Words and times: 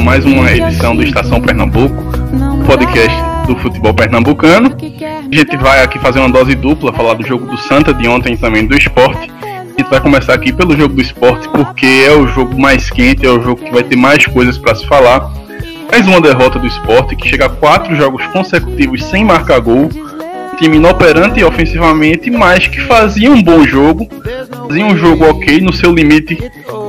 mais 0.00 0.24
uma 0.24 0.50
edição 0.50 0.96
do 0.96 1.02
Estação 1.02 1.40
Pernambuco, 1.40 1.94
podcast 2.66 3.16
do 3.46 3.54
futebol 3.56 3.92
pernambucano. 3.92 4.74
A 5.30 5.34
gente 5.34 5.56
vai 5.58 5.82
aqui 5.82 5.98
fazer 5.98 6.20
uma 6.20 6.30
dose 6.30 6.54
dupla, 6.54 6.92
falar 6.92 7.14
do 7.14 7.26
jogo 7.26 7.46
do 7.46 7.58
Santa 7.58 7.92
de 7.92 8.08
ontem 8.08 8.32
e 8.32 8.36
também 8.36 8.66
do 8.66 8.74
esporte. 8.76 9.30
A 9.42 9.78
gente 9.78 9.90
vai 9.90 10.00
começar 10.00 10.32
aqui 10.34 10.52
pelo 10.52 10.74
jogo 10.76 10.94
do 10.94 11.02
esporte, 11.02 11.48
porque 11.50 11.86
é 12.06 12.12
o 12.12 12.26
jogo 12.28 12.58
mais 12.58 12.88
quente, 12.88 13.26
é 13.26 13.30
o 13.30 13.42
jogo 13.42 13.62
que 13.62 13.70
vai 13.70 13.82
ter 13.82 13.96
mais 13.96 14.24
coisas 14.26 14.56
para 14.56 14.74
se 14.74 14.86
falar. 14.86 15.30
Mais 15.90 16.06
uma 16.06 16.20
derrota 16.20 16.58
do 16.58 16.66
esporte, 16.66 17.14
que 17.14 17.28
chega 17.28 17.46
a 17.46 17.50
quatro 17.50 17.94
jogos 17.94 18.24
consecutivos 18.28 19.04
sem 19.04 19.24
marcar 19.24 19.60
gol 19.60 19.90
time 20.60 20.76
inoperante 20.76 21.42
ofensivamente, 21.42 22.30
mas 22.30 22.66
que 22.66 22.80
fazia 22.82 23.30
um 23.30 23.42
bom 23.42 23.64
jogo, 23.64 24.06
fazia 24.68 24.84
um 24.84 24.94
jogo 24.94 25.24
ok 25.24 25.58
no 25.58 25.72
seu 25.72 25.90
limite. 25.90 26.38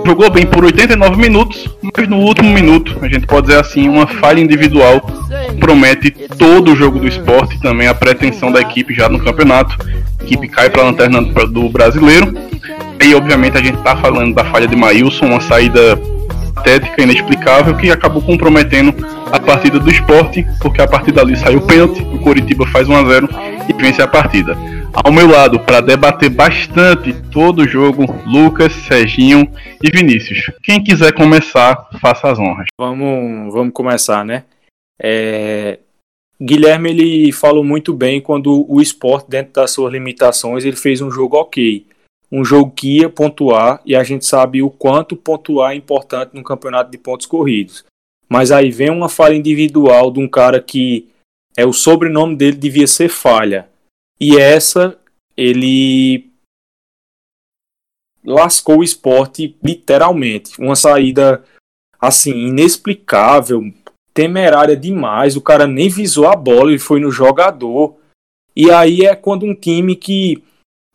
Jogou 0.05 0.29
bem 0.29 0.45
por 0.45 0.65
89 0.65 1.15
minutos, 1.15 1.69
mas 1.95 2.07
no 2.07 2.17
último 2.17 2.53
minuto, 2.53 2.97
a 3.01 3.07
gente 3.07 3.27
pode 3.27 3.47
dizer 3.47 3.59
assim, 3.59 3.87
uma 3.87 4.07
falha 4.07 4.39
individual 4.39 5.01
promete 5.59 6.11
todo 6.37 6.71
o 6.71 6.75
jogo 6.75 6.99
do 6.99 7.07
esporte 7.07 7.55
e 7.55 7.59
também 7.59 7.87
a 7.87 7.93
pretensão 7.93 8.51
da 8.51 8.61
equipe 8.61 8.93
já 8.93 9.09
no 9.09 9.19
campeonato. 9.19 9.77
A 10.19 10.23
equipe 10.23 10.47
cai 10.47 10.69
para 10.69 10.81
a 10.81 10.85
lanterna 10.85 11.21
do 11.21 11.69
brasileiro. 11.69 12.33
E 13.03 13.15
obviamente 13.15 13.57
a 13.57 13.63
gente 13.63 13.77
está 13.77 13.95
falando 13.95 14.33
da 14.35 14.45
falha 14.45 14.67
de 14.67 14.75
Maílson, 14.75 15.25
uma 15.25 15.41
saída 15.41 15.99
patética, 16.53 17.01
inexplicável, 17.01 17.75
que 17.75 17.89
acabou 17.89 18.21
comprometendo 18.21 18.93
a 19.31 19.39
partida 19.39 19.79
do 19.79 19.89
esporte, 19.89 20.45
porque 20.59 20.81
a 20.81 20.87
partir 20.87 21.11
dali 21.11 21.35
saiu 21.35 21.61
pênalti, 21.61 22.01
o 22.13 22.19
Coritiba 22.19 22.65
faz 22.67 22.87
1 22.87 22.95
a 22.95 23.03
0 23.05 23.29
e 23.67 23.73
vence 23.73 24.01
a 24.01 24.07
partida. 24.07 24.55
Ao 24.93 25.11
meu 25.11 25.25
lado, 25.25 25.57
para 25.61 25.79
debater 25.79 26.29
bastante 26.29 27.13
todo 27.31 27.59
o 27.59 27.67
jogo, 27.67 28.03
Lucas, 28.25 28.73
Serginho 28.73 29.49
e 29.81 29.89
Vinícius. 29.89 30.51
Quem 30.61 30.83
quiser 30.83 31.13
começar, 31.13 31.89
faça 32.01 32.29
as 32.29 32.37
honras. 32.37 32.67
Vamos, 32.77 33.53
vamos 33.53 33.73
começar, 33.73 34.25
né? 34.25 34.43
É... 35.01 35.79
Guilherme 36.41 36.89
ele 36.89 37.31
falou 37.31 37.63
muito 37.63 37.93
bem 37.93 38.19
quando 38.19 38.65
o 38.67 38.81
esporte, 38.81 39.29
dentro 39.29 39.53
das 39.53 39.71
suas 39.71 39.93
limitações, 39.93 40.65
ele 40.65 40.75
fez 40.75 40.99
um 40.99 41.09
jogo 41.09 41.37
ok. 41.37 41.85
Um 42.29 42.43
jogo 42.43 42.71
que 42.71 42.99
ia 42.99 43.09
pontuar 43.09 43.81
e 43.85 43.95
a 43.95 44.03
gente 44.03 44.25
sabe 44.25 44.61
o 44.61 44.69
quanto 44.69 45.15
pontuar 45.15 45.71
é 45.71 45.75
importante 45.75 46.31
no 46.33 46.43
campeonato 46.43 46.91
de 46.91 46.97
pontos 46.97 47.25
corridos. 47.25 47.85
Mas 48.27 48.51
aí 48.51 48.71
vem 48.71 48.89
uma 48.89 49.07
falha 49.07 49.35
individual 49.35 50.11
de 50.11 50.19
um 50.19 50.27
cara 50.27 50.61
que 50.61 51.07
é 51.55 51.65
o 51.65 51.73
sobrenome 51.73 52.35
dele 52.35 52.57
devia 52.57 52.87
ser 52.87 53.09
Falha. 53.09 53.70
E 54.21 54.37
essa 54.37 54.99
ele 55.35 56.29
lascou 58.23 58.79
o 58.79 58.83
esporte 58.83 59.57
literalmente. 59.63 60.61
Uma 60.61 60.75
saída 60.75 61.43
assim 61.99 62.47
inexplicável, 62.47 63.63
temerária 64.13 64.77
demais. 64.77 65.35
O 65.35 65.41
cara 65.41 65.65
nem 65.65 65.89
visou 65.89 66.27
a 66.27 66.35
bola, 66.35 66.69
ele 66.69 66.77
foi 66.77 66.99
no 66.99 67.09
jogador. 67.09 67.97
E 68.55 68.69
aí 68.69 69.05
é 69.05 69.15
quando 69.15 69.43
um 69.43 69.55
time 69.55 69.95
que 69.95 70.43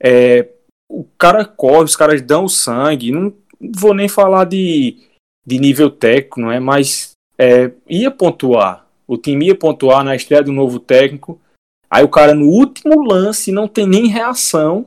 é, 0.00 0.48
o 0.88 1.04
cara 1.18 1.44
corre, 1.44 1.84
os 1.84 1.96
caras 1.96 2.22
dão 2.22 2.48
sangue. 2.48 3.10
Não, 3.10 3.34
não 3.60 3.72
vou 3.74 3.92
nem 3.92 4.08
falar 4.08 4.44
de, 4.44 4.98
de 5.44 5.58
nível 5.58 5.90
técnico, 5.90 6.40
não 6.40 6.52
é? 6.52 6.60
Mas 6.60 7.10
é, 7.36 7.72
ia 7.88 8.10
pontuar. 8.10 8.86
O 9.04 9.16
time 9.16 9.46
ia 9.46 9.54
pontuar 9.56 10.04
na 10.04 10.14
estreia 10.14 10.44
do 10.44 10.52
novo 10.52 10.78
técnico. 10.78 11.40
Aí 11.90 12.04
o 12.04 12.08
cara, 12.08 12.34
no 12.34 12.46
último 12.46 13.02
lance, 13.02 13.52
não 13.52 13.68
tem 13.68 13.86
nem 13.86 14.08
reação, 14.08 14.86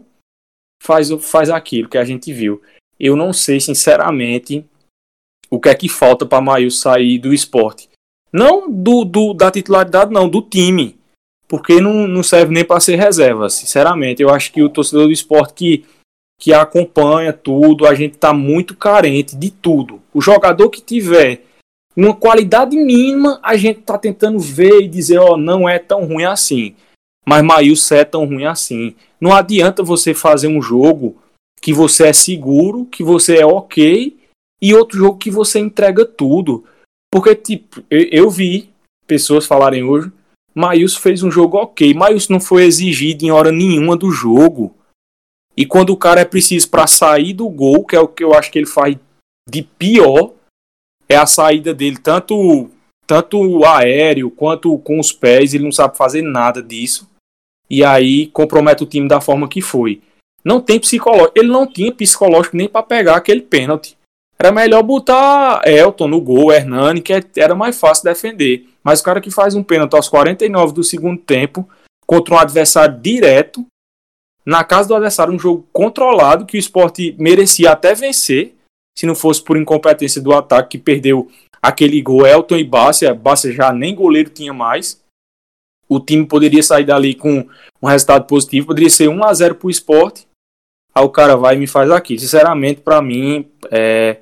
faz, 0.82 1.10
faz 1.22 1.50
aquilo 1.50 1.90
que 1.90 1.98
a 1.98 2.04
gente 2.04 2.32
viu. 2.34 2.62
Eu 3.00 3.16
não 3.16 3.32
sei, 3.32 3.60
sinceramente, 3.60 4.66
o 5.50 5.60
que 5.60 5.70
é 5.70 5.76
que 5.76 5.88
falta 5.88 6.26
para 6.26 6.42
Maio 6.42 6.70
sair 6.70 7.18
do 7.18 7.34
esporte. 7.34 7.90
Não 8.32 8.70
do, 8.70 9.04
do, 9.04 9.34
da 9.34 9.50
titularidade, 9.50 10.12
não, 10.12 10.30
do 10.30 10.42
time. 10.42 10.98
Porque 11.48 11.82
não, 11.82 12.08
não 12.08 12.22
serve 12.22 12.54
nem 12.54 12.64
para 12.64 12.80
ser 12.80 12.96
reserva, 12.96 13.50
sinceramente. 13.50 14.22
Eu 14.22 14.30
acho 14.30 14.52
que 14.52 14.62
o 14.62 14.70
torcedor 14.70 15.08
do 15.08 15.12
esporte 15.12 15.54
que, 15.54 15.86
que 16.40 16.54
acompanha 16.54 17.34
tudo, 17.34 17.88
a 17.88 17.96
gente 17.96 18.16
está 18.16 18.34
muito 18.34 18.76
carente 18.76 19.36
de 19.36 19.50
tudo. 19.50 20.00
O 20.14 20.22
jogador 20.22 20.70
que 20.70 20.82
tiver 20.82 21.44
uma 21.96 22.16
qualidade 22.16 22.78
mínima, 22.78 23.40
a 23.42 23.58
gente 23.58 23.80
está 23.80 23.98
tentando 23.98 24.40
ver 24.40 24.82
e 24.82 24.88
dizer, 24.88 25.18
ó, 25.18 25.34
oh, 25.34 25.38
não 25.38 25.68
é 25.68 25.80
tão 25.80 26.06
ruim 26.06 26.24
assim. 26.24 26.76
Mas 27.30 27.44
Maílson 27.44 27.94
é 27.94 28.04
tão 28.04 28.26
ruim 28.26 28.46
assim. 28.46 28.96
Não 29.22 29.32
adianta 29.32 29.84
você 29.84 30.16
fazer 30.16 30.48
um 30.48 30.60
jogo 30.60 31.16
que 31.62 31.72
você 31.72 32.08
é 32.08 32.14
seguro, 32.14 32.88
que 32.88 33.04
você 33.04 33.38
é 33.38 33.46
ok, 33.46 34.18
e 34.60 34.74
outro 34.74 34.98
jogo 34.98 35.20
que 35.20 35.30
você 35.30 35.60
entrega 35.60 36.04
tudo. 36.04 36.64
Porque, 37.14 37.36
tipo, 37.36 37.84
eu, 37.88 38.08
eu 38.12 38.30
vi 38.32 38.72
pessoas 39.06 39.46
falarem 39.46 39.84
hoje, 39.84 40.12
Maílson 40.56 41.00
fez 41.00 41.22
um 41.22 41.30
jogo 41.30 41.58
ok. 41.58 41.94
Maílson 41.94 42.34
não 42.34 42.40
foi 42.40 42.64
exigido 42.64 43.24
em 43.24 43.30
hora 43.30 43.52
nenhuma 43.52 43.96
do 43.96 44.10
jogo. 44.10 44.76
E 45.56 45.68
quando 45.68 45.92
o 45.92 45.98
cara 45.98 46.22
é 46.22 46.26
preciso 46.26 46.68
para 46.72 46.88
sair 46.88 47.34
do 47.34 47.48
gol, 47.48 47.86
que 47.86 47.96
é 47.96 48.00
o 48.00 48.08
que 48.08 48.24
eu 48.24 48.34
acho 48.34 48.50
que 48.50 48.58
ele 48.58 48.66
faz 48.66 48.98
de 49.48 49.62
pior, 49.62 50.34
é 51.08 51.16
a 51.16 51.28
saída 51.28 51.76
dele, 51.76 52.00
tanto, 52.00 52.72
tanto 53.06 53.64
aéreo 53.66 54.32
quanto 54.32 54.76
com 54.80 55.00
os 55.00 55.12
pés, 55.12 55.54
ele 55.54 55.66
não 55.66 55.72
sabe 55.72 55.96
fazer 55.96 56.24
nada 56.24 56.64
disso. 56.64 57.08
E 57.70 57.84
aí 57.84 58.28
compromete 58.28 58.84
o 58.84 58.88
time 58.88 59.08
da 59.08 59.22
forma 59.22 59.48
que 59.48 59.62
foi. 59.62 60.02
Não 60.44 60.60
tem 60.62 60.80
psicológico, 60.80 61.34
ele 61.36 61.50
não 61.50 61.68
tinha 61.68 61.92
psicológico 61.92 62.58
nem 62.58 62.68
para 62.68 62.84
pegar 62.84 63.16
aquele 63.16 63.42
pênalti. 63.42 63.98
Era 64.38 64.54
melhor 64.54 64.82
botar 64.84 65.62
Elton 65.66 66.08
no 66.08 66.22
gol, 66.22 66.52
Hernani, 66.52 67.02
que 67.02 67.14
era 67.36 67.54
mais 67.54 67.78
fácil 67.78 68.06
defender. 68.06 68.70
Mas 68.82 69.02
o 69.02 69.04
cara 69.04 69.20
que 69.20 69.30
faz 69.30 69.54
um 69.54 69.62
pênalti 69.62 69.96
aos 69.96 70.08
49 70.08 70.74
do 70.74 70.84
segundo 70.84 71.20
tempo 71.20 71.68
contra 72.08 72.34
um 72.34 72.38
adversário 72.38 72.98
direto, 72.98 73.66
na 74.46 74.64
casa 74.64 74.88
do 74.88 74.96
adversário, 74.96 75.34
um 75.34 75.40
jogo 75.40 75.68
controlado 75.74 76.46
que 76.46 76.58
o 76.58 76.60
esporte 76.60 77.14
merecia 77.20 77.72
até 77.72 77.94
vencer, 77.94 78.56
se 78.98 79.06
não 79.06 79.14
fosse 79.14 79.44
por 79.44 79.58
incompetência 79.58 80.22
do 80.22 80.34
ataque 80.34 80.78
que 80.78 80.84
perdeu 80.84 81.30
aquele 81.62 82.02
gol 82.02 82.26
Elton 82.26 82.56
e 82.56 82.64
Bárcia, 82.64 83.14
Bárcia 83.14 83.52
já 83.52 83.72
nem 83.74 83.94
goleiro 83.94 84.30
tinha 84.30 84.54
mais. 84.54 85.02
O 85.90 86.00
time 86.00 86.26
poderia 86.26 86.62
sair 86.62 86.86
dali 86.86 87.16
com 87.16 87.48
um 87.82 87.88
resultado 87.88 88.26
positivo, 88.26 88.68
poderia 88.68 88.90
ser 88.90 89.08
1 89.10 89.24
a 89.24 89.34
0 89.34 89.56
para 89.56 89.68
o 89.68 89.72
esporte. 89.72 90.28
Aí 90.94 91.04
o 91.04 91.10
cara 91.10 91.36
vai 91.36 91.56
e 91.56 91.58
me 91.58 91.66
faz 91.66 91.90
aqui. 91.90 92.20
Sinceramente, 92.20 92.82
para 92.82 93.02
mim, 93.02 93.50
é, 93.72 94.18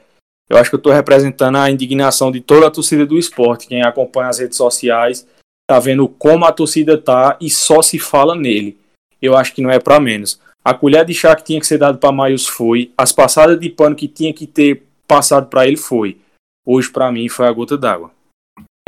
eu 0.50 0.58
acho 0.58 0.70
que 0.70 0.76
eu 0.76 0.80
estou 0.80 0.94
representando 0.94 1.58
a 1.58 1.70
indignação 1.70 2.32
de 2.32 2.40
toda 2.40 2.68
a 2.68 2.72
torcida 2.72 3.06
do 3.06 3.18
esporte. 3.18 3.68
Quem 3.68 3.82
acompanha 3.82 4.30
as 4.30 4.40
redes 4.40 4.58
sociais 4.58 5.28
tá 5.70 5.80
vendo 5.80 6.08
como 6.08 6.46
a 6.46 6.52
torcida 6.54 6.98
tá 6.98 7.38
e 7.42 7.50
só 7.50 7.82
se 7.82 8.00
fala 8.00 8.36
nele. 8.36 8.78
Eu 9.22 9.36
acho 9.36 9.54
que 9.54 9.62
não 9.62 9.70
é 9.70 9.80
para 9.80 10.00
menos. 10.00 10.40
A 10.64 10.74
colher 10.74 11.04
de 11.04 11.14
chá 11.14 11.36
que 11.36 11.44
tinha 11.44 11.60
que 11.60 11.68
ser 11.68 11.78
dado 11.78 11.98
para 11.98 12.12
Maius 12.12 12.48
foi. 12.48 12.92
As 12.98 13.12
passadas 13.12 13.60
de 13.60 13.70
pano 13.70 13.96
que 13.96 14.08
tinha 14.08 14.34
que 14.34 14.48
ter 14.48 14.84
passado 15.08 15.48
para 15.48 15.68
ele 15.68 15.78
foi. 15.78 16.18
Hoje, 16.66 16.90
para 16.90 17.12
mim, 17.12 17.28
foi 17.28 17.48
a 17.48 17.52
gota 17.52 17.78
d'água. 17.78 18.12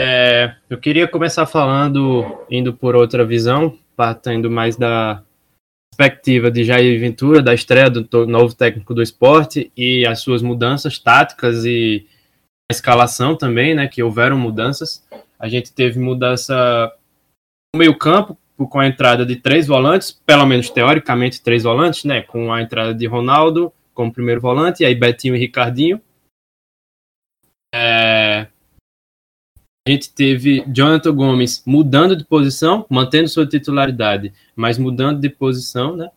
É, 0.01 0.56
eu 0.69 0.78
queria 0.78 1.10
começar 1.10 1.46
falando, 1.46 2.46
indo 2.50 2.74
por 2.74 2.96
outra 2.96 3.25
visão, 3.25 3.78
partindo 3.98 4.50
mais 4.50 4.78
da 4.78 5.22
perspectiva 5.98 6.50
de 6.50 6.63
Jair 6.63 6.98
Ventura, 6.98 7.42
da 7.42 7.54
estreia 7.54 7.90
do 7.90 8.25
novo 8.25 8.56
técnico 8.56 8.94
do 8.94 9.01
esporte 9.01 9.69
e 9.75 10.07
as 10.07 10.22
suas 10.22 10.42
mudanças 10.42 10.98
táticas 10.98 11.66
e 11.66 12.07
a 12.72 12.74
escalação 12.74 13.36
também, 13.36 13.75
né, 13.75 13.90
que 13.90 14.01
houveram 14.01 14.38
mudanças. 14.38 15.06
A 15.38 15.50
gente 15.50 15.74
teve 15.74 16.00
mudança 16.00 16.94
no 17.75 17.80
meio 17.80 17.98
campo, 17.98 18.38
com 18.57 18.80
a 18.80 18.88
entrada 18.88 19.25
de 19.25 19.36
três 19.36 19.68
volantes, 19.68 20.13
pelo 20.25 20.45
menos 20.45 20.69
teoricamente 20.69 21.42
três 21.42 21.63
volantes, 21.63 22.06
né? 22.06 22.22
Com 22.22 22.54
a 22.54 22.62
entrada 22.62 22.94
de 22.94 23.06
Ronaldo 23.06 23.74
como 23.94 24.13
primeiro 24.13 24.40
volante, 24.40 24.84
e 24.84 24.86
aí 24.86 24.95
Betinho 24.95 25.36
e 25.36 25.40
Ricardinho. 25.40 26.02
É... 27.75 28.48
Gente 29.89 30.13
teve 30.13 30.63
Jonathan 30.71 31.15
Gomes 31.15 31.63
mudando 31.65 32.15
de 32.15 32.24
posição, 32.24 32.86
mantendo 32.88 33.27
sua 33.27 33.47
titularidade, 33.47 34.31
mas 34.56 34.77
mudando 34.77 35.19
de 35.19 35.31
posição, 35.31 35.97
né? 35.97 36.12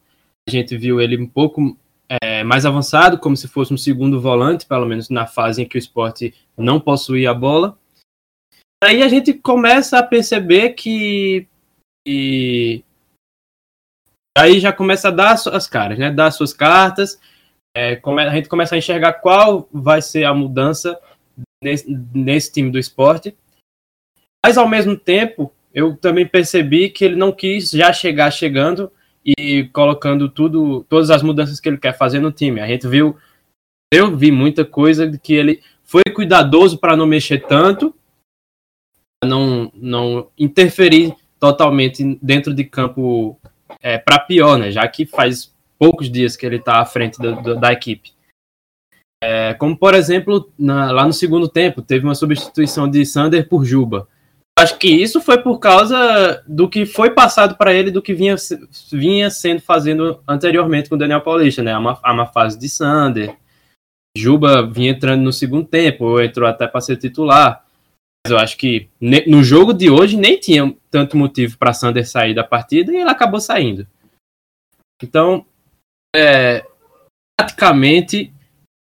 A 0.46 0.50
gente 0.50 0.76
viu 0.76 1.00
ele 1.00 1.16
um 1.16 1.26
pouco 1.26 1.74
é, 2.22 2.44
mais 2.44 2.66
avançado, 2.66 3.18
como 3.18 3.34
se 3.34 3.48
fosse 3.48 3.72
um 3.72 3.78
segundo 3.78 4.20
volante, 4.20 4.66
pelo 4.66 4.84
menos 4.84 5.08
na 5.08 5.26
fase 5.26 5.62
em 5.62 5.64
que 5.66 5.78
o 5.78 5.78
esporte 5.78 6.34
não 6.54 6.78
possuía 6.78 7.30
a 7.30 7.34
bola. 7.34 7.78
Aí 8.84 9.02
a 9.02 9.08
gente 9.08 9.32
começa 9.32 9.98
a 9.98 10.02
perceber 10.02 10.74
que 10.74 11.48
e 12.06 12.84
aí 14.36 14.60
já 14.60 14.70
começa 14.70 15.08
a 15.08 15.12
dar 15.12 15.32
as 15.32 15.66
caras, 15.66 15.98
né? 15.98 16.10
Dar 16.10 16.26
as 16.26 16.34
suas 16.34 16.52
cartas. 16.52 17.18
É, 17.74 17.98
a 18.04 18.34
gente 18.34 18.50
começa 18.50 18.74
a 18.74 18.78
enxergar 18.78 19.14
qual 19.14 19.66
vai 19.72 20.02
ser 20.02 20.24
a 20.24 20.34
mudança 20.34 21.00
nesse, 21.64 21.90
nesse 22.12 22.52
time 22.52 22.70
do 22.70 22.78
esporte. 22.78 23.34
Mas 24.44 24.58
ao 24.58 24.68
mesmo 24.68 24.96
tempo, 24.96 25.52
eu 25.72 25.96
também 25.96 26.26
percebi 26.26 26.90
que 26.90 27.04
ele 27.04 27.16
não 27.16 27.32
quis 27.32 27.70
já 27.70 27.92
chegar 27.92 28.30
chegando 28.30 28.90
e 29.24 29.64
colocando 29.72 30.28
tudo, 30.28 30.84
todas 30.88 31.10
as 31.10 31.22
mudanças 31.22 31.60
que 31.60 31.68
ele 31.68 31.78
quer 31.78 31.96
fazer 31.96 32.18
no 32.18 32.32
time. 32.32 32.60
A 32.60 32.66
gente 32.66 32.86
viu, 32.86 33.16
eu 33.92 34.16
vi 34.16 34.32
muita 34.32 34.64
coisa 34.64 35.16
que 35.18 35.32
ele 35.32 35.62
foi 35.84 36.02
cuidadoso 36.12 36.78
para 36.78 36.96
não 36.96 37.06
mexer 37.06 37.46
tanto, 37.46 37.94
não, 39.24 39.70
não 39.74 40.28
interferir 40.36 41.14
totalmente 41.38 42.18
dentro 42.20 42.52
de 42.52 42.64
campo 42.64 43.38
é, 43.80 43.98
para 43.98 44.18
pior, 44.18 44.58
né? 44.58 44.70
Já 44.70 44.86
que 44.88 45.06
faz 45.06 45.54
poucos 45.78 46.10
dias 46.10 46.36
que 46.36 46.44
ele 46.44 46.56
está 46.56 46.80
à 46.80 46.84
frente 46.84 47.18
da 47.18 47.72
equipe. 47.72 48.12
É, 49.22 49.54
como, 49.54 49.76
por 49.76 49.94
exemplo, 49.94 50.52
na, 50.58 50.90
lá 50.90 51.06
no 51.06 51.12
segundo 51.12 51.48
tempo, 51.48 51.80
teve 51.80 52.04
uma 52.04 52.14
substituição 52.14 52.90
de 52.90 53.06
Sander 53.06 53.48
por 53.48 53.64
Juba. 53.64 54.08
Acho 54.58 54.78
que 54.78 54.88
isso 54.88 55.20
foi 55.20 55.42
por 55.42 55.58
causa 55.58 56.42
do 56.46 56.68
que 56.68 56.84
foi 56.84 57.10
passado 57.10 57.56
para 57.56 57.72
ele, 57.72 57.90
do 57.90 58.02
que 58.02 58.12
vinha, 58.12 58.36
vinha 58.92 59.30
sendo 59.30 59.60
fazendo 59.60 60.22
anteriormente 60.28 60.88
com 60.88 60.94
o 60.94 60.98
Daniel 60.98 61.22
Paulista, 61.22 61.62
né? 61.62 61.76
Uma, 61.76 61.98
uma 62.04 62.26
fase 62.26 62.58
de 62.58 62.68
Sander. 62.68 63.36
Juba 64.16 64.66
vinha 64.66 64.90
entrando 64.90 65.22
no 65.22 65.32
segundo 65.32 65.66
tempo, 65.66 66.04
ou 66.04 66.22
entrou 66.22 66.46
até 66.46 66.66
para 66.66 66.82
ser 66.82 66.96
titular. 66.96 67.64
Mas 68.24 68.30
eu 68.30 68.38
acho 68.38 68.56
que 68.56 68.88
no 69.26 69.42
jogo 69.42 69.72
de 69.72 69.90
hoje 69.90 70.16
nem 70.16 70.38
tinha 70.38 70.72
tanto 70.90 71.16
motivo 71.16 71.56
para 71.58 71.72
Sander 71.72 72.06
sair 72.06 72.34
da 72.34 72.44
partida 72.44 72.92
e 72.92 72.96
ele 72.96 73.10
acabou 73.10 73.40
saindo. 73.40 73.86
Então, 75.02 75.44
é, 76.14 76.64
praticamente, 77.36 78.32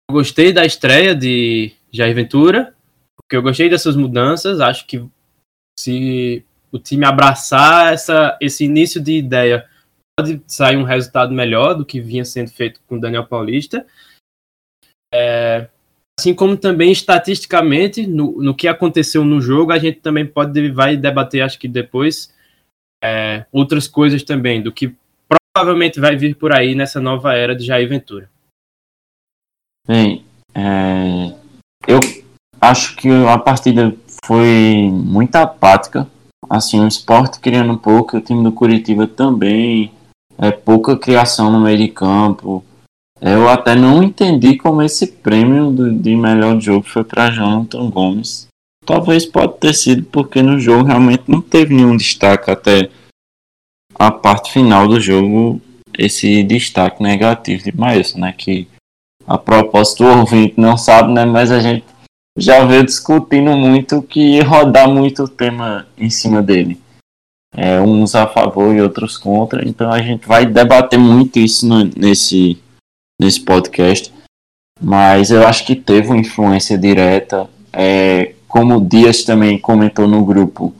eu 0.09 0.13
gostei 0.13 0.54
da 0.54 0.65
estreia 0.65 1.13
de 1.13 1.74
Jair 1.92 2.15
Ventura, 2.15 2.74
porque 3.18 3.36
eu 3.36 3.42
gostei 3.42 3.69
dessas 3.69 3.95
mudanças. 3.95 4.62
Acho 4.62 4.86
que 4.86 5.06
se 5.79 6.44
o 6.71 6.79
time 6.79 7.06
abraçar 7.06 7.94
essa, 7.94 8.38
esse 8.41 8.65
início 8.65 9.01
de 9.01 9.18
ideia, 9.18 9.68
pode 10.19 10.41
sair 10.47 10.77
um 10.77 10.83
resultado 10.83 11.33
melhor 11.33 11.74
do 11.75 11.85
que 11.85 12.00
vinha 12.00 12.25
sendo 12.25 12.50
feito 12.50 12.81
com 12.88 12.95
o 12.95 13.00
Daniel 13.00 13.25
Paulista. 13.25 13.85
É, 15.13 15.69
assim 16.19 16.33
como 16.33 16.57
também 16.57 16.91
estatisticamente, 16.91 18.06
no, 18.07 18.41
no 18.41 18.56
que 18.56 18.68
aconteceu 18.68 19.24
no 19.24 19.39
jogo, 19.39 19.71
a 19.71 19.79
gente 19.79 20.00
também 20.00 20.25
pode 20.25 20.69
vai 20.71 20.97
debater, 20.97 21.41
acho 21.41 21.59
que 21.59 21.68
depois, 21.68 22.33
é, 23.03 23.45
outras 23.51 23.88
coisas 23.88 24.23
também, 24.23 24.62
do 24.62 24.71
que 24.71 24.95
provavelmente 25.56 26.00
vai 26.00 26.15
vir 26.15 26.35
por 26.35 26.53
aí 26.53 26.75
nessa 26.75 27.00
nova 27.00 27.33
era 27.33 27.56
de 27.56 27.65
Jair 27.65 27.88
Ventura. 27.88 28.30
Bem, 29.88 30.25
é, 30.53 31.33
eu 31.88 32.00
acho 32.59 32.95
que 32.97 33.07
a 33.07 33.38
partida 33.38 33.95
foi 34.27 34.91
muito 34.91 35.35
apática. 35.38 36.06
Assim, 36.50 36.81
o 36.81 36.88
esporte 36.88 37.39
criando 37.39 37.77
pouco, 37.77 38.18
o 38.18 38.21
time 38.21 38.44
do 38.44 38.51
Curitiba 38.51 39.07
também, 39.07 39.91
é 40.38 40.51
pouca 40.51 40.97
criação 40.97 41.50
no 41.50 41.62
meio 41.62 41.77
de 41.77 41.88
campo. 41.88 42.63
Eu 43.21 43.50
até 43.50 43.74
não 43.74 44.03
entendi 44.03 44.57
como 44.57 44.81
esse 44.81 45.07
prêmio 45.07 45.71
do, 45.71 45.91
de 45.91 46.15
melhor 46.15 46.59
jogo 46.59 46.85
foi 46.85 47.03
para 47.03 47.31
Jonathan 47.31 47.89
Gomes. 47.89 48.47
Talvez 48.85 49.25
pode 49.25 49.57
ter 49.57 49.74
sido 49.74 50.03
porque 50.03 50.41
no 50.41 50.59
jogo 50.59 50.83
realmente 50.83 51.23
não 51.27 51.41
teve 51.41 51.73
nenhum 51.73 51.97
destaque 51.97 52.51
até 52.51 52.89
a 53.95 54.12
parte 54.12 54.51
final 54.51 54.88
do 54.88 55.00
jogo, 55.00 55.59
esse 55.97 56.44
destaque 56.44 57.01
negativo 57.01 57.63
de 57.63 57.75
Maílson, 57.75 58.19
né? 58.19 58.33
Que 58.38 58.68
a 59.25 59.38
propósito 59.38 60.03
o 60.03 60.19
ouvinte 60.19 60.53
não 60.57 60.77
sabe, 60.77 61.12
né? 61.12 61.25
Mas 61.25 61.51
a 61.51 61.59
gente 61.59 61.85
já 62.38 62.63
veio 62.63 62.86
discutindo 62.86 63.57
muito 63.57 64.01
que 64.01 64.39
rodar 64.42 64.88
muito 64.88 65.24
o 65.24 65.28
tema 65.28 65.88
em 65.98 66.10
cima 66.10 66.42
dele. 66.42 66.80
É, 67.56 67.81
uns 67.81 68.13
a 68.13 68.28
favor 68.28 68.75
e 68.75 68.81
outros 68.81 69.18
contra, 69.18 69.68
então 69.68 69.92
a 69.92 70.00
gente 70.00 70.28
vai 70.28 70.45
debater 70.45 71.00
muito 71.00 71.39
isso 71.39 71.68
no, 71.68 71.84
nesse 71.95 72.62
nesse 73.19 73.42
podcast, 73.42 74.13
mas 74.80 75.31
eu 75.31 75.48
acho 75.48 75.66
que 75.66 75.75
teve 75.75 76.07
uma 76.07 76.19
influência 76.19 76.78
direta. 76.78 77.50
É, 77.74 78.34
como 78.48 78.78
o 78.78 78.86
Dias 78.86 79.24
também 79.24 79.57
comentou 79.57 80.07
no 80.07 80.24
grupo, 80.24 80.75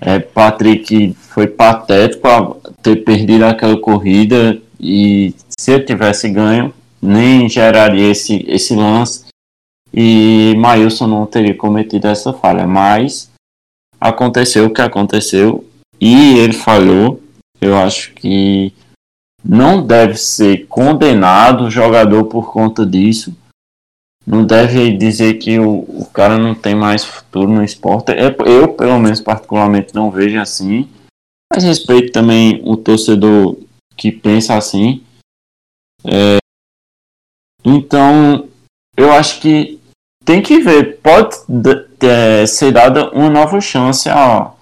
é, 0.00 0.18
Patrick 0.18 1.14
foi 1.14 1.46
patético 1.46 2.60
ter 2.82 2.96
perdido 2.96 3.44
aquela 3.44 3.78
corrida. 3.80 4.60
E 4.78 5.34
se 5.58 5.72
ele 5.72 5.84
tivesse 5.84 6.28
ganho, 6.28 6.72
nem 7.00 7.48
geraria 7.48 8.10
esse, 8.10 8.44
esse 8.48 8.74
lance 8.76 9.27
e 9.92 10.54
Mailson 10.56 11.06
não 11.06 11.26
teria 11.26 11.56
cometido 11.56 12.06
essa 12.06 12.32
falha. 12.32 12.66
Mas 12.66 13.30
aconteceu 14.00 14.66
o 14.66 14.72
que 14.72 14.82
aconteceu 14.82 15.64
e 16.00 16.38
ele 16.38 16.52
falhou. 16.52 17.22
Eu 17.60 17.76
acho 17.76 18.12
que 18.14 18.72
não 19.44 19.84
deve 19.84 20.16
ser 20.16 20.66
condenado 20.66 21.64
o 21.64 21.70
jogador 21.70 22.24
por 22.24 22.52
conta 22.52 22.84
disso. 22.86 23.36
Não 24.26 24.44
deve 24.44 24.96
dizer 24.96 25.34
que 25.38 25.58
o, 25.58 25.78
o 25.78 26.06
cara 26.12 26.36
não 26.36 26.54
tem 26.54 26.74
mais 26.74 27.04
futuro 27.04 27.50
no 27.50 27.64
esporte. 27.64 28.12
É, 28.12 28.36
eu, 28.46 28.74
pelo 28.74 28.98
menos, 28.98 29.20
particularmente, 29.20 29.94
não 29.94 30.10
vejo 30.10 30.38
assim. 30.38 30.88
Mas 31.52 31.64
respeito 31.64 32.12
também 32.12 32.60
o 32.62 32.76
torcedor 32.76 33.56
que 33.96 34.12
pensa 34.12 34.54
assim. 34.54 35.02
É, 36.04 36.36
então, 37.64 38.48
eu 38.96 39.10
acho 39.12 39.40
que 39.40 39.77
tem 40.24 40.42
que 40.42 40.60
ver. 40.60 40.98
Pode 41.02 41.36
é, 42.00 42.46
ser 42.46 42.72
dada 42.72 43.10
uma 43.10 43.30
nova 43.30 43.60
chance 43.60 44.08
a 44.08 44.52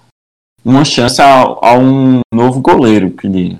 uma 0.63 0.83
chance 0.83 1.21
a, 1.21 1.43
a 1.61 1.77
um 1.77 2.19
novo 2.33 2.59
goleiro 2.59 3.11
que 3.11 3.29
diga. 3.29 3.57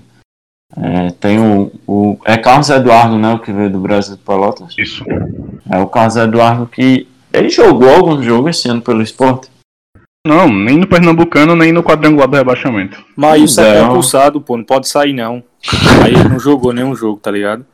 É, 0.75 1.09
tem 1.11 1.39
o, 1.39 1.71
o, 1.87 2.19
É 2.25 2.37
Carlos 2.37 2.69
Eduardo, 2.69 3.17
né? 3.17 3.33
O 3.33 3.39
que 3.39 3.51
veio 3.51 3.69
do 3.69 3.79
Brasil 3.79 4.15
de 4.15 4.21
Pelotas. 4.21 4.75
Isso. 4.77 5.03
É 5.69 5.79
o 5.79 5.87
Carlos 5.87 6.15
Eduardo 6.17 6.67
que. 6.67 7.07
Ele 7.31 7.49
jogou 7.49 7.89
algum 7.89 8.21
jogo 8.21 8.49
esse 8.49 8.67
ano 8.69 8.81
pelo 8.81 9.01
esporte? 9.01 9.49
Não, 10.25 10.49
nem 10.49 10.77
no 10.77 10.87
Pernambucano, 10.87 11.55
nem 11.55 11.71
no 11.71 11.83
quadrangular 11.83 12.27
do 12.27 12.35
rebaixamento. 12.35 13.01
Mas 13.15 13.43
isso 13.43 13.61
é 13.61 13.81
compulsado, 13.81 14.41
pô. 14.41 14.57
Não 14.57 14.63
pode 14.63 14.87
sair, 14.87 15.13
não. 15.13 15.43
Aí 16.03 16.13
ele 16.13 16.27
não 16.27 16.39
jogou 16.39 16.73
nenhum 16.73 16.95
jogo, 16.95 17.19
tá 17.19 17.31
ligado? 17.31 17.65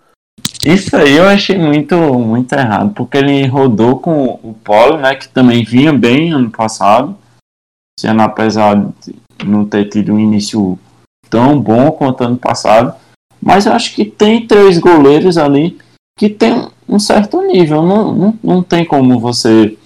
Isso 0.66 0.96
aí 0.96 1.18
eu 1.18 1.26
achei 1.26 1.58
muito, 1.58 1.96
muito 1.98 2.54
errado, 2.54 2.94
porque 2.94 3.18
ele 3.18 3.46
rodou 3.48 4.00
com 4.00 4.40
o 4.42 4.54
Polo, 4.64 4.98
né? 4.98 5.14
Que 5.16 5.28
também 5.28 5.64
vinha 5.64 5.92
bem 5.92 6.32
ano 6.32 6.50
passado. 6.50 7.18
Sendo 8.00 8.22
apesar 8.22 8.76
de 8.76 9.14
não 9.46 9.66
ter 9.66 9.90
tido 9.90 10.14
um 10.14 10.20
início 10.20 10.80
tão 11.30 11.60
bom 11.60 11.92
quanto 11.92 12.24
ano 12.24 12.38
passado. 12.38 12.96
Mas 13.42 13.66
eu 13.66 13.74
acho 13.74 13.94
que 13.94 14.06
tem 14.06 14.48
três 14.48 14.80
goleiros 14.80 15.38
ali 15.38 15.78
que 16.18 16.30
tem 16.30 16.70
um 16.88 16.98
certo 16.98 17.42
nível. 17.42 17.84
Não, 17.84 18.16
não, 18.16 18.40
não 18.42 18.64
tem 18.64 18.86
como 18.86 19.20
você 19.20 19.78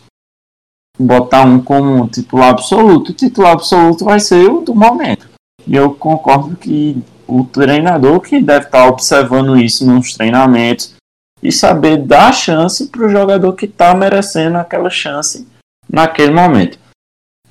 botar 1.00 1.44
um 1.44 1.60
como 1.60 2.08
titular 2.08 2.50
absoluto. 2.50 3.10
O 3.10 3.16
titular 3.16 3.54
absoluto 3.54 4.06
vai 4.06 4.20
ser 4.20 4.48
o 4.48 4.62
do 4.62 4.76
momento. 4.76 5.28
E 5.66 5.76
eu 5.76 5.96
concordo 5.96 6.56
que 6.56 7.02
o 7.28 7.44
treinador 7.44 8.22
que 8.22 8.42
deve 8.42 8.66
estar 8.66 8.88
observando 8.88 9.58
isso 9.58 9.86
nos 9.86 10.14
treinamentos 10.14 10.96
e 11.44 11.52
saber 11.52 11.98
dar 11.98 12.34
chance 12.34 12.88
para 12.88 13.06
o 13.06 13.10
jogador 13.10 13.54
que 13.54 13.66
está 13.66 13.94
merecendo 13.94 14.58
aquela 14.58 14.90
chance 14.90 15.48
naquele 15.90 16.32
momento. 16.32 16.80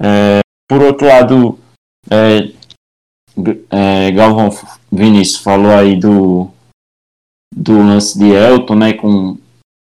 É, 0.01 0.41
por 0.69 0.83
outro 0.83 1.07
lado, 1.07 1.59
é, 2.11 2.51
é, 3.71 4.11
Galvão 4.13 4.51
Vinícius 4.91 5.43
falou 5.43 5.73
aí 5.73 5.97
do, 5.97 6.51
do 7.55 7.79
lance 7.79 8.19
de 8.19 8.31
Elton, 8.31 8.75
né, 8.75 8.93
com 8.95 9.39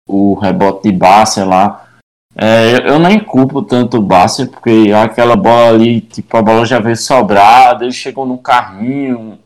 o 0.07 0.33
rebote 0.35 0.89
de 0.89 0.97
Basser 0.97 1.47
lá. 1.47 1.87
É, 2.35 2.89
eu 2.89 2.97
nem 2.97 3.23
culpo 3.23 3.61
tanto 3.61 3.97
o 3.97 4.01
Basser, 4.01 4.49
porque 4.49 4.91
aquela 4.91 5.35
bola 5.35 5.69
ali, 5.69 6.01
tipo, 6.01 6.35
a 6.35 6.41
bola 6.41 6.65
já 6.65 6.79
veio 6.79 6.97
sobrada, 6.97 7.83
ele 7.85 7.93
chegou 7.93 8.25
no 8.25 8.37
carrinho. 8.39 9.39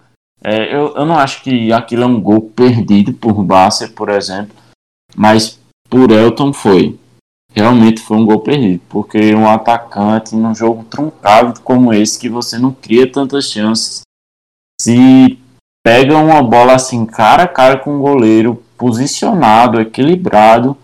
É, 0.44 0.74
eu, 0.74 0.96
eu 0.96 1.06
não 1.06 1.18
acho 1.18 1.42
que 1.42 1.72
aquilo 1.74 2.04
é 2.04 2.06
um 2.06 2.22
gol 2.22 2.42
perdido 2.42 3.14
por 3.14 3.44
Basser, 3.44 3.92
por 3.94 4.10
exemplo, 4.10 4.56
mas 5.16 5.60
por 5.90 6.12
Elton 6.12 6.54
foi. 6.54 6.98
Realmente 7.54 8.02
foi 8.02 8.18
um 8.18 8.26
gol 8.26 8.40
perdido, 8.42 8.82
porque 8.88 9.34
um 9.34 9.50
atacante 9.50 10.36
num 10.36 10.54
jogo 10.54 10.84
truncado 10.84 11.60
como 11.62 11.94
esse, 11.94 12.20
que 12.20 12.30
você 12.30 12.60
não 12.60 12.72
cria 12.72 13.12
tantas 13.12 13.46
chances, 13.46 14.02
se 14.80 15.40
pega 15.84 16.16
uma 16.18 16.44
bola 16.44 16.76
assim 16.76 17.06
cara 17.06 17.44
a 17.44 17.48
cara 17.48 17.80
com 17.80 17.96
o 17.96 18.02
goleiro, 18.02 18.64
posicionado, 18.78 19.82
equilibrado, 19.82 20.78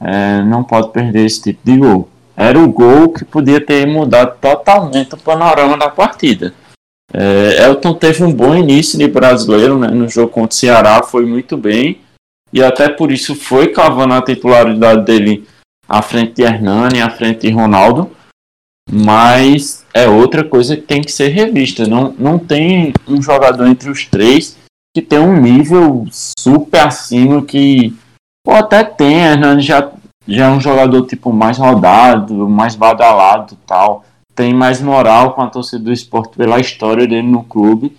é, 0.00 0.42
não 0.42 0.64
pode 0.64 0.90
perder 0.92 1.26
esse 1.26 1.42
tipo 1.42 1.60
de 1.62 1.76
gol. 1.76 2.08
Era 2.36 2.58
o 2.58 2.72
gol 2.72 3.12
que 3.12 3.24
podia 3.24 3.64
ter 3.64 3.86
mudado 3.86 4.38
totalmente 4.40 5.14
o 5.14 5.18
panorama 5.18 5.76
da 5.76 5.88
partida. 5.88 6.54
É, 7.14 7.64
Elton 7.64 7.94
teve 7.94 8.24
um 8.24 8.32
bom 8.32 8.54
início 8.54 8.98
de 8.98 9.06
brasileiro 9.06 9.78
né, 9.78 9.88
no 9.88 10.08
jogo 10.08 10.32
contra 10.32 10.50
o 10.50 10.58
Ceará, 10.58 11.02
foi 11.02 11.24
muito 11.24 11.56
bem, 11.56 12.00
e 12.52 12.62
até 12.62 12.88
por 12.88 13.12
isso 13.12 13.36
foi 13.36 13.68
cavando 13.68 14.14
a 14.14 14.22
titularidade 14.22 15.04
dele 15.04 15.46
à 15.88 16.02
frente 16.02 16.34
de 16.34 16.42
Hernani, 16.42 17.00
à 17.00 17.08
frente 17.10 17.42
de 17.42 17.50
Ronaldo, 17.50 18.10
mas 18.90 19.84
é 19.94 20.08
outra 20.08 20.42
coisa 20.42 20.76
que 20.76 20.82
tem 20.82 21.02
que 21.02 21.12
ser 21.12 21.28
revista. 21.28 21.86
Não, 21.86 22.12
não 22.18 22.38
tem 22.38 22.92
um 23.06 23.22
jogador 23.22 23.66
entre 23.66 23.88
os 23.88 24.06
três 24.06 24.56
que 24.94 25.02
tem 25.02 25.18
um 25.18 25.40
nível 25.40 26.06
super 26.12 26.86
acima 26.86 27.44
que 27.44 27.94
ou 28.46 28.54
até 28.54 28.84
tem, 28.84 29.20
Hernani 29.20 29.62
já 29.62 29.90
já 30.26 30.46
é 30.46 30.50
um 30.50 30.60
jogador 30.60 31.06
tipo 31.06 31.32
mais 31.32 31.58
rodado, 31.58 32.48
mais 32.48 32.74
badalado 32.74 33.56
tal. 33.66 34.04
Tem 34.34 34.52
mais 34.52 34.80
moral 34.80 35.34
com 35.34 35.42
a 35.42 35.50
torcida 35.50 35.84
do 35.84 35.92
esporte 35.92 36.36
pela 36.36 36.58
história 36.58 37.06
dele 37.06 37.26
no 37.26 37.44
clube. 37.44 37.96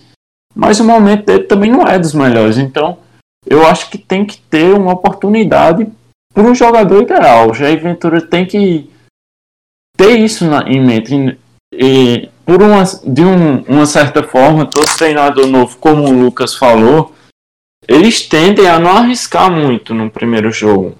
Mas 0.54 0.80
o 0.80 0.86
momento 0.86 1.26
dele 1.26 1.44
também 1.44 1.72
não 1.72 1.88
é 1.88 1.98
dos 1.98 2.14
melhores. 2.14 2.58
Então, 2.58 2.98
eu 3.46 3.66
acho 3.68 3.90
que 3.90 3.98
tem 3.98 4.26
que 4.26 4.38
ter 4.38 4.74
uma 4.74 4.94
oportunidade 4.94 5.88
para 6.34 6.44
um 6.44 6.56
jogador 6.56 7.04
ideal. 7.04 7.50
O 7.50 7.54
Jair 7.54 7.82
Ventura 7.82 8.22
tem 8.22 8.46
que 8.46 8.90
ter 9.98 10.18
isso 10.18 10.46
na, 10.46 10.64
em 10.64 10.84
mente. 10.84 11.38
E, 11.74 12.30
por 12.46 12.62
uma, 12.62 12.84
de 12.84 13.24
um, 13.24 13.62
uma 13.64 13.86
certa 13.86 14.24
forma, 14.24 14.66
todo 14.66 14.86
treinador 14.98 15.48
novo, 15.48 15.78
como 15.78 16.04
o 16.04 16.12
Lucas 16.12 16.56
falou, 16.56 17.14
eles 17.88 18.28
tendem 18.28 18.68
a 18.68 18.80
não 18.80 18.98
arriscar 18.98 19.52
muito 19.52 19.94
no 19.94 20.10
primeiro 20.10 20.52
jogo. 20.52 20.96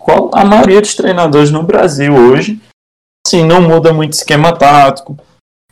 Qual 0.00 0.30
a 0.32 0.44
maioria 0.44 0.80
dos 0.80 0.94
treinadores 0.94 1.50
no 1.50 1.62
Brasil 1.62 2.14
hoje, 2.14 2.60
assim, 3.28 3.44
não 3.44 3.60
muda 3.60 3.92
muito 3.92 4.14
esquema 4.14 4.52
tático. 4.52 5.16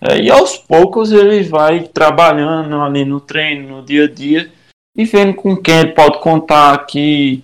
É, 0.01 0.21
e 0.21 0.31
aos 0.31 0.57
poucos 0.57 1.11
ele 1.11 1.43
vai 1.43 1.85
trabalhando 1.85 2.81
ali 2.81 3.05
no 3.05 3.21
treino, 3.21 3.77
no 3.77 3.83
dia 3.83 4.05
a 4.05 4.09
dia, 4.09 4.53
e 4.97 5.05
vendo 5.05 5.35
com 5.35 5.57
quem 5.57 5.79
ele 5.79 5.93
pode 5.93 6.21
contar 6.21 6.87
que 6.87 7.43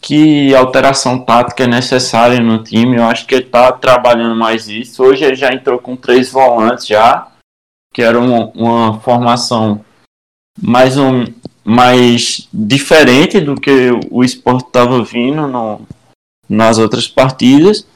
que 0.00 0.52
alteração 0.52 1.24
tática 1.24 1.62
é 1.62 1.66
necessária 1.68 2.40
no 2.40 2.62
time. 2.62 2.96
Eu 2.96 3.04
acho 3.04 3.24
que 3.24 3.36
ele 3.36 3.44
está 3.44 3.70
trabalhando 3.70 4.34
mais 4.34 4.66
isso. 4.68 5.00
Hoje 5.04 5.24
ele 5.24 5.36
já 5.36 5.52
entrou 5.52 5.78
com 5.78 5.94
três 5.94 6.28
volantes 6.28 6.88
já, 6.88 7.30
que 7.94 8.02
era 8.02 8.18
uma, 8.18 8.46
uma 8.48 9.00
formação 9.00 9.84
mais 10.60 10.98
um 10.98 11.24
mais 11.64 12.48
diferente 12.52 13.40
do 13.40 13.54
que 13.54 13.90
o 14.10 14.24
esporte 14.24 14.66
estava 14.66 15.04
vindo 15.04 15.46
no, 15.46 15.82
nas 16.48 16.78
outras 16.78 17.06
partidas. 17.06 17.86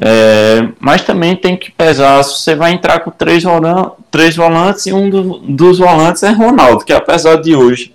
É, 0.00 0.72
mas 0.80 1.04
também 1.04 1.36
tem 1.36 1.56
que 1.56 1.70
pesar 1.70 2.22
se 2.24 2.40
você 2.40 2.54
vai 2.54 2.72
entrar 2.72 3.00
com 3.00 3.10
três, 3.10 3.44
volantes, 3.44 3.92
três 4.10 4.34
volantes 4.34 4.86
e 4.86 4.92
um 4.92 5.08
do, 5.08 5.38
dos 5.38 5.78
volantes 5.78 6.22
é 6.24 6.30
Ronaldo, 6.30 6.84
que 6.84 6.92
apesar 6.92 7.36
de 7.36 7.54
hoje 7.54 7.94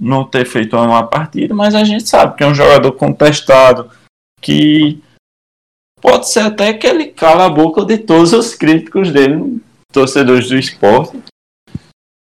não 0.00 0.24
ter 0.24 0.46
feito 0.46 0.76
uma 0.76 1.02
partida, 1.06 1.54
mas 1.54 1.74
a 1.74 1.84
gente 1.84 2.08
sabe 2.08 2.36
que 2.36 2.44
é 2.44 2.46
um 2.46 2.54
jogador 2.54 2.92
contestado, 2.92 3.90
que 4.40 5.02
pode 6.00 6.28
ser 6.28 6.40
até 6.40 6.72
que 6.72 6.86
ele 6.86 7.06
cala 7.06 7.46
a 7.46 7.50
boca 7.50 7.84
de 7.84 7.98
todos 7.98 8.32
os 8.32 8.54
críticos 8.54 9.10
dele, 9.10 9.60
torcedores 9.92 10.48
do 10.48 10.56
esporte, 10.56 11.18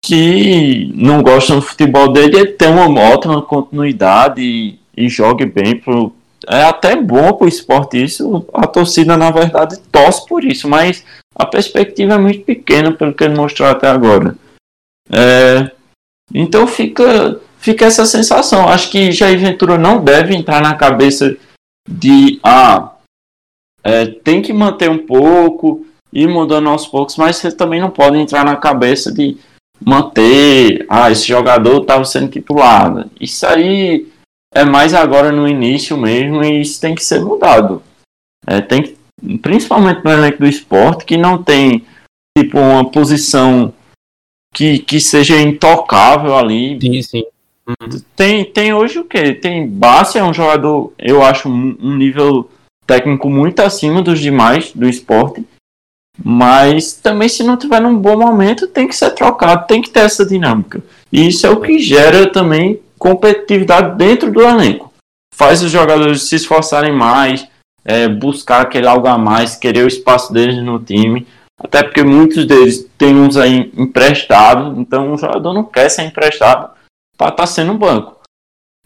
que 0.04 0.90
não 0.94 1.22
gostam 1.22 1.56
do 1.56 1.62
futebol 1.62 2.12
dele, 2.12 2.36
ele 2.36 2.52
tem 2.52 2.68
uma 2.68 3.00
ótima 3.00 3.42
continuidade 3.42 4.40
e, 4.40 4.78
e 4.96 5.08
jogue 5.08 5.44
bem 5.44 5.78
pro, 5.78 6.14
é 6.48 6.64
até 6.64 6.96
bom 6.96 7.32
pro 7.32 7.48
esporte 7.48 8.02
isso, 8.02 8.46
a 8.52 8.66
torcida 8.66 9.16
na 9.16 9.30
verdade 9.30 9.78
torce 9.90 10.26
por 10.26 10.44
isso, 10.44 10.68
mas 10.68 11.04
a 11.34 11.46
perspectiva 11.46 12.14
é 12.14 12.18
muito 12.18 12.44
pequena 12.44 12.92
pelo 12.92 13.14
que 13.14 13.24
ele 13.24 13.34
mostrou 13.34 13.68
até 13.68 13.88
agora. 13.88 14.36
É, 15.10 15.70
então 16.32 16.66
fica, 16.66 17.40
fica 17.58 17.86
essa 17.86 18.06
sensação. 18.06 18.68
Acho 18.68 18.90
que 18.90 19.12
Jair 19.12 19.38
Ventura 19.38 19.78
não 19.78 20.02
deve 20.02 20.34
entrar 20.34 20.60
na 20.60 20.74
cabeça 20.74 21.36
de 21.88 22.38
ah, 22.42 22.92
é, 23.82 24.06
tem 24.06 24.40
que 24.42 24.52
manter 24.52 24.90
um 24.90 24.98
pouco, 24.98 25.84
ir 26.12 26.28
mudando 26.28 26.68
aos 26.68 26.86
poucos, 26.86 27.16
mas 27.16 27.36
você 27.36 27.50
também 27.50 27.80
não 27.80 27.90
pode 27.90 28.18
entrar 28.18 28.44
na 28.44 28.56
cabeça 28.56 29.12
de 29.12 29.36
manter, 29.84 30.86
ah, 30.88 31.10
esse 31.10 31.26
jogador 31.26 31.82
estava 31.82 32.04
sendo 32.04 32.28
titulado. 32.28 33.10
Isso 33.20 33.44
aí 33.46 34.06
é 34.54 34.64
mais 34.64 34.94
agora 34.94 35.32
no 35.32 35.48
início 35.48 35.96
mesmo 35.96 36.42
e 36.44 36.60
isso 36.60 36.80
tem 36.80 36.94
que 36.94 37.04
ser 37.04 37.20
mudado. 37.20 37.82
É, 38.46 38.60
tem 38.60 38.82
que, 38.82 38.96
principalmente 39.38 40.04
no 40.04 40.10
elenco 40.10 40.38
do 40.38 40.46
esporte, 40.46 41.04
que 41.04 41.16
não 41.16 41.42
tem 41.42 41.84
tipo 42.36 42.58
uma 42.58 42.90
posição 42.90 43.72
que, 44.54 44.78
que 44.80 45.00
seja 45.00 45.40
intocável 45.40 46.36
ali. 46.36 46.78
Sim, 46.80 47.02
sim. 47.02 47.24
Uhum. 47.66 48.00
Tem, 48.14 48.44
tem 48.44 48.74
hoje 48.74 48.98
o 48.98 49.04
que? 49.04 49.34
Tem 49.34 49.66
Bassi 49.66 50.18
é 50.18 50.24
um 50.24 50.34
jogador, 50.34 50.92
eu 50.98 51.22
acho, 51.22 51.48
um 51.48 51.96
nível 51.96 52.50
técnico 52.86 53.30
muito 53.30 53.60
acima 53.60 54.02
dos 54.02 54.20
demais 54.20 54.72
do 54.72 54.88
esporte. 54.88 55.44
Mas 56.22 56.92
também 56.92 57.28
se 57.28 57.42
não 57.42 57.56
tiver 57.56 57.80
num 57.80 57.96
bom 57.96 58.18
momento, 58.18 58.66
tem 58.66 58.86
que 58.86 58.94
ser 58.94 59.10
trocado, 59.12 59.66
tem 59.66 59.80
que 59.80 59.88
ter 59.88 60.00
essa 60.00 60.26
dinâmica. 60.26 60.82
E 61.10 61.26
isso 61.28 61.46
é 61.46 61.50
o 61.50 61.60
que 61.60 61.78
gera 61.78 62.30
também 62.30 62.78
competitividade 63.02 63.96
dentro 63.96 64.30
do 64.30 64.40
elenco. 64.40 64.92
Faz 65.34 65.60
os 65.60 65.72
jogadores 65.72 66.22
se 66.22 66.36
esforçarem 66.36 66.92
mais, 66.92 67.48
é, 67.84 68.06
buscar 68.06 68.60
aquele 68.60 68.86
algo 68.86 69.08
a 69.08 69.18
mais, 69.18 69.56
querer 69.56 69.84
o 69.84 69.88
espaço 69.88 70.32
deles 70.32 70.62
no 70.62 70.78
time. 70.78 71.26
Até 71.58 71.82
porque 71.82 72.04
muitos 72.04 72.46
deles 72.46 72.88
têm 72.96 73.16
uns 73.16 73.36
aí 73.36 73.72
emprestados, 73.76 74.78
então 74.78 75.12
o 75.12 75.18
jogador 75.18 75.52
não 75.52 75.64
quer 75.64 75.88
ser 75.88 76.02
emprestado 76.02 76.70
para 77.18 77.30
estar 77.30 77.42
tá 77.42 77.46
sendo 77.46 77.74
banco. 77.74 78.20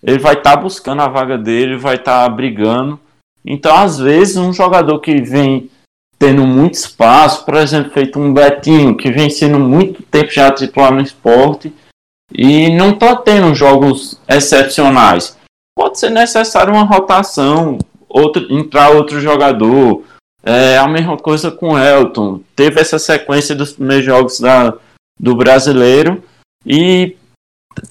Ele 0.02 0.18
vai 0.18 0.32
estar 0.32 0.56
tá 0.56 0.62
buscando 0.62 1.02
a 1.02 1.08
vaga 1.08 1.36
dele, 1.36 1.76
vai 1.76 1.96
estar 1.96 2.26
tá 2.26 2.28
brigando. 2.34 2.98
Então, 3.44 3.76
às 3.76 3.98
vezes, 3.98 4.38
um 4.38 4.52
jogador 4.52 4.98
que 4.98 5.20
vem 5.20 5.70
tendo 6.18 6.46
muito 6.46 6.74
espaço, 6.74 7.44
por 7.44 7.56
exemplo, 7.56 7.92
feito 7.92 8.18
um 8.18 8.32
Betinho, 8.32 8.96
que 8.96 9.10
vem 9.10 9.28
sendo 9.28 9.58
muito 9.58 10.02
tempo 10.02 10.30
já 10.30 10.50
titular 10.50 10.90
no 10.90 11.02
esporte 11.02 11.70
e 12.32 12.70
não 12.70 12.90
está 12.90 13.16
tendo 13.16 13.54
jogos 13.54 14.20
excepcionais. 14.28 15.36
Pode 15.76 15.98
ser 15.98 16.10
necessário 16.10 16.72
uma 16.72 16.84
rotação, 16.84 17.78
outro, 18.08 18.46
entrar 18.52 18.90
outro 18.90 19.20
jogador, 19.20 20.02
é 20.42 20.78
a 20.78 20.86
mesma 20.86 21.16
coisa 21.16 21.50
com 21.50 21.70
o 21.70 21.78
Elton. 21.78 22.40
Teve 22.54 22.80
essa 22.80 22.98
sequência 22.98 23.54
dos 23.54 23.72
primeiros 23.72 24.04
jogos 24.04 24.38
da, 24.38 24.74
do 25.20 25.34
brasileiro 25.34 26.22
e 26.64 27.16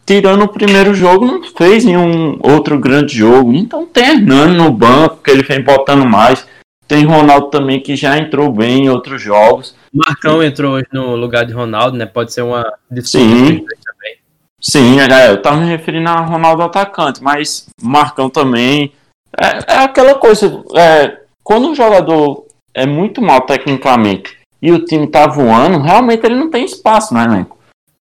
tirando 0.06 0.44
o 0.44 0.48
primeiro 0.48 0.94
jogo, 0.94 1.26
não 1.26 1.44
fez 1.44 1.84
nenhum 1.84 2.40
outro 2.42 2.80
grande 2.80 3.16
jogo. 3.18 3.54
Então 3.54 3.86
tem 3.86 4.06
Hernani 4.06 4.56
no 4.56 4.72
banco, 4.72 5.22
que 5.22 5.32
ele 5.32 5.44
vem 5.44 5.62
botando 5.62 6.06
mais. 6.06 6.48
Tem 6.88 7.04
Ronaldo 7.04 7.48
também 7.48 7.82
que 7.82 7.96
já 7.96 8.18
entrou 8.18 8.52
bem 8.52 8.86
em 8.86 8.90
outros 8.90 9.22
jogos. 9.22 9.76
Marcão 9.94 10.42
entrou 10.44 10.74
hoje 10.76 10.88
no 10.94 11.16
lugar 11.16 11.46
de 11.46 11.54
Ronaldo, 11.54 11.98
né? 11.98 12.06
Pode 12.06 12.32
ser 12.32 12.44
uma 12.44 12.64
Sim. 13.02 13.66
Sim, 14.68 15.00
é, 15.00 15.30
eu 15.30 15.40
tava 15.44 15.58
me 15.58 15.68
referindo 15.68 16.10
a 16.10 16.22
Ronaldo 16.22 16.64
atacante, 16.64 17.22
mas 17.22 17.68
Marcão 17.80 18.32
também. 18.32 18.92
É, 19.40 19.76
é 19.76 19.78
aquela 19.78 20.16
coisa. 20.16 20.64
É, 20.76 21.20
quando 21.44 21.68
um 21.68 21.76
jogador 21.76 22.48
é 22.74 22.84
muito 22.84 23.22
mal 23.22 23.42
tecnicamente 23.42 24.36
e 24.60 24.72
o 24.72 24.84
time 24.84 25.06
tá 25.06 25.28
voando, 25.28 25.78
realmente 25.78 26.26
ele 26.26 26.36
não 26.36 26.50
tem 26.50 26.66
espaço 26.66 27.14
no 27.14 27.22
elenco. 27.22 27.60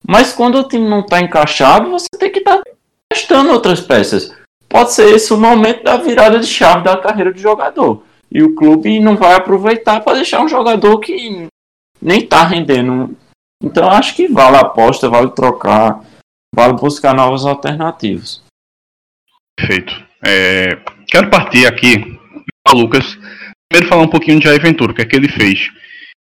Mas 0.06 0.32
quando 0.32 0.60
o 0.60 0.68
time 0.68 0.88
não 0.88 1.04
tá 1.04 1.20
encaixado, 1.20 1.90
você 1.90 2.06
tem 2.16 2.30
que 2.30 2.38
estar 2.38 2.58
tá 2.58 2.62
testando 3.10 3.50
outras 3.50 3.80
peças. 3.80 4.32
Pode 4.68 4.92
ser 4.92 5.12
esse 5.16 5.34
o 5.34 5.36
momento 5.36 5.82
da 5.82 5.96
virada 5.96 6.38
de 6.38 6.46
chave 6.46 6.84
da 6.84 6.96
carreira 6.96 7.32
do 7.32 7.40
jogador. 7.40 8.04
E 8.30 8.40
o 8.40 8.54
clube 8.54 9.00
não 9.00 9.16
vai 9.16 9.34
aproveitar 9.34 10.00
para 10.00 10.14
deixar 10.14 10.40
um 10.40 10.48
jogador 10.48 10.98
que 11.00 11.48
nem 12.00 12.24
tá 12.24 12.44
rendendo. 12.44 13.16
Então 13.60 13.90
acho 13.90 14.14
que 14.14 14.28
vale 14.28 14.56
a 14.56 14.60
aposta, 14.60 15.08
vale 15.08 15.30
trocar, 15.30 16.00
vale 16.54 16.74
buscar 16.74 17.14
novas 17.14 17.44
alternativas. 17.44 18.42
Perfeito. 19.56 19.94
É, 20.24 20.78
quero 21.08 21.30
partir 21.30 21.66
aqui, 21.66 22.18
Lucas, 22.72 23.18
primeiro 23.68 23.88
falar 23.88 24.02
um 24.02 24.08
pouquinho 24.08 24.38
de 24.38 24.44
Jair 24.44 24.60
Ventura, 24.60 24.92
o 24.92 24.94
que 24.94 25.02
é 25.02 25.04
que 25.04 25.16
ele 25.16 25.28
fez. 25.28 25.70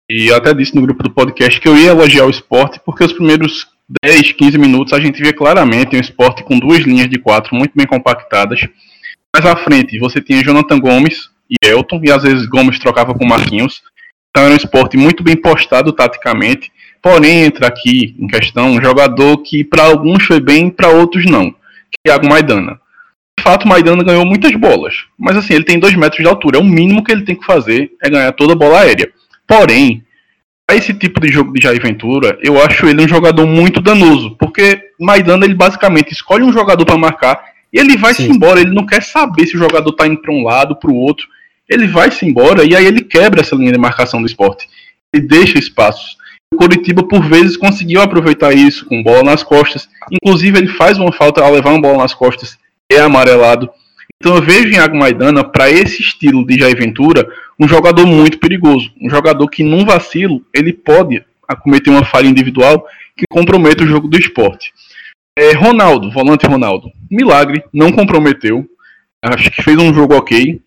E 0.10 0.28
eu 0.28 0.36
até 0.36 0.54
disse 0.54 0.76
no 0.76 0.82
grupo 0.82 1.04
do 1.04 1.12
podcast 1.12 1.60
que 1.60 1.68
eu 1.68 1.78
ia 1.78 1.90
elogiar 1.90 2.26
o 2.26 2.30
esporte, 2.30 2.80
porque 2.84 3.04
os 3.04 3.14
primeiros 3.14 3.68
10, 4.04 4.34
15 4.34 4.58
minutos 4.58 4.94
a 4.94 5.00
gente 5.00 5.22
via 5.22 5.34
claramente 5.34 5.96
um 5.96 6.00
esporte 6.00 6.44
com 6.44 6.58
duas 6.58 6.80
linhas 6.80 7.10
de 7.10 7.20
quatro 7.20 7.56
muito 7.56 7.74
bem 7.76 7.86
compactadas. 7.86 8.62
Mais 9.36 9.46
à 9.46 9.56
frente 9.56 10.00
você 10.00 10.22
tinha 10.22 10.44
Jonathan 10.44 10.80
Gomes 10.80 11.30
e 11.50 11.68
Elton, 11.68 12.02
e 12.04 12.12
às 12.12 12.24
vezes 12.24 12.48
Gomes 12.48 12.80
trocava 12.80 13.14
com 13.14 13.26
Marquinhos. 13.26 13.82
Então 14.30 14.46
era 14.46 14.54
um 14.54 14.58
esporte 14.58 14.98
muito 14.98 15.24
bem 15.24 15.36
postado 15.36 15.92
taticamente. 15.92 16.72
Porém, 17.02 17.46
entra 17.46 17.68
aqui 17.68 18.16
em 18.20 18.28
questão 18.28 18.72
um 18.72 18.82
jogador 18.82 19.38
que 19.38 19.64
para 19.64 19.84
alguns 19.84 20.26
foi 20.26 20.40
bem, 20.40 20.70
para 20.70 20.90
outros 20.90 21.26
não. 21.26 21.54
Thiago 22.06 22.28
Maidana 22.28 22.80
de 23.40 23.44
fato, 23.44 23.68
Maidana 23.68 24.04
ganhou 24.04 24.26
muitas 24.26 24.54
bolas. 24.56 25.06
Mas 25.18 25.38
assim, 25.38 25.54
ele 25.54 25.64
tem 25.64 25.80
dois 25.80 25.96
metros 25.96 26.22
de 26.22 26.28
altura. 26.28 26.58
É 26.58 26.62
o 26.62 26.66
mínimo 26.66 27.04
que 27.04 27.12
ele 27.12 27.24
tem 27.24 27.36
que 27.36 27.46
fazer 27.46 27.90
é 28.04 28.10
ganhar 28.10 28.32
toda 28.34 28.52
a 28.52 28.56
bola 28.56 28.82
aérea. 28.82 29.10
Porém, 29.48 30.04
para 30.68 30.76
esse 30.76 30.94
tipo 30.94 31.22
de 31.22 31.30
jogo 31.30 31.54
de 31.54 31.64
Jair 31.64 31.82
Ventura, 31.82 32.38
eu 32.44 32.62
acho 32.62 32.86
ele 32.86 33.04
um 33.04 33.08
jogador 33.08 33.48
muito 33.48 33.80
danoso. 33.80 34.36
Porque 34.38 34.92
Maidana, 35.00 35.46
ele 35.46 35.56
basicamente 35.56 36.12
escolhe 36.12 36.44
um 36.44 36.52
jogador 36.52 36.86
para 36.86 36.98
marcar 36.98 37.42
e 37.72 37.80
ele 37.80 37.96
vai-se 37.96 38.24
embora. 38.30 38.60
Ele 38.60 38.74
não 38.74 38.86
quer 38.86 39.02
saber 39.02 39.48
se 39.48 39.56
o 39.56 39.60
jogador 39.60 39.90
está 39.90 40.06
indo 40.06 40.22
para 40.22 40.34
um 40.34 40.44
lado, 40.44 40.76
para 40.76 40.92
o 40.92 40.96
outro. 40.96 41.26
Ele 41.68 41.88
vai-se 41.88 42.26
embora 42.26 42.66
e 42.66 42.76
aí 42.76 42.86
ele 42.86 43.02
quebra 43.02 43.40
essa 43.40 43.56
linha 43.56 43.72
de 43.72 43.80
marcação 43.80 44.22
do 44.22 44.28
esporte. 44.28 44.68
Ele 45.14 45.26
deixa 45.26 45.58
espaços. 45.58 46.18
O 46.54 46.58
Coritiba, 46.58 47.04
por 47.04 47.24
vezes, 47.24 47.56
conseguiu 47.56 48.02
aproveitar 48.02 48.54
isso 48.54 48.86
com 48.86 49.04
bola 49.04 49.24
nas 49.24 49.44
costas. 49.44 49.88
Inclusive, 50.12 50.58
ele 50.58 50.68
faz 50.68 50.98
uma 50.98 51.12
falta 51.12 51.42
ao 51.42 51.54
levar 51.54 51.72
uma 51.72 51.82
bola 51.82 52.00
nas 52.00 52.14
costas 52.14 52.58
é 52.92 53.00
amarelado. 53.00 53.70
Então 54.22 54.36
eu 54.36 54.42
vejo 54.42 54.68
em 54.68 54.98
Maidana, 54.98 55.44
para 55.44 55.70
esse 55.70 56.02
estilo 56.02 56.46
de 56.46 56.60
Jair 56.60 56.76
Ventura, 56.76 57.28
um 57.58 57.68
jogador 57.68 58.06
muito 58.06 58.40
perigoso. 58.40 58.92
Um 59.00 59.10
jogador 59.10 59.48
que, 59.48 59.64
num 59.64 59.86
vacilo, 59.86 60.44
ele 60.54 60.74
pode 60.74 61.24
cometer 61.62 61.90
uma 61.90 62.04
falha 62.04 62.28
individual 62.28 62.86
que 63.16 63.26
comprometa 63.30 63.84
o 63.84 63.88
jogo 63.88 64.08
do 64.08 64.18
esporte. 64.18 64.74
É, 65.38 65.54
Ronaldo, 65.54 66.12
volante 66.12 66.46
Ronaldo, 66.46 66.92
milagre, 67.10 67.64
não 67.74 67.92
comprometeu. 67.92 68.68
Acho 69.24 69.52
que 69.52 69.64
fez 69.64 69.78
um 69.78 69.94
jogo 69.94 70.16
ok. 70.16 70.62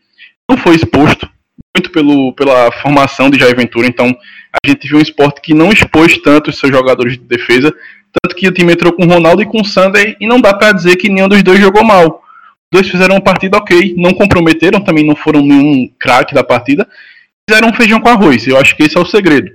Não 0.48 0.56
foi 0.56 0.76
exposto, 0.76 1.28
muito 1.76 1.90
pelo, 1.90 2.32
pela 2.34 2.70
formação 2.72 3.30
de 3.30 3.38
Jair 3.38 3.56
Ventura. 3.56 3.86
Então, 3.86 4.06
a 4.52 4.68
gente 4.68 4.86
viu 4.86 4.98
um 4.98 5.02
esporte 5.02 5.40
que 5.40 5.54
não 5.54 5.70
expôs 5.70 6.18
tanto 6.18 6.50
os 6.50 6.58
seus 6.58 6.70
jogadores 6.72 7.14
de 7.14 7.24
defesa. 7.24 7.72
Tanto 8.22 8.36
que 8.36 8.46
o 8.46 8.52
time 8.52 8.72
entrou 8.72 8.92
com 8.92 9.06
Ronaldo 9.06 9.42
e 9.42 9.46
com 9.46 9.64
Sander, 9.64 10.16
e 10.20 10.26
não 10.26 10.40
dá 10.40 10.52
para 10.52 10.72
dizer 10.72 10.96
que 10.96 11.08
nenhum 11.08 11.28
dos 11.28 11.42
dois 11.42 11.58
jogou 11.58 11.82
mal. 11.82 12.22
Os 12.72 12.80
dois 12.80 12.88
fizeram 12.88 13.14
uma 13.14 13.20
partida 13.20 13.56
ok, 13.56 13.94
não 13.96 14.12
comprometeram, 14.12 14.80
também 14.80 15.04
não 15.04 15.16
foram 15.16 15.40
nenhum 15.40 15.90
craque 15.98 16.34
da 16.34 16.44
partida. 16.44 16.86
Fizeram 17.48 17.68
um 17.68 17.74
feijão 17.74 18.00
com 18.00 18.08
arroz. 18.08 18.46
Eu 18.46 18.58
acho 18.58 18.76
que 18.76 18.82
esse 18.82 18.96
é 18.96 19.00
o 19.00 19.06
segredo. 19.06 19.50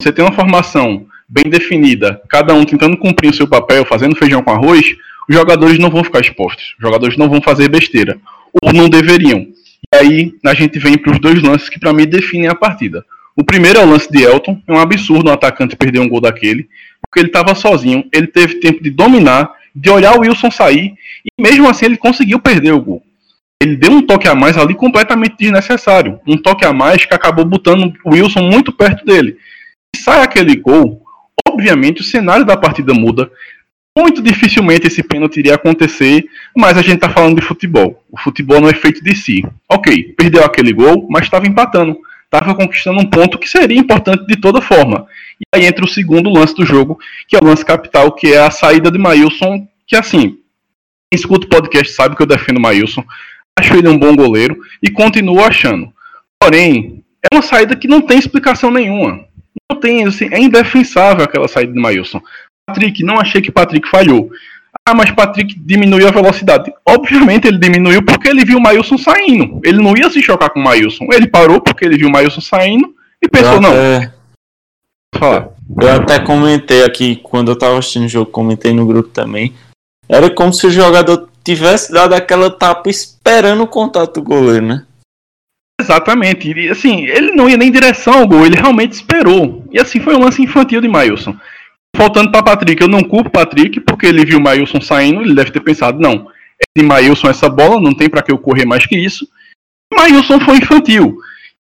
Você 0.00 0.12
tem 0.12 0.24
uma 0.24 0.34
formação 0.34 1.06
bem 1.28 1.50
definida, 1.50 2.20
cada 2.28 2.54
um 2.54 2.64
tentando 2.64 2.96
cumprir 2.96 3.30
o 3.30 3.34
seu 3.34 3.48
papel, 3.48 3.84
fazendo 3.84 4.14
feijão 4.14 4.42
com 4.42 4.50
arroz, 4.50 4.94
os 5.28 5.34
jogadores 5.34 5.78
não 5.78 5.90
vão 5.90 6.04
ficar 6.04 6.20
expostos. 6.20 6.74
Os 6.78 6.82
jogadores 6.82 7.16
não 7.16 7.28
vão 7.28 7.40
fazer 7.42 7.68
besteira. 7.68 8.16
Ou 8.62 8.72
não 8.72 8.88
deveriam. 8.88 9.46
Aí 9.98 10.34
a 10.44 10.54
gente 10.54 10.78
vem 10.78 10.98
para 10.98 11.12
os 11.12 11.18
dois 11.18 11.42
lances 11.42 11.68
que 11.68 11.80
para 11.80 11.92
mim 11.92 12.06
definem 12.06 12.48
a 12.48 12.54
partida. 12.54 13.04
O 13.34 13.44
primeiro 13.44 13.78
é 13.78 13.84
o 13.84 13.88
lance 13.88 14.10
de 14.10 14.22
Elton. 14.22 14.60
É 14.66 14.72
um 14.72 14.78
absurdo 14.78 15.30
um 15.30 15.32
atacante 15.32 15.76
perder 15.76 16.00
um 16.00 16.08
gol 16.08 16.20
daquele. 16.20 16.68
Porque 17.02 17.20
ele 17.20 17.28
estava 17.28 17.54
sozinho. 17.54 18.08
Ele 18.12 18.26
teve 18.26 18.60
tempo 18.60 18.82
de 18.82 18.90
dominar, 18.90 19.52
de 19.74 19.90
olhar 19.90 20.16
o 20.16 20.20
Wilson 20.20 20.50
sair. 20.50 20.94
E 21.24 21.42
mesmo 21.42 21.68
assim 21.68 21.86
ele 21.86 21.96
conseguiu 21.96 22.38
perder 22.38 22.72
o 22.72 22.80
gol. 22.80 23.02
Ele 23.62 23.76
deu 23.76 23.90
um 23.90 24.02
toque 24.02 24.28
a 24.28 24.34
mais 24.34 24.56
ali 24.56 24.74
completamente 24.74 25.36
desnecessário. 25.38 26.20
Um 26.26 26.36
toque 26.36 26.64
a 26.64 26.72
mais 26.72 27.04
que 27.04 27.14
acabou 27.14 27.44
botando 27.44 27.92
o 28.04 28.10
Wilson 28.12 28.42
muito 28.42 28.72
perto 28.72 29.04
dele. 29.04 29.36
E 29.94 29.98
sai 29.98 30.22
aquele 30.22 30.56
gol, 30.56 31.02
obviamente 31.48 32.02
o 32.02 32.04
cenário 32.04 32.44
da 32.44 32.56
partida 32.56 32.92
muda. 32.92 33.30
Muito 33.96 34.20
dificilmente 34.20 34.86
esse 34.86 35.02
pênalti 35.02 35.38
iria 35.38 35.54
acontecer, 35.54 36.26
mas 36.54 36.76
a 36.76 36.82
gente 36.82 36.96
está 36.96 37.08
falando 37.08 37.36
de 37.36 37.46
futebol. 37.46 38.04
O 38.12 38.20
futebol 38.20 38.60
não 38.60 38.68
é 38.68 38.74
feito 38.74 39.02
de 39.02 39.14
si. 39.14 39.42
Ok, 39.68 40.14
perdeu 40.16 40.44
aquele 40.44 40.72
gol, 40.72 41.06
mas 41.08 41.24
estava 41.24 41.46
empatando. 41.46 41.96
Estava 42.24 42.54
conquistando 42.54 43.00
um 43.00 43.06
ponto 43.06 43.38
que 43.38 43.48
seria 43.48 43.78
importante 43.78 44.26
de 44.26 44.36
toda 44.36 44.60
forma. 44.60 45.06
E 45.40 45.44
aí 45.54 45.66
entra 45.66 45.84
o 45.84 45.88
segundo 45.88 46.28
lance 46.28 46.54
do 46.54 46.66
jogo, 46.66 46.98
que 47.26 47.36
é 47.36 47.38
o 47.40 47.44
lance 47.44 47.64
capital, 47.64 48.12
que 48.12 48.34
é 48.34 48.40
a 48.40 48.50
saída 48.50 48.90
de 48.90 48.98
Maílson, 48.98 49.66
que 49.86 49.96
assim, 49.96 50.38
quem 51.10 51.14
escuta 51.14 51.46
o 51.46 51.48
podcast 51.50 51.94
sabe 51.94 52.16
que 52.16 52.22
eu 52.22 52.26
defendo 52.26 52.58
o 52.58 52.60
Maílson. 52.60 53.02
Acho 53.58 53.74
ele 53.74 53.88
um 53.88 53.98
bom 53.98 54.14
goleiro 54.14 54.58
e 54.82 54.90
continuo 54.90 55.42
achando. 55.42 55.90
Porém, 56.38 57.02
é 57.22 57.34
uma 57.34 57.42
saída 57.42 57.74
que 57.74 57.88
não 57.88 58.02
tem 58.02 58.18
explicação 58.18 58.70
nenhuma. 58.70 59.24
Não 59.70 59.80
tem, 59.80 60.04
assim, 60.04 60.28
é 60.30 60.38
indefensável 60.38 61.24
aquela 61.24 61.48
saída 61.48 61.72
de 61.72 61.80
Maílson. 61.80 62.20
Patrick, 62.66 63.02
não 63.04 63.18
achei 63.18 63.40
que 63.40 63.50
Patrick 63.50 63.88
falhou. 63.88 64.30
Ah, 64.84 64.94
mas 64.94 65.10
Patrick 65.10 65.58
diminuiu 65.58 66.06
a 66.06 66.10
velocidade. 66.10 66.72
Obviamente 66.84 67.46
ele 67.46 67.58
diminuiu 67.58 68.04
porque 68.04 68.28
ele 68.28 68.44
viu 68.44 68.58
o 68.58 68.62
Maílson 68.62 68.98
saindo. 68.98 69.60
Ele 69.64 69.82
não 69.82 69.96
ia 69.96 70.10
se 70.10 70.22
chocar 70.22 70.50
com 70.50 70.60
o 70.60 70.62
Maílson. 70.64 71.06
Ele 71.12 71.26
parou 71.26 71.60
porque 71.60 71.84
ele 71.84 71.96
viu 71.96 72.08
o 72.08 72.12
Maílson 72.12 72.40
saindo 72.40 72.94
e 73.22 73.28
pensou, 73.28 73.60
não. 73.60 73.70
até, 73.70 74.12
Fala. 75.16 75.54
eu 75.80 75.92
até 75.92 76.18
comentei 76.18 76.84
aqui, 76.84 77.16
quando 77.16 77.50
eu 77.50 77.56
tava 77.56 77.78
assistindo 77.78 78.04
o 78.04 78.08
jogo, 78.08 78.30
comentei 78.30 78.72
no 78.72 78.86
grupo 78.86 79.08
também. 79.08 79.54
Era 80.08 80.30
como 80.30 80.52
se 80.52 80.66
o 80.66 80.70
jogador 80.70 81.28
tivesse 81.44 81.92
dado 81.92 82.14
aquela 82.14 82.50
tapa 82.50 82.88
esperando 82.90 83.62
o 83.62 83.68
contato 83.68 84.14
do 84.14 84.22
goleiro, 84.22 84.66
né? 84.66 84.86
Exatamente. 85.80 86.52
E, 86.52 86.68
assim, 86.68 87.06
ele 87.06 87.32
não 87.32 87.48
ia 87.48 87.56
nem 87.56 87.68
em 87.68 87.72
direção 87.72 88.20
ao 88.20 88.26
gol, 88.26 88.46
ele 88.46 88.56
realmente 88.56 88.92
esperou. 88.92 89.64
E 89.70 89.78
assim 89.78 90.00
foi 90.00 90.14
um 90.14 90.20
lance 90.20 90.42
infantil 90.42 90.80
de 90.80 90.88
Maílson. 90.88 91.36
Faltando 91.96 92.30
para 92.30 92.42
Patrick, 92.42 92.80
eu 92.80 92.88
não 92.88 93.02
culpo 93.02 93.30
Patrick, 93.30 93.80
porque 93.80 94.06
ele 94.06 94.24
viu 94.24 94.38
o 94.38 94.42
Maílson 94.42 94.80
saindo, 94.80 95.22
ele 95.22 95.34
deve 95.34 95.50
ter 95.50 95.60
pensado, 95.60 95.98
não, 95.98 96.28
é 96.60 96.80
de 96.80 96.86
Maílson 96.86 97.28
essa 97.28 97.48
bola, 97.48 97.80
não 97.80 97.94
tem 97.94 98.08
para 98.08 98.22
que 98.22 98.30
eu 98.30 98.38
correr 98.38 98.66
mais 98.66 98.84
que 98.84 98.96
isso. 98.96 99.26
Maílson 99.92 100.38
foi 100.40 100.58
infantil. 100.58 101.18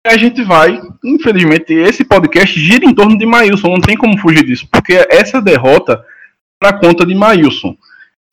E 0.06 0.10
a 0.10 0.17
gente 0.17 0.41
vai, 0.43 0.82
infelizmente, 1.06 1.74
esse 1.74 2.04
podcast 2.04 2.60
gira 2.60 2.84
em 2.84 2.93
torno 2.93 3.17
de 3.17 3.26
Maílson, 3.26 3.69
não 3.69 3.80
tem 3.80 3.96
como 3.96 4.17
fugir 4.17 4.43
disso, 4.43 4.67
porque 4.72 5.06
essa 5.10 5.39
derrota 5.41 6.04
para 6.60 6.74
conta 6.80 7.06
de 7.06 7.13
Maílson. 7.13 7.76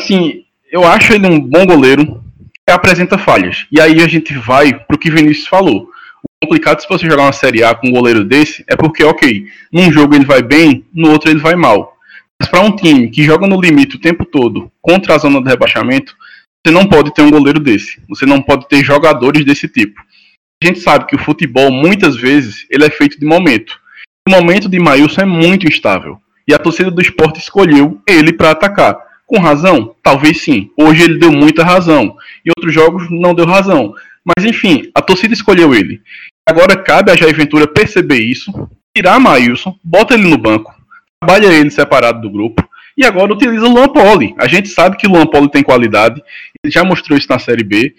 Assim, 0.01 0.45
eu 0.73 0.85
acho 0.85 1.13
ele 1.13 1.27
um 1.27 1.39
bom 1.39 1.67
goleiro 1.67 2.25
que 2.67 2.73
apresenta 2.73 3.19
falhas. 3.19 3.67
E 3.71 3.81
aí 3.81 4.01
a 4.03 4.09
gente 4.09 4.33
vai 4.35 4.73
pro 4.73 4.99
que 4.99 5.11
Vinícius 5.11 5.49
falou. 5.49 5.91
O 6.23 6.47
complicado 6.47 6.81
se 6.81 6.89
você 6.89 7.07
jogar 7.07 7.23
uma 7.25 7.33
Série 7.33 7.63
A 7.63 7.75
com 7.75 7.89
um 7.89 7.93
goleiro 7.93 8.25
desse 8.25 8.65
é 8.69 8.77
porque, 8.77 9.05
ok, 9.05 9.47
num 9.73 9.93
jogo 9.93 10.15
ele 10.15 10.25
vai 10.25 10.43
bem, 10.43 10.85
no 10.93 11.11
outro 11.11 11.31
ele 11.31 11.41
vai 11.41 11.55
mal. 11.55 11.97
Mas 12.41 12.49
para 12.49 12.61
um 12.61 12.75
time 12.75 13.11
que 13.11 13.23
joga 13.23 13.47
no 13.47 13.61
limite 13.61 13.97
o 13.97 14.01
tempo 14.01 14.25
todo 14.25 14.71
contra 14.81 15.15
a 15.15 15.19
zona 15.19 15.43
de 15.43 15.49
rebaixamento, 15.49 16.15
você 16.65 16.73
não 16.73 16.87
pode 16.87 17.13
ter 17.15 17.23
um 17.23 17.31
goleiro 17.31 17.61
desse. 17.61 18.01
Você 18.09 18.27
não 18.27 18.41
pode 18.41 18.69
ter 18.69 18.85
jogadores 18.85 19.45
desse 19.45 19.69
tipo. 19.69 20.01
A 20.63 20.67
gente 20.67 20.81
sabe 20.81 21.07
que 21.07 21.17
o 21.17 21.19
futebol, 21.19 21.71
muitas 21.71 22.17
vezes, 22.17 22.67
ele 22.71 22.85
é 22.85 22.91
feito 22.91 23.19
de 23.19 23.25
momento. 23.25 23.79
O 24.29 24.31
momento 24.31 24.69
de 24.69 24.79
Maílson 24.79 25.23
é 25.23 25.25
muito 25.25 25.67
instável. 25.67 26.21
E 26.47 26.53
a 26.53 26.59
torcida 26.59 26.91
do 26.91 27.01
esporte 27.01 27.41
escolheu 27.41 28.01
ele 28.07 28.33
para 28.33 28.51
atacar. 28.51 28.99
Com 29.27 29.39
razão? 29.39 29.95
Talvez 30.03 30.43
sim. 30.43 30.71
Hoje 30.77 31.05
ele 31.05 31.19
deu 31.19 31.33
muita 31.33 31.65
razão. 31.65 32.17
Em 32.45 32.51
outros 32.57 32.75
jogos 32.75 33.11
não 33.11 33.35
deu 33.35 33.47
razão. 33.47 33.95
Mas 34.25 34.45
enfim, 34.45 34.91
a 34.95 35.01
torcida 35.01 35.35
escolheu 35.35 35.75
ele. 35.75 36.03
Agora 36.47 36.77
cabe 36.77 37.11
a 37.11 37.17
Jair 37.17 37.35
Ventura 37.35 37.67
perceber 37.67 38.21
isso, 38.21 38.53
tirar 38.97 39.19
Maílson, 39.21 39.79
bota 39.83 40.15
ele 40.15 40.29
no 40.29 40.39
banco, 40.39 40.75
trabalha 41.21 41.47
ele 41.47 41.71
separado 41.71 42.21
do 42.21 42.31
grupo 42.31 42.69
e 42.97 43.05
agora 43.05 43.33
utiliza 43.33 43.67
o 43.67 43.73
Luan 43.73 43.89
Poli. 43.89 44.35
A 44.39 44.49
gente 44.49 44.69
sabe 44.69 44.97
que 44.97 45.07
o 45.07 45.11
Luan 45.11 45.27
Poli 45.27 45.51
tem 45.51 45.63
qualidade, 45.63 46.23
ele 46.63 46.73
já 46.73 46.85
mostrou 46.85 47.17
isso 47.17 47.29
na 47.31 47.39
Série 47.39 47.65
B, 47.65 47.95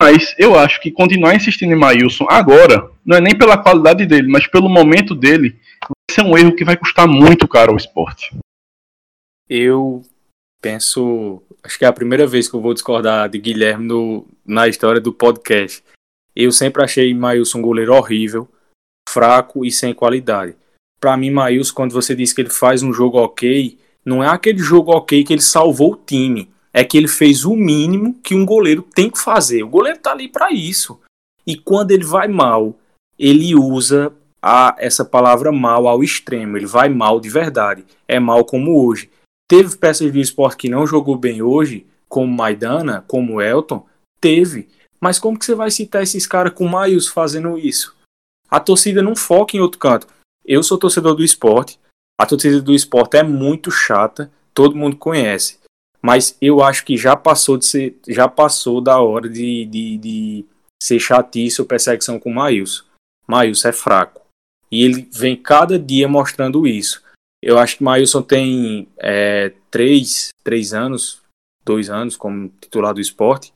mas 0.00 0.34
eu 0.38 0.58
acho 0.58 0.80
que 0.80 0.92
continuar 0.92 1.34
insistindo 1.34 1.72
em 1.72 1.78
Maílson 1.78 2.26
agora, 2.30 2.88
não 3.04 3.16
é 3.16 3.20
nem 3.20 3.36
pela 3.36 3.58
qualidade 3.58 4.06
dele, 4.06 4.28
mas 4.28 4.46
pelo 4.46 4.68
momento 4.68 5.14
dele, 5.14 5.56
vai 5.82 6.14
ser 6.14 6.22
um 6.22 6.38
erro 6.38 6.54
que 6.54 6.64
vai 6.64 6.76
custar 6.76 7.08
muito 7.08 7.48
caro 7.48 7.72
ao 7.72 7.76
esporte. 7.76 8.36
Eu 9.48 10.02
penso. 10.60 11.42
Acho 11.68 11.78
que 11.78 11.84
é 11.84 11.88
a 11.88 11.92
primeira 11.92 12.26
vez 12.26 12.48
que 12.48 12.56
eu 12.56 12.62
vou 12.62 12.72
discordar 12.72 13.28
de 13.28 13.38
Guilherme 13.38 13.86
no, 13.86 14.26
na 14.42 14.66
história 14.66 14.98
do 15.02 15.12
podcast. 15.12 15.84
Eu 16.34 16.50
sempre 16.50 16.82
achei 16.82 17.12
Maílson 17.12 17.58
um 17.58 17.62
goleiro 17.62 17.92
horrível, 17.92 18.48
fraco 19.06 19.66
e 19.66 19.70
sem 19.70 19.92
qualidade. 19.92 20.56
Para 20.98 21.14
mim, 21.14 21.30
Maílson, 21.30 21.74
quando 21.74 21.92
você 21.92 22.14
diz 22.14 22.32
que 22.32 22.40
ele 22.40 22.48
faz 22.48 22.82
um 22.82 22.90
jogo 22.90 23.18
ok, 23.18 23.76
não 24.02 24.24
é 24.24 24.28
aquele 24.28 24.60
jogo 24.60 24.92
ok 24.92 25.22
que 25.22 25.34
ele 25.34 25.42
salvou 25.42 25.92
o 25.92 25.96
time. 25.96 26.50
É 26.72 26.82
que 26.82 26.96
ele 26.96 27.06
fez 27.06 27.44
o 27.44 27.54
mínimo 27.54 28.18
que 28.22 28.34
um 28.34 28.46
goleiro 28.46 28.80
tem 28.80 29.10
que 29.10 29.18
fazer. 29.18 29.62
O 29.62 29.68
goleiro 29.68 29.98
tá 29.98 30.12
ali 30.12 30.26
para 30.26 30.50
isso. 30.50 30.98
E 31.46 31.54
quando 31.54 31.90
ele 31.90 32.04
vai 32.04 32.28
mal, 32.28 32.78
ele 33.18 33.54
usa 33.54 34.10
a, 34.40 34.74
essa 34.78 35.04
palavra 35.04 35.52
mal 35.52 35.86
ao 35.86 36.02
extremo. 36.02 36.56
Ele 36.56 36.64
vai 36.64 36.88
mal 36.88 37.20
de 37.20 37.28
verdade. 37.28 37.84
É 38.08 38.18
mal 38.18 38.42
como 38.46 38.86
hoje. 38.86 39.10
Teve 39.48 39.76
peças 39.76 40.12
de 40.12 40.20
esporte 40.20 40.58
que 40.58 40.68
não 40.68 40.86
jogou 40.86 41.16
bem 41.16 41.40
hoje, 41.40 41.86
como 42.06 42.30
Maidana, 42.30 43.02
como 43.08 43.40
Elton? 43.40 43.86
Teve. 44.20 44.68
Mas 45.00 45.18
como 45.18 45.38
que 45.38 45.44
você 45.44 45.54
vai 45.54 45.70
citar 45.70 46.02
esses 46.02 46.26
caras 46.26 46.52
com 46.52 46.68
Maius 46.68 47.08
fazendo 47.08 47.58
isso? 47.58 47.96
A 48.50 48.60
torcida 48.60 49.02
não 49.02 49.16
foca 49.16 49.56
em 49.56 49.60
outro 49.60 49.78
canto. 49.78 50.06
Eu 50.44 50.62
sou 50.62 50.78
torcedor 50.78 51.14
do 51.14 51.24
esporte. 51.24 51.78
A 52.20 52.26
torcida 52.26 52.60
do 52.60 52.74
esporte 52.74 53.16
é 53.16 53.22
muito 53.22 53.70
chata, 53.70 54.30
todo 54.52 54.76
mundo 54.76 54.96
conhece. 54.96 55.58
Mas 56.02 56.36
eu 56.40 56.62
acho 56.62 56.84
que 56.84 56.96
já 56.96 57.16
passou 57.16 57.56
de 57.56 57.66
ser, 57.66 57.98
já 58.08 58.28
passou 58.28 58.80
da 58.80 59.00
hora 59.00 59.28
de, 59.28 59.64
de, 59.66 59.98
de 59.98 60.44
ser 60.82 60.98
chatice 60.98 61.60
ou 61.60 61.66
perseguição 61.66 62.18
com 62.18 62.30
o 62.30 62.34
Maílson. 62.34 62.84
Maílson 63.26 63.68
é 63.68 63.72
fraco. 63.72 64.22
E 64.70 64.84
ele 64.84 65.08
vem 65.12 65.36
cada 65.36 65.78
dia 65.78 66.08
mostrando 66.08 66.66
isso. 66.66 67.02
Eu 67.42 67.58
acho 67.58 67.78
que 67.78 67.84
Maílson 67.84 68.22
tem 68.22 68.88
é, 68.98 69.52
três, 69.70 70.30
três 70.42 70.74
anos, 70.74 71.22
dois 71.64 71.88
anos 71.88 72.16
como 72.16 72.48
titular 72.60 72.92
do 72.92 73.00
esporte, 73.00 73.52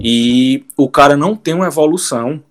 e 0.00 0.64
o 0.76 0.88
cara 0.88 1.16
não 1.16 1.36
tem 1.36 1.54
uma 1.54 1.66
evolução. 1.66 2.42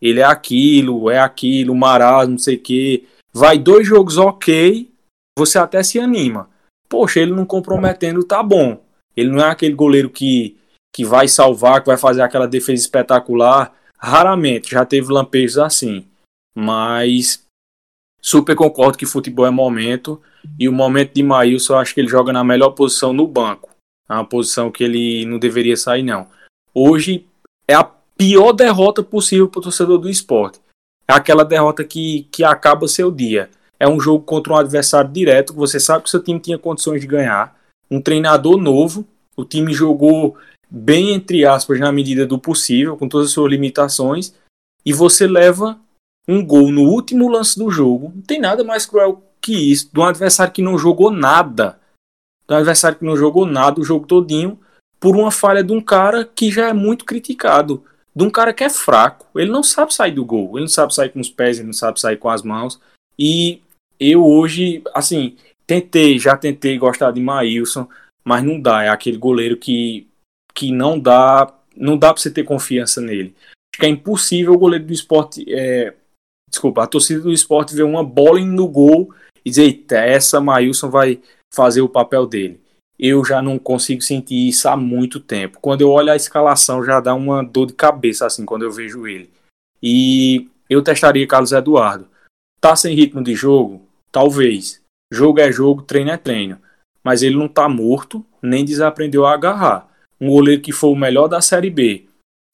Ele 0.00 0.20
é 0.20 0.24
aquilo, 0.24 1.10
é 1.10 1.20
aquilo, 1.20 1.74
marasmo, 1.74 2.32
não 2.32 2.38
sei 2.38 2.56
o 2.56 2.60
quê. 2.60 3.04
Vai 3.32 3.58
dois 3.58 3.86
jogos 3.86 4.16
ok, 4.16 4.90
você 5.38 5.58
até 5.58 5.82
se 5.82 6.00
anima. 6.00 6.48
Poxa, 6.88 7.20
ele 7.20 7.32
não 7.32 7.46
comprometendo, 7.46 8.24
tá 8.24 8.42
bom. 8.42 8.82
Ele 9.16 9.30
não 9.30 9.40
é 9.40 9.50
aquele 9.50 9.74
goleiro 9.74 10.10
que, 10.10 10.56
que 10.92 11.04
vai 11.04 11.28
salvar, 11.28 11.80
que 11.80 11.86
vai 11.86 11.96
fazer 11.96 12.22
aquela 12.22 12.48
defesa 12.48 12.82
espetacular. 12.82 13.72
Raramente, 13.98 14.70
já 14.70 14.84
teve 14.84 15.12
lampejos 15.12 15.58
assim. 15.58 16.06
Mas 16.54 17.44
super 18.20 18.54
concordo 18.54 18.98
que 18.98 19.06
futebol 19.06 19.46
é 19.46 19.50
momento. 19.50 20.20
E 20.58 20.68
o 20.68 20.72
momento 20.72 21.14
de 21.14 21.22
Maílson, 21.22 21.74
eu 21.74 21.78
acho 21.78 21.94
que 21.94 22.00
ele 22.00 22.08
joga 22.08 22.32
na 22.32 22.44
melhor 22.44 22.70
posição 22.70 23.12
no 23.12 23.26
banco. 23.26 23.70
É 24.08 24.14
uma 24.14 24.24
posição 24.24 24.70
que 24.70 24.82
ele 24.82 25.24
não 25.24 25.38
deveria 25.38 25.76
sair, 25.76 26.02
não. 26.02 26.26
Hoje 26.74 27.26
é 27.66 27.74
a 27.74 27.84
pior 27.84 28.52
derrota 28.52 29.02
possível 29.02 29.48
para 29.48 29.60
o 29.60 29.62
torcedor 29.62 29.98
do 29.98 30.08
esporte. 30.08 30.60
É 31.08 31.12
aquela 31.12 31.44
derrota 31.44 31.84
que, 31.84 32.28
que 32.30 32.44
acaba 32.44 32.86
seu 32.86 33.10
dia. 33.10 33.50
É 33.78 33.88
um 33.88 33.98
jogo 33.98 34.24
contra 34.24 34.52
um 34.52 34.56
adversário 34.56 35.10
direto, 35.10 35.52
que 35.52 35.58
você 35.58 35.80
sabe 35.80 36.04
que 36.04 36.10
seu 36.10 36.22
time 36.22 36.38
tinha 36.38 36.58
condições 36.58 37.00
de 37.00 37.06
ganhar. 37.06 37.56
Um 37.90 38.00
treinador 38.00 38.58
novo, 38.58 39.06
o 39.36 39.44
time 39.44 39.72
jogou 39.72 40.36
bem, 40.70 41.12
entre 41.12 41.44
aspas, 41.44 41.80
na 41.80 41.90
medida 41.90 42.26
do 42.26 42.38
possível, 42.38 42.96
com 42.96 43.08
todas 43.08 43.28
as 43.28 43.32
suas 43.32 43.50
limitações, 43.50 44.34
e 44.84 44.92
você 44.92 45.26
leva 45.26 45.78
um 46.30 46.44
gol 46.44 46.70
no 46.70 46.82
último 46.82 47.28
lance 47.28 47.58
do 47.58 47.70
jogo. 47.70 48.12
Não 48.14 48.22
tem 48.22 48.40
nada 48.40 48.62
mais 48.62 48.86
cruel 48.86 49.22
que 49.40 49.72
isso, 49.72 49.90
de 49.92 49.98
um 49.98 50.04
adversário 50.04 50.52
que 50.52 50.62
não 50.62 50.78
jogou 50.78 51.10
nada. 51.10 51.80
De 52.46 52.54
um 52.54 52.58
adversário 52.58 52.98
que 52.98 53.04
não 53.04 53.16
jogou 53.16 53.46
nada 53.46 53.80
o 53.80 53.84
jogo 53.84 54.06
todinho, 54.06 54.58
por 54.98 55.16
uma 55.16 55.30
falha 55.30 55.64
de 55.64 55.72
um 55.72 55.80
cara 55.80 56.24
que 56.24 56.50
já 56.50 56.68
é 56.68 56.72
muito 56.72 57.04
criticado. 57.04 57.82
De 58.14 58.24
um 58.24 58.30
cara 58.30 58.52
que 58.52 58.62
é 58.62 58.68
fraco. 58.68 59.26
Ele 59.38 59.50
não 59.50 59.62
sabe 59.62 59.94
sair 59.94 60.12
do 60.12 60.24
gol. 60.24 60.52
Ele 60.54 60.62
não 60.62 60.68
sabe 60.68 60.94
sair 60.94 61.10
com 61.10 61.20
os 61.20 61.30
pés, 61.30 61.58
ele 61.58 61.66
não 61.66 61.72
sabe 61.72 62.00
sair 62.00 62.16
com 62.16 62.28
as 62.28 62.42
mãos. 62.42 62.80
E 63.18 63.62
eu 63.98 64.24
hoje, 64.24 64.82
assim, 64.94 65.36
tentei, 65.66 66.18
já 66.18 66.36
tentei 66.36 66.76
gostar 66.78 67.12
de 67.12 67.20
Maílson, 67.20 67.88
mas 68.24 68.44
não 68.44 68.60
dá. 68.60 68.82
É 68.82 68.88
aquele 68.88 69.16
goleiro 69.16 69.56
que, 69.56 70.06
que 70.54 70.70
não 70.70 70.98
dá. 70.98 71.52
Não 71.76 71.96
dá 71.96 72.12
pra 72.12 72.20
você 72.20 72.30
ter 72.30 72.44
confiança 72.44 73.00
nele. 73.00 73.34
Acho 73.72 73.80
que 73.80 73.86
é 73.86 73.88
impossível 73.88 74.52
o 74.52 74.58
goleiro 74.58 74.84
do 74.84 74.92
esporte. 74.92 75.44
É, 75.48 75.94
desculpa, 76.50 76.82
a 76.82 76.86
torcida 76.86 77.20
do 77.20 77.32
esporte 77.32 77.74
ver 77.74 77.84
uma 77.84 78.04
bola 78.04 78.40
no 78.40 78.68
gol 78.68 79.14
e 79.44 79.50
dizer, 79.50 79.62
eita, 79.62 79.96
essa 79.96 80.40
Maílson 80.40 80.90
vai 80.90 81.20
fazer 81.54 81.80
o 81.80 81.88
papel 81.88 82.26
dele. 82.26 82.60
Eu 82.98 83.24
já 83.24 83.40
não 83.40 83.58
consigo 83.58 84.02
sentir 84.02 84.48
isso 84.48 84.68
há 84.68 84.76
muito 84.76 85.18
tempo. 85.18 85.58
Quando 85.60 85.80
eu 85.80 85.90
olho 85.90 86.12
a 86.12 86.16
escalação, 86.16 86.84
já 86.84 87.00
dá 87.00 87.14
uma 87.14 87.42
dor 87.42 87.66
de 87.66 87.72
cabeça, 87.72 88.26
assim, 88.26 88.44
quando 88.44 88.62
eu 88.62 88.70
vejo 88.70 89.06
ele. 89.06 89.30
E 89.82 90.48
eu 90.68 90.82
testaria 90.82 91.26
Carlos 91.26 91.52
Eduardo. 91.52 92.06
Tá 92.60 92.76
sem 92.76 92.94
ritmo 92.94 93.22
de 93.24 93.34
jogo? 93.34 93.80
Talvez. 94.12 94.82
Jogo 95.10 95.40
é 95.40 95.50
jogo, 95.50 95.82
treino 95.82 96.10
é 96.10 96.18
treino. 96.18 96.58
Mas 97.02 97.22
ele 97.22 97.36
não 97.36 97.48
tá 97.48 97.66
morto, 97.68 98.24
nem 98.42 98.66
desaprendeu 98.66 99.24
a 99.24 99.32
agarrar. 99.32 99.88
Um 100.20 100.28
goleiro 100.28 100.60
que 100.60 100.72
foi 100.72 100.90
o 100.90 100.96
melhor 100.96 101.26
da 101.26 101.40
Série 101.40 101.70
B. 101.70 102.04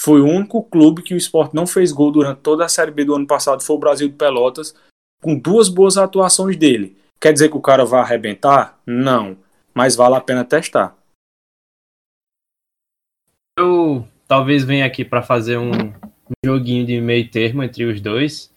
Foi 0.00 0.20
o 0.20 0.26
único 0.26 0.62
clube 0.62 1.02
que 1.02 1.14
o 1.14 1.16
esporte 1.16 1.54
não 1.54 1.66
fez 1.66 1.90
gol 1.92 2.12
durante 2.12 2.40
toda 2.40 2.64
a 2.64 2.68
Série 2.68 2.90
B 2.90 3.04
do 3.04 3.14
ano 3.14 3.26
passado, 3.26 3.62
foi 3.62 3.76
o 3.76 3.78
Brasil 3.78 4.08
de 4.08 4.14
Pelotas, 4.14 4.74
com 5.22 5.38
duas 5.38 5.68
boas 5.68 5.96
atuações 5.96 6.56
dele. 6.56 6.96
Quer 7.20 7.32
dizer 7.32 7.48
que 7.48 7.56
o 7.56 7.62
cara 7.62 7.84
vai 7.84 8.00
arrebentar? 8.00 8.78
Não. 8.86 9.36
Mas 9.74 9.96
vale 9.96 10.14
a 10.14 10.20
pena 10.20 10.44
testar. 10.44 10.96
Eu 13.58 14.06
talvez 14.28 14.64
venha 14.64 14.84
aqui 14.84 15.04
para 15.04 15.22
fazer 15.22 15.56
um, 15.56 15.70
joguinho 16.44 16.86
de 16.86 17.00
meio 17.00 17.30
termo 17.30 17.62
entre 17.62 17.84
os 17.84 18.00
dois. 18.00 18.52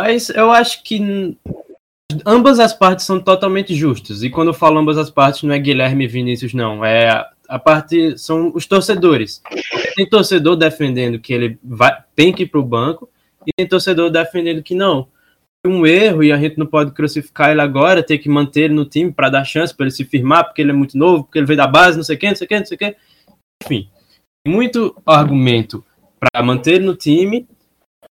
Mas 0.00 0.30
eu 0.30 0.50
acho 0.50 0.82
que 0.82 1.36
ambas 2.24 2.58
as 2.58 2.72
partes 2.72 3.04
são 3.04 3.20
totalmente 3.20 3.74
justas. 3.74 4.22
E 4.22 4.30
quando 4.30 4.48
eu 4.48 4.54
falo 4.54 4.78
ambas 4.78 4.96
as 4.96 5.10
partes, 5.10 5.42
não 5.42 5.54
é 5.54 5.58
Guilherme 5.58 6.04
e 6.04 6.08
Vinícius, 6.08 6.54
não. 6.54 6.84
É 6.84 7.28
a 7.48 7.58
parte 7.58 8.16
são 8.16 8.52
os 8.54 8.66
torcedores. 8.66 9.42
Tem 9.94 10.08
torcedor 10.08 10.56
defendendo 10.56 11.18
que 11.18 11.32
ele 11.32 11.58
vai, 11.62 12.02
tem 12.14 12.32
que 12.32 12.44
ir 12.44 12.46
para 12.46 12.60
o 12.60 12.64
banco 12.64 13.08
e 13.46 13.52
tem 13.56 13.66
torcedor 13.66 14.10
defendendo 14.10 14.62
que 14.62 14.74
não. 14.74 15.08
Foi 15.64 15.72
um 15.72 15.86
erro 15.86 16.22
e 16.22 16.32
a 16.32 16.38
gente 16.38 16.58
não 16.58 16.66
pode 16.66 16.92
crucificar 16.92 17.50
ele 17.50 17.60
agora, 17.60 18.02
ter 18.02 18.18
que 18.18 18.28
manter 18.28 18.62
ele 18.62 18.74
no 18.74 18.84
time 18.84 19.12
para 19.12 19.28
dar 19.28 19.44
chance 19.44 19.74
para 19.74 19.86
ele 19.86 19.94
se 19.94 20.04
firmar, 20.04 20.44
porque 20.44 20.62
ele 20.62 20.70
é 20.70 20.74
muito 20.74 20.96
novo, 20.96 21.24
porque 21.24 21.38
ele 21.38 21.46
veio 21.46 21.58
da 21.58 21.66
base, 21.66 21.96
não 21.96 22.04
sei 22.04 22.16
o 22.16 22.18
que, 22.18 22.28
não 22.28 22.36
sei 22.36 22.44
o 22.44 22.48
que, 22.48 22.58
não 22.58 22.66
sei 22.66 22.74
o 22.76 22.78
que. 22.78 22.96
Enfim, 23.64 23.90
tem 24.44 24.54
muito 24.54 24.96
argumento 25.04 25.84
para 26.18 26.42
manter 26.42 26.76
ele 26.76 26.86
no 26.86 26.96
time, 26.96 27.46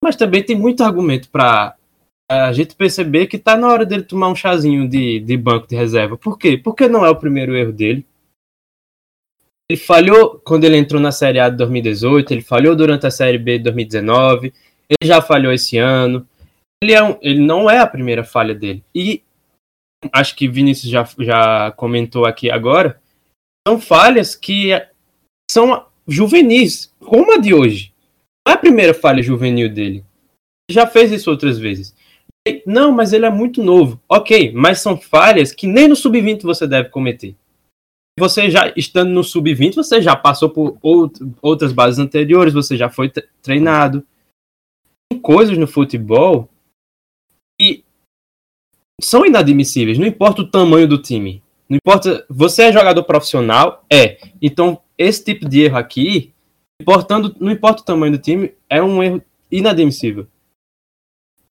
mas 0.03 0.17
também 0.17 0.43
tem 0.43 0.57
muito 0.57 0.83
argumento 0.83 1.31
para 1.31 1.77
a 2.31 2.53
gente 2.53 2.77
perceber 2.77 3.27
que 3.27 3.39
tá 3.39 3.57
na 3.57 3.69
hora 3.69 3.85
dele 3.85 4.03
tomar 4.03 4.29
um 4.29 4.37
chazinho 4.37 4.89
de, 4.89 5.19
de 5.21 5.37
banco 5.37 5.67
de 5.67 5.75
reserva. 5.75 6.17
Por 6.17 6.39
quê? 6.39 6.57
Porque 6.57 6.89
não 6.89 7.05
é 7.05 7.11
o 7.11 7.17
primeiro 7.17 7.57
erro 7.57 7.73
dele. 7.73 8.07
Ele 9.71 9.77
falhou 9.77 10.41
quando 10.45 10.65
ele 10.65 10.77
entrou 10.77 11.01
na 11.01 11.13
Série 11.13 11.39
A 11.39 11.49
de 11.49 11.57
2018, 11.57 12.33
ele 12.33 12.43
falhou 12.43 12.75
durante 12.75 13.07
a 13.07 13.11
Série 13.11 13.39
B 13.39 13.57
de 13.57 13.63
2019, 13.63 14.53
ele 14.89 15.09
já 15.09 15.23
falhou 15.23 15.53
esse 15.53 15.79
ano. 15.79 16.27
Ele, 16.83 16.93
é 16.93 17.01
um, 17.01 17.17
ele 17.23 17.39
não 17.39 17.71
é 17.71 17.79
a 17.79 17.87
primeira 17.87 18.25
falha 18.25 18.53
dele. 18.53 18.83
E 18.93 19.23
acho 20.13 20.35
que 20.35 20.49
Vinícius 20.49 20.91
já, 20.91 21.09
já 21.21 21.71
comentou 21.71 22.27
aqui 22.27 22.51
agora, 22.51 23.01
são 23.65 23.81
falhas 23.81 24.35
que 24.35 24.71
são 25.49 25.87
juvenis, 26.09 26.93
como 26.99 27.35
a 27.35 27.37
de 27.37 27.55
hoje. 27.55 27.93
Não 28.45 28.53
é 28.53 28.57
a 28.57 28.61
primeira 28.61 28.93
falha 28.93 29.23
juvenil 29.23 29.73
dele. 29.73 30.05
Ele 30.69 30.75
já 30.75 30.85
fez 30.85 31.13
isso 31.13 31.31
outras 31.31 31.61
vezes. 31.61 31.95
Não, 32.67 32.91
mas 32.91 33.13
ele 33.13 33.25
é 33.25 33.31
muito 33.31 33.63
novo. 33.63 34.01
Ok, 34.09 34.51
mas 34.53 34.81
são 34.81 35.01
falhas 35.01 35.53
que 35.53 35.69
nem 35.69 35.87
no 35.87 35.95
sub-20 35.95 36.43
você 36.43 36.67
deve 36.67 36.89
cometer. 36.89 37.37
Você 38.21 38.51
já 38.51 38.73
estando 38.77 39.11
no 39.11 39.25
sub-20, 39.25 39.77
você 39.77 40.03
já 40.03 40.15
passou 40.15 40.51
por 40.51 40.79
outras 41.41 41.73
bases 41.73 41.99
anteriores, 41.99 42.53
você 42.53 42.77
já 42.77 42.91
foi 42.91 43.11
treinado. 43.41 44.07
Tem 45.11 45.19
coisas 45.19 45.57
no 45.57 45.67
futebol 45.67 46.49
que 47.59 47.83
são 49.01 49.25
inadmissíveis, 49.25 49.99
não 49.99 50.07
importa 50.07 50.43
o 50.43 50.51
tamanho 50.51 50.87
do 50.87 51.01
time. 51.01 51.43
Não 51.67 51.77
importa, 51.77 52.27
você 52.29 52.65
é 52.65 52.73
jogador 52.73 53.03
profissional? 53.05 53.85
É. 53.91 54.19
Então, 54.43 54.83
esse 54.99 55.25
tipo 55.25 55.49
de 55.49 55.63
erro 55.63 55.79
aqui, 55.79 56.35
importando, 56.81 57.35
não 57.41 57.51
importa 57.51 57.81
o 57.81 57.85
tamanho 57.87 58.13
do 58.13 58.19
time, 58.19 58.53
é 58.69 58.83
um 58.83 59.03
erro 59.03 59.23
inadmissível 59.51 60.29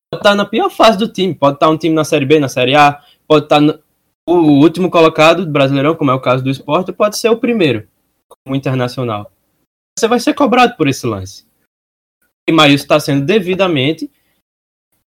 pode 0.09 0.21
estar 0.21 0.35
na 0.35 0.45
pior 0.45 0.69
fase 0.69 0.97
do 0.97 1.07
time. 1.07 1.33
Pode 1.33 1.55
estar 1.55 1.69
um 1.69 1.77
time 1.77 1.93
na 1.93 2.03
Série 2.03 2.25
B, 2.25 2.39
na 2.39 2.49
Série 2.49 2.75
A, 2.75 3.01
pode 3.27 3.45
estar 3.45 3.61
no, 3.61 3.79
o 4.27 4.61
último 4.61 4.89
colocado 4.89 5.45
do 5.45 5.51
Brasileirão, 5.51 5.95
como 5.95 6.11
é 6.11 6.13
o 6.13 6.21
caso 6.21 6.43
do 6.43 6.49
esporte, 6.49 6.91
pode 6.91 7.17
ser 7.17 7.29
o 7.29 7.37
primeiro, 7.37 7.87
como 8.27 8.55
internacional. 8.55 9.31
Você 9.97 10.07
vai 10.07 10.19
ser 10.19 10.33
cobrado 10.33 10.75
por 10.77 10.87
esse 10.87 11.05
lance. 11.05 11.47
E 12.47 12.51
Maílson 12.51 12.83
está 12.83 12.99
sendo 12.99 13.25
devidamente 13.25 14.11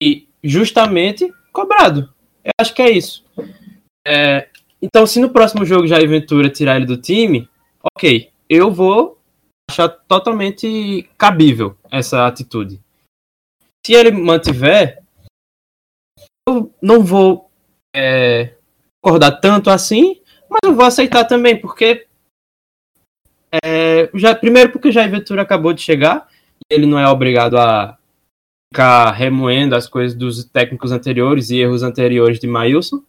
e 0.03 0.29
justamente 0.43 1.33
cobrado. 1.53 2.13
Eu 2.43 2.53
acho 2.61 2.75
que 2.75 2.83
é 2.83 2.91
isso. 2.91 3.25
É, 4.07 4.49
então, 4.81 5.07
se 5.07 5.21
no 5.21 5.31
próximo 5.31 5.65
jogo 5.65 5.87
já 5.87 5.99
Ventura 5.99 6.49
tirar 6.49 6.77
ele 6.77 6.87
do 6.87 6.97
time, 6.97 7.49
ok, 7.95 8.31
eu 8.49 8.73
vou 8.73 9.21
achar 9.71 9.89
totalmente 9.89 11.09
cabível 11.17 11.77
essa 11.91 12.27
atitude 12.27 12.81
se 13.85 13.95
ele 13.95 14.11
mantiver, 14.13 15.03
eu 16.49 16.73
não 16.81 17.03
vou 17.03 17.51
é, 17.95 18.55
concordar 19.03 19.33
tanto 19.41 19.71
assim, 19.71 20.21
mas 20.49 20.61
eu 20.65 20.75
vou 20.75 20.85
aceitar 20.85 21.25
também, 21.25 21.61
porque 21.61 22.07
é, 23.65 24.11
já, 24.15 24.35
primeiro 24.35 24.71
porque 24.71 24.93
Jair 24.93 25.11
Ventura 25.11 25.43
acabou 25.43 25.73
de 25.73 25.83
chegar 25.83 26.29
e 26.61 26.75
ele 26.75 26.87
não 26.87 26.99
é 26.99 27.09
obrigado 27.09 27.57
a 27.57 27.99
ficar 28.73 29.11
remoendo 29.11 29.75
as 29.75 29.89
coisas 29.89 30.17
dos 30.17 30.45
técnicos 30.45 30.93
anteriores 30.93 31.51
e 31.51 31.59
erros 31.59 31.83
anteriores 31.83 32.39
de 32.39 32.47
Maílson. 32.47 33.03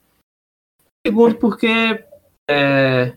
Segundo 1.06 1.36
porque 1.36 2.04
é, 2.50 3.14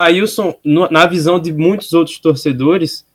Maílson, 0.00 0.58
na 0.64 1.06
visão 1.06 1.40
de 1.40 1.52
muitos 1.52 1.92
outros 1.92 2.18
torcedores, 2.18 3.06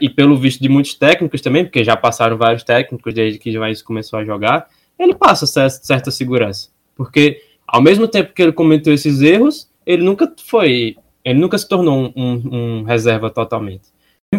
e 0.00 0.08
pelo 0.08 0.36
visto 0.36 0.60
de 0.60 0.68
muitos 0.68 0.94
técnicos 0.94 1.40
também, 1.40 1.64
porque 1.64 1.84
já 1.84 1.96
passaram 1.96 2.36
vários 2.36 2.64
técnicos 2.64 3.14
desde 3.14 3.38
que 3.38 3.56
o 3.56 3.84
começou 3.84 4.18
a 4.18 4.24
jogar, 4.24 4.68
ele 4.98 5.14
passa 5.14 5.46
certa 5.46 6.10
segurança. 6.10 6.70
Porque 6.96 7.42
ao 7.66 7.82
mesmo 7.82 8.08
tempo 8.08 8.32
que 8.32 8.42
ele 8.42 8.52
cometeu 8.52 8.92
esses 8.94 9.20
erros, 9.20 9.70
ele 9.84 10.02
nunca 10.02 10.32
foi. 10.44 10.96
Ele 11.24 11.38
nunca 11.38 11.58
se 11.58 11.68
tornou 11.68 12.06
um, 12.06 12.12
um, 12.16 12.80
um 12.80 12.82
reserva 12.82 13.30
totalmente. 13.30 13.88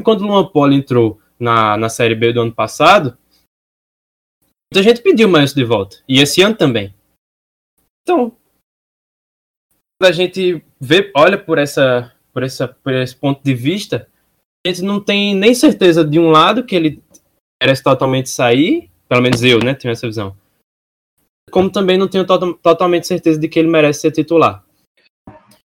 Quando 0.03 0.21
o 0.21 0.27
Luan 0.27 0.47
Poli 0.47 0.75
entrou 0.75 1.19
na, 1.39 1.77
na 1.77 1.89
Série 1.89 2.15
B 2.15 2.33
do 2.33 2.41
ano 2.41 2.53
passado, 2.53 3.17
muita 4.73 4.83
gente 4.83 5.01
pediu 5.01 5.29
mais 5.29 5.53
de 5.53 5.63
volta. 5.63 5.97
E 6.07 6.19
esse 6.19 6.41
ano 6.41 6.55
também. 6.55 6.93
Então, 8.01 8.35
quando 9.99 10.09
a 10.09 10.13
gente 10.13 10.63
vê, 10.79 11.11
olha 11.15 11.37
por, 11.37 11.57
essa, 11.57 12.13
por, 12.33 12.43
essa, 12.43 12.67
por 12.67 12.93
esse 12.93 13.15
ponto 13.15 13.43
de 13.43 13.53
vista, 13.53 14.07
a 14.65 14.69
gente 14.69 14.81
não 14.81 15.01
tem 15.01 15.35
nem 15.35 15.53
certeza 15.53 16.05
de 16.05 16.19
um 16.19 16.29
lado 16.29 16.65
que 16.65 16.75
ele 16.75 17.03
merece 17.61 17.83
totalmente 17.83 18.29
sair, 18.29 18.89
pelo 19.09 19.21
menos 19.21 19.43
eu, 19.43 19.59
né, 19.59 19.73
tenho 19.73 19.91
essa 19.91 20.07
visão. 20.07 20.37
Como 21.49 21.69
também 21.69 21.97
não 21.97 22.07
tenho 22.07 22.25
to 22.25 22.53
totalmente 22.55 23.07
certeza 23.07 23.39
de 23.39 23.47
que 23.47 23.57
ele 23.57 23.69
merece 23.69 24.01
ser 24.01 24.11
titular. 24.11 24.63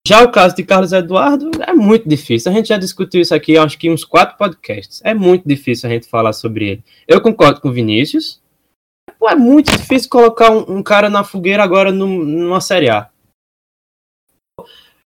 Já 0.07 0.23
o 0.23 0.31
caso 0.31 0.55
de 0.55 0.63
Carlos 0.63 0.93
Eduardo 0.93 1.51
é 1.67 1.73
muito 1.73 2.09
difícil. 2.09 2.53
A 2.53 2.55
gente 2.55 2.69
já 2.69 2.79
discutiu 2.79 3.21
isso 3.21 3.35
aqui, 3.35 3.59
acho 3.59 3.77
que 3.77 3.91
uns 3.91 4.05
quatro 4.05 4.37
podcasts. 4.39 5.01
É 5.05 5.13
muito 5.13 5.47
difícil 5.49 5.89
a 5.89 5.93
gente 5.93 6.09
falar 6.09 6.33
sobre 6.33 6.69
ele. 6.69 6.85
Eu 7.09 7.21
concordo 7.21 7.61
com 7.61 7.69
o 7.69 7.73
Vinícius. 7.73 8.41
Pô, 9.19 9.29
é 9.29 9.35
muito 9.35 9.73
difícil 9.77 10.09
colocar 10.09 10.53
um, 10.53 10.79
um 10.79 10.83
cara 10.83 11.11
na 11.11 11.25
fogueira 11.25 11.65
agora 11.65 11.91
num, 11.91 12.25
numa 12.25 12.61
Série 12.61 12.89
A. 12.89 13.11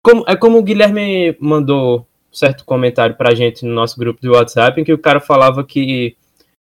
Como, 0.00 0.24
é 0.29 0.37
como 0.37 0.59
o 0.59 0.62
Guilherme 0.62 1.37
mandou 1.40 2.07
certo 2.31 2.64
comentário 2.64 3.16
pra 3.16 3.35
gente 3.35 3.64
no 3.64 3.74
nosso 3.74 3.98
grupo 3.98 4.20
de 4.20 4.29
WhatsApp 4.29 4.81
em 4.81 4.85
que 4.85 4.92
o 4.92 4.98
cara 4.98 5.18
falava 5.20 5.64
que 5.64 6.16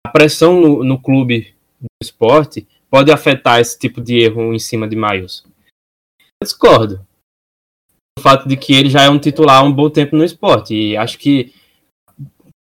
a 0.04 0.10
pressão 0.10 0.60
no, 0.60 0.82
no 0.82 1.00
clube 1.00 1.54
do 1.80 1.86
esporte 2.02 2.66
pode 2.90 3.10
afetar 3.12 3.60
esse 3.60 3.78
tipo 3.78 4.00
de 4.00 4.18
erro 4.18 4.52
em 4.52 4.58
cima 4.58 4.88
de 4.88 4.96
Maílson. 4.96 5.48
Eu 6.18 6.44
discordo. 6.44 7.06
O 8.18 8.20
fato 8.20 8.48
de 8.48 8.56
que 8.56 8.74
ele 8.74 8.90
já 8.90 9.02
é 9.02 9.10
um 9.10 9.18
titular 9.18 9.58
há 9.58 9.62
um 9.62 9.72
bom 9.72 9.88
tempo 9.88 10.16
no 10.16 10.24
esporte. 10.24 10.74
E 10.74 10.96
acho 10.96 11.18
que 11.18 11.52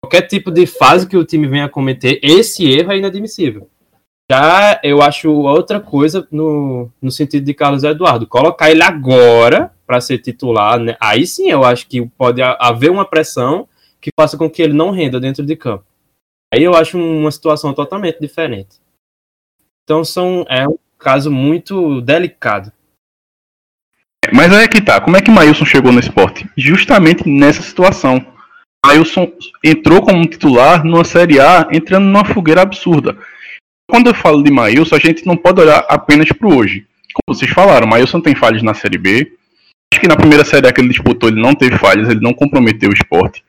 qualquer 0.02 0.22
tipo 0.22 0.50
de 0.50 0.66
fase 0.66 1.08
que 1.08 1.16
o 1.16 1.24
time 1.24 1.46
venha 1.46 1.68
cometer, 1.68 2.18
esse 2.22 2.68
erro 2.68 2.92
é 2.92 2.98
inadmissível. 2.98 3.68
Já 4.30 4.80
eu 4.82 5.02
acho 5.02 5.30
outra 5.30 5.80
coisa 5.80 6.26
no, 6.30 6.90
no 7.00 7.10
sentido 7.10 7.44
de 7.44 7.54
Carlos 7.54 7.84
Eduardo. 7.84 8.26
Colocar 8.26 8.70
ele 8.70 8.82
agora 8.82 9.72
para 9.86 10.00
ser 10.00 10.18
titular, 10.18 10.78
né? 10.78 10.96
aí 10.98 11.26
sim 11.26 11.50
eu 11.50 11.62
acho 11.62 11.86
que 11.86 12.06
pode 12.06 12.40
haver 12.40 12.90
uma 12.90 13.04
pressão 13.04 13.68
que 14.00 14.08
faça 14.18 14.36
com 14.36 14.48
que 14.48 14.62
ele 14.62 14.72
não 14.72 14.90
renda 14.90 15.20
dentro 15.20 15.44
de 15.44 15.54
campo. 15.54 15.84
Aí 16.52 16.62
eu 16.62 16.74
acho 16.74 16.98
uma 16.98 17.30
situação 17.30 17.74
totalmente 17.74 18.18
diferente. 18.18 18.76
Então 19.84 20.04
são, 20.04 20.44
é 20.48 20.66
um 20.66 20.78
caso 20.98 21.30
muito 21.30 22.00
delicado. 22.00 22.72
Mas 24.32 24.52
aí 24.52 24.64
é 24.64 24.68
que 24.68 24.80
tá. 24.80 25.00
Como 25.00 25.16
é 25.16 25.20
que 25.20 25.30
Maílson 25.30 25.66
chegou 25.66 25.92
no 25.92 26.00
esporte? 26.00 26.48
Justamente 26.56 27.28
nessa 27.28 27.62
situação. 27.62 28.24
Maílson 28.84 29.30
entrou 29.62 30.02
como 30.02 30.26
titular 30.26 30.84
numa 30.84 31.04
Série 31.04 31.38
A, 31.38 31.68
entrando 31.70 32.04
numa 32.04 32.24
fogueira 32.24 32.62
absurda. 32.62 33.16
Quando 33.88 34.08
eu 34.08 34.14
falo 34.14 34.42
de 34.42 34.50
Maílson, 34.50 34.96
a 34.96 34.98
gente 34.98 35.26
não 35.26 35.36
pode 35.36 35.60
olhar 35.60 35.84
apenas 35.88 36.28
para 36.32 36.48
hoje. 36.48 36.86
Como 37.12 37.36
vocês 37.36 37.50
falaram, 37.50 37.86
Maílson 37.86 38.20
tem 38.20 38.34
falhas 38.34 38.62
na 38.62 38.74
Série 38.74 38.98
B. 38.98 39.32
Acho 39.92 40.00
que 40.00 40.08
na 40.08 40.16
primeira 40.16 40.44
Série 40.44 40.66
A 40.66 40.72
que 40.72 40.80
ele 40.80 40.88
disputou, 40.88 41.28
ele 41.28 41.40
não 41.40 41.54
teve 41.54 41.76
falhas, 41.78 42.08
ele 42.08 42.20
não 42.20 42.32
comprometeu 42.32 42.90
o 42.90 42.94
esporte. 42.94 43.44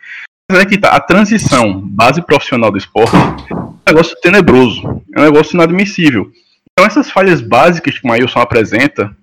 Mas 0.51 0.61
é 0.61 0.65
que 0.65 0.77
tá, 0.77 0.89
a 0.89 0.99
transição 0.99 1.81
base 1.81 2.21
profissional 2.21 2.71
do 2.71 2.77
esporte 2.77 3.15
é 3.15 3.55
um 3.55 3.77
negócio 3.87 4.15
tenebroso, 4.21 5.03
é 5.15 5.21
um 5.21 5.23
negócio 5.23 5.55
inadmissível. 5.55 6.31
Então 6.71 6.85
essas 6.85 7.09
falhas 7.09 7.41
básicas 7.41 7.97
que 7.97 8.05
o 8.05 8.07
Maílson 8.07 8.39
apresenta, 8.39 9.15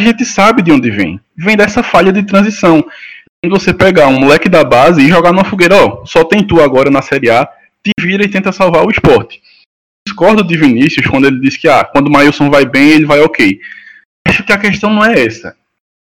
a 0.00 0.04
gente 0.04 0.24
sabe 0.24 0.62
de 0.62 0.72
onde 0.72 0.90
vem. 0.90 1.20
Vem 1.36 1.56
dessa 1.56 1.82
falha 1.82 2.12
de 2.12 2.24
transição. 2.24 2.84
Quando 3.42 3.60
você 3.60 3.72
pegar 3.72 4.08
um 4.08 4.18
moleque 4.18 4.48
da 4.48 4.64
base 4.64 5.00
e 5.00 5.08
jogar 5.08 5.32
numa 5.32 5.44
fogueira, 5.44 5.76
ó, 5.76 6.04
só 6.04 6.24
tem 6.24 6.44
tu 6.44 6.60
agora 6.60 6.90
na 6.90 7.02
Série 7.02 7.30
A, 7.30 7.46
te 7.46 7.92
vira 8.00 8.24
e 8.24 8.28
tenta 8.28 8.50
salvar 8.50 8.84
o 8.84 8.90
esporte. 8.90 9.40
Discordo 10.06 10.42
de 10.42 10.56
Vinícius 10.56 11.06
quando 11.06 11.26
ele 11.26 11.40
diz 11.40 11.56
que 11.56 11.68
ah, 11.68 11.84
quando 11.84 12.08
o 12.08 12.10
Maílson 12.10 12.50
vai 12.50 12.64
bem, 12.64 12.90
ele 12.90 13.06
vai 13.06 13.20
ok. 13.20 13.60
Acho 14.26 14.42
que 14.42 14.52
a 14.52 14.58
questão 14.58 14.92
não 14.92 15.04
é 15.04 15.24
essa. 15.24 15.56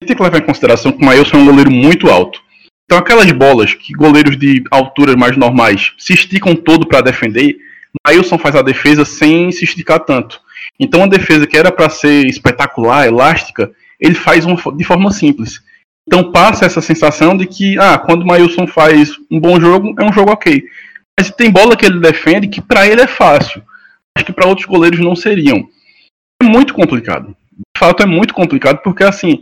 Tem 0.05 0.15
que 0.15 0.23
levar 0.23 0.37
em 0.37 0.45
consideração 0.45 0.91
que 0.91 1.01
o 1.01 1.05
Maílson 1.05 1.37
é 1.37 1.39
um 1.39 1.45
goleiro 1.45 1.71
muito 1.71 2.09
alto. 2.09 2.41
Então 2.89 2.97
aquelas 2.97 3.31
bolas 3.31 3.75
que 3.75 3.93
goleiros 3.93 4.35
de 4.35 4.63
alturas 4.71 5.15
mais 5.15 5.37
normais 5.37 5.93
se 5.95 6.11
esticam 6.13 6.55
todo 6.55 6.87
para 6.87 7.01
defender, 7.01 7.55
Maílson 8.03 8.39
faz 8.39 8.55
a 8.55 8.63
defesa 8.63 9.05
sem 9.05 9.51
se 9.51 9.63
esticar 9.63 9.99
tanto. 9.99 10.41
Então 10.79 11.03
a 11.03 11.07
defesa 11.07 11.45
que 11.45 11.55
era 11.55 11.71
para 11.71 11.87
ser 11.87 12.25
espetacular, 12.25 13.05
elástica, 13.05 13.71
ele 13.99 14.15
faz 14.15 14.43
uma, 14.43 14.55
de 14.75 14.83
forma 14.83 15.11
simples. 15.11 15.61
Então 16.07 16.31
passa 16.31 16.65
essa 16.65 16.81
sensação 16.81 17.37
de 17.37 17.45
que, 17.45 17.77
ah, 17.77 17.95
quando 17.99 18.25
o 18.25 18.67
faz 18.67 19.11
um 19.29 19.39
bom 19.39 19.61
jogo, 19.61 19.93
é 19.99 20.03
um 20.03 20.11
jogo 20.11 20.31
ok. 20.31 20.63
Mas 21.15 21.29
tem 21.29 21.51
bola 21.51 21.77
que 21.77 21.85
ele 21.85 21.99
defende 21.99 22.47
que 22.47 22.59
para 22.59 22.87
ele 22.87 23.01
é 23.01 23.07
fácil. 23.07 23.61
Acho 24.17 24.25
que 24.25 24.33
para 24.33 24.47
outros 24.47 24.65
goleiros 24.65 24.99
não 24.99 25.15
seriam. 25.15 25.69
É 26.41 26.45
muito 26.47 26.73
complicado. 26.73 27.35
De 27.51 27.79
fato, 27.79 28.01
é 28.01 28.07
muito 28.07 28.33
complicado 28.33 28.79
porque, 28.83 29.03
assim, 29.03 29.39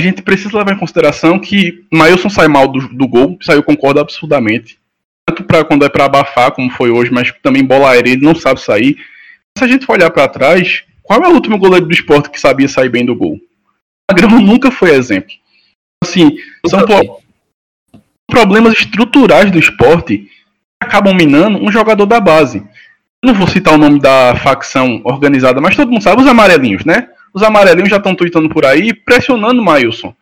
a 0.00 0.04
gente 0.04 0.22
precisa 0.22 0.56
levar 0.56 0.72
em 0.72 0.78
consideração 0.78 1.38
que 1.38 1.84
Maílson 1.92 2.30
sai 2.30 2.46
mal 2.46 2.68
do, 2.68 2.88
do 2.88 3.08
gol, 3.08 3.36
eu 3.48 3.62
concordo 3.62 3.98
absurdamente. 3.98 4.78
Tanto 5.26 5.42
para 5.42 5.64
quando 5.64 5.84
é 5.84 5.88
para 5.88 6.04
abafar, 6.04 6.52
como 6.52 6.70
foi 6.70 6.90
hoje, 6.90 7.10
mas 7.10 7.32
também 7.42 7.64
bola 7.64 7.90
aérea 7.90 8.12
ele 8.12 8.24
não 8.24 8.34
sabe 8.34 8.60
sair. 8.60 8.96
Se 9.56 9.64
a 9.64 9.66
gente 9.66 9.84
for 9.84 9.94
olhar 9.94 10.10
para 10.10 10.28
trás, 10.28 10.84
qual 11.02 11.22
é 11.22 11.28
o 11.28 11.34
último 11.34 11.58
goleiro 11.58 11.86
do 11.86 11.92
esporte 11.92 12.30
que 12.30 12.40
sabia 12.40 12.68
sair 12.68 12.88
bem 12.88 13.04
do 13.04 13.16
gol? 13.16 13.38
Magrão 14.10 14.30
nunca 14.40 14.70
foi 14.70 14.90
exemplo. 14.90 15.32
Assim, 16.02 16.36
são 16.66 16.84
problemas 18.30 18.74
estruturais 18.74 19.50
do 19.50 19.58
esporte 19.58 20.18
que 20.18 20.30
acabam 20.80 21.14
minando 21.14 21.58
um 21.58 21.72
jogador 21.72 22.06
da 22.06 22.20
base. 22.20 22.62
Não 23.24 23.34
vou 23.34 23.48
citar 23.48 23.74
o 23.74 23.78
nome 23.78 23.98
da 23.98 24.36
facção 24.36 25.00
organizada, 25.02 25.60
mas 25.60 25.74
todo 25.74 25.90
mundo 25.90 26.02
sabe, 26.02 26.22
os 26.22 26.28
amarelinhos, 26.28 26.84
né? 26.84 27.08
Os 27.32 27.42
amarelinhos 27.42 27.90
já 27.90 27.96
estão 27.96 28.14
tweetando 28.14 28.48
por 28.48 28.64
aí, 28.64 28.92
pressionando 28.92 29.60
o 29.60 29.64
Mailson. 29.64 30.14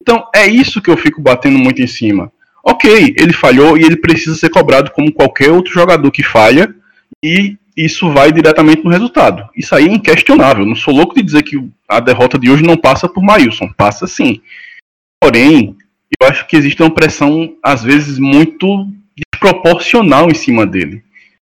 Então, 0.00 0.28
é 0.34 0.46
isso 0.46 0.82
que 0.82 0.90
eu 0.90 0.96
fico 0.96 1.20
batendo 1.20 1.58
muito 1.58 1.80
em 1.82 1.86
cima. 1.86 2.30
Ok, 2.62 3.14
ele 3.18 3.32
falhou 3.32 3.76
e 3.76 3.82
ele 3.82 3.96
precisa 3.96 4.36
ser 4.36 4.50
cobrado 4.50 4.90
como 4.90 5.12
qualquer 5.12 5.50
outro 5.50 5.72
jogador 5.72 6.10
que 6.10 6.22
falha, 6.22 6.74
e 7.22 7.56
isso 7.76 8.10
vai 8.10 8.30
diretamente 8.32 8.84
no 8.84 8.90
resultado. 8.90 9.48
Isso 9.56 9.74
aí 9.74 9.86
é 9.86 9.92
inquestionável. 9.92 10.64
Não 10.64 10.74
sou 10.74 10.94
louco 10.94 11.14
de 11.14 11.22
dizer 11.22 11.42
que 11.42 11.56
a 11.88 12.00
derrota 12.00 12.38
de 12.38 12.50
hoje 12.50 12.62
não 12.62 12.76
passa 12.76 13.08
por 13.08 13.22
Mailson. 13.22 13.72
Passa 13.76 14.06
sim. 14.06 14.40
Porém, 15.20 15.76
eu 16.20 16.28
acho 16.28 16.46
que 16.46 16.56
existe 16.56 16.82
uma 16.82 16.94
pressão, 16.94 17.56
às 17.62 17.82
vezes, 17.82 18.18
muito 18.18 18.88
desproporcional 19.16 20.30
em 20.30 20.34
cima 20.34 20.66
dele. 20.66 21.02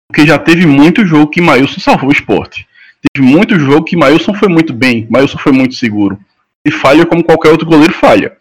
Porque 0.09 0.27
já 0.27 0.39
teve 0.39 0.67
muito 0.67 1.07
jogo 1.07 1.31
que 1.31 1.41
Mailson 1.41 1.81
salvou 1.81 2.09
o 2.09 2.13
esporte. 2.13 2.67
Teve 3.13 3.27
muito 3.27 3.59
jogo 3.59 3.85
que 3.85 3.97
Mailson 3.97 4.35
foi 4.35 4.49
muito 4.49 4.73
bem, 4.73 5.07
Mailson 5.11 5.39
foi 5.39 5.53
muito 5.53 5.75
seguro. 5.75 6.19
E 6.65 6.71
falha 6.71 7.05
como 7.05 7.25
qualquer 7.25 7.51
outro 7.51 7.67
goleiro 7.67 7.93
falha. 7.93 8.37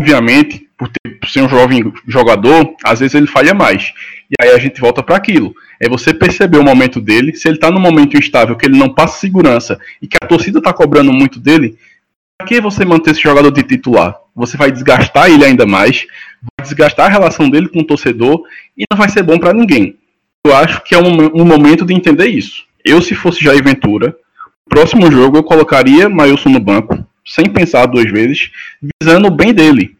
Obviamente, 0.00 0.68
por, 0.76 0.88
ter, 0.88 1.18
por 1.18 1.28
ser 1.28 1.42
um 1.42 1.48
jovem 1.48 1.92
jogador, 2.08 2.74
às 2.82 3.00
vezes 3.00 3.14
ele 3.14 3.26
falha 3.26 3.54
mais. 3.54 3.92
E 4.30 4.34
aí 4.42 4.50
a 4.54 4.58
gente 4.58 4.80
volta 4.80 5.02
para 5.02 5.16
aquilo. 5.16 5.54
É 5.78 5.88
você 5.88 6.14
perceber 6.14 6.58
o 6.58 6.64
momento 6.64 7.00
dele. 7.00 7.34
Se 7.34 7.48
ele 7.48 7.56
está 7.56 7.70
num 7.70 7.80
momento 7.80 8.16
instável, 8.16 8.56
que 8.56 8.66
ele 8.66 8.78
não 8.78 8.92
passa 8.92 9.20
segurança 9.20 9.78
e 10.00 10.06
que 10.06 10.16
a 10.22 10.26
torcida 10.26 10.58
está 10.58 10.72
cobrando 10.72 11.12
muito 11.12 11.38
dele, 11.38 11.76
para 12.38 12.48
que 12.48 12.60
você 12.60 12.84
manter 12.84 13.12
esse 13.12 13.20
jogador 13.20 13.50
de 13.50 13.62
titular? 13.62 14.16
Você 14.34 14.56
vai 14.56 14.72
desgastar 14.72 15.30
ele 15.30 15.44
ainda 15.44 15.66
mais, 15.66 16.06
vai 16.58 16.66
desgastar 16.66 17.06
a 17.06 17.10
relação 17.10 17.48
dele 17.48 17.68
com 17.68 17.80
o 17.80 17.86
torcedor 17.86 18.42
e 18.76 18.84
não 18.90 18.98
vai 18.98 19.08
ser 19.08 19.22
bom 19.22 19.38
para 19.38 19.52
ninguém. 19.52 19.96
Eu 20.44 20.56
acho 20.56 20.82
que 20.82 20.94
é 20.94 20.98
um, 20.98 21.40
um, 21.40 21.44
momento 21.44 21.84
de 21.84 21.94
entender 21.94 22.26
isso. 22.26 22.64
Eu, 22.84 23.00
se 23.00 23.14
fosse 23.14 23.42
Jair 23.42 23.62
Ventura, 23.62 24.16
próximo 24.68 25.10
jogo 25.10 25.36
eu 25.36 25.42
colocaria 25.42 26.08
Mailson 26.08 26.50
no 26.50 26.60
banco, 26.60 27.06
sem 27.26 27.46
pensar 27.50 27.86
duas 27.86 28.10
vezes, 28.10 28.50
visando 29.00 29.28
o 29.28 29.30
bem 29.30 29.52
dele. 29.52 29.96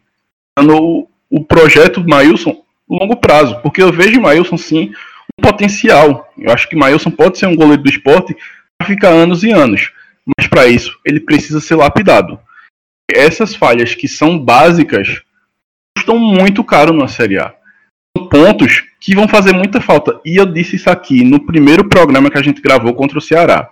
O 1.30 1.44
projeto 1.44 2.02
Mailson 2.06 2.62
longo 2.88 3.16
prazo, 3.16 3.58
porque 3.62 3.82
eu 3.82 3.92
vejo 3.92 4.20
Mailson 4.20 4.58
sim 4.58 4.92
um 5.38 5.42
potencial. 5.42 6.30
Eu 6.36 6.52
acho 6.52 6.68
que 6.68 6.76
Mailson 6.76 7.10
pode 7.10 7.38
ser 7.38 7.46
um 7.46 7.56
goleiro 7.56 7.82
do 7.82 7.90
esporte 7.90 8.36
para 8.78 8.86
ficar 8.86 9.08
anos 9.08 9.42
e 9.42 9.50
anos. 9.50 9.92
Mas 10.36 10.46
para 10.46 10.66
isso, 10.66 10.98
ele 11.04 11.20
precisa 11.20 11.60
ser 11.60 11.74
lapidado. 11.76 12.38
Essas 13.10 13.54
falhas 13.54 13.94
que 13.94 14.06
são 14.06 14.38
básicas 14.38 15.22
custam 15.96 16.18
muito 16.18 16.62
caro 16.62 16.92
na 16.92 17.08
Série 17.08 17.38
A. 17.38 17.54
Pontos 18.32 18.84
que 18.98 19.14
vão 19.14 19.28
fazer 19.28 19.52
muita 19.52 19.78
falta. 19.78 20.18
E 20.24 20.36
eu 20.36 20.46
disse 20.46 20.76
isso 20.76 20.88
aqui 20.88 21.22
no 21.22 21.44
primeiro 21.44 21.86
programa 21.86 22.30
que 22.30 22.38
a 22.38 22.42
gente 22.42 22.62
gravou 22.62 22.94
contra 22.94 23.18
o 23.18 23.20
Ceará. 23.20 23.68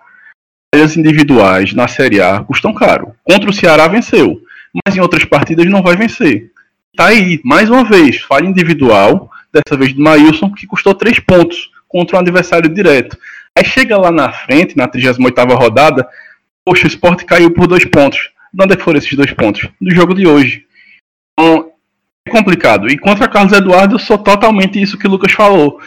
Falhas 0.74 0.98
individuais 0.98 1.72
na 1.72 1.88
Série 1.88 2.20
A 2.20 2.40
custam 2.40 2.74
caro. 2.74 3.14
Contra 3.24 3.48
o 3.48 3.54
Ceará 3.54 3.88
venceu, 3.88 4.38
mas 4.84 4.94
em 4.94 5.00
outras 5.00 5.24
partidas 5.24 5.64
não 5.64 5.82
vai 5.82 5.96
vencer. 5.96 6.50
Tá 6.94 7.06
aí, 7.06 7.40
mais 7.42 7.70
uma 7.70 7.82
vez, 7.84 8.20
falha 8.20 8.46
individual, 8.46 9.30
dessa 9.50 9.78
vez 9.78 9.94
do 9.94 10.02
Maílson, 10.02 10.52
que 10.52 10.66
custou 10.66 10.94
3 10.94 11.20
pontos 11.20 11.70
contra 11.88 12.18
um 12.18 12.20
adversário 12.20 12.68
direto. 12.68 13.16
Aí 13.56 13.64
chega 13.64 13.96
lá 13.96 14.10
na 14.10 14.30
frente, 14.30 14.76
na 14.76 14.86
38ª 14.86 15.54
rodada, 15.54 16.06
poxa, 16.62 16.84
o 16.84 16.88
esporte 16.88 17.24
caiu 17.24 17.50
por 17.50 17.66
dois 17.66 17.86
pontos. 17.86 18.28
De 18.52 18.62
onde 18.62 18.74
é 18.74 18.76
foram 18.76 18.98
esses 18.98 19.14
dois 19.14 19.32
pontos? 19.32 19.66
Do 19.80 19.94
jogo 19.94 20.14
de 20.14 20.26
hoje. 20.26 20.66
Complicado. 22.30 22.88
E 22.88 22.96
contra 22.96 23.28
Carlos 23.28 23.52
Eduardo, 23.52 23.96
eu 23.96 23.98
sou 23.98 24.16
totalmente 24.16 24.80
isso 24.80 24.96
que 24.96 25.06
o 25.06 25.10
Lucas 25.10 25.32
falou. 25.32 25.80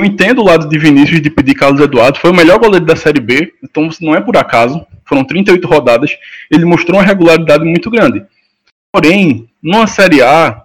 Eu 0.00 0.06
entendo 0.06 0.40
o 0.40 0.44
lado 0.44 0.68
de 0.68 0.78
Vinícius 0.78 1.20
de 1.20 1.30
pedir 1.30 1.54
Carlos 1.54 1.80
Eduardo. 1.80 2.18
Foi 2.18 2.30
o 2.30 2.34
melhor 2.34 2.58
goleiro 2.58 2.84
da 2.84 2.96
Série 2.96 3.20
B, 3.20 3.52
então 3.62 3.88
não 4.00 4.14
é 4.14 4.20
por 4.20 4.36
acaso. 4.36 4.84
Foram 5.04 5.24
38 5.24 5.66
rodadas. 5.68 6.16
Ele 6.50 6.64
mostrou 6.64 6.98
uma 6.98 7.06
regularidade 7.06 7.64
muito 7.64 7.90
grande. 7.90 8.24
Porém, 8.92 9.48
numa 9.62 9.86
Série 9.86 10.22
A, 10.22 10.64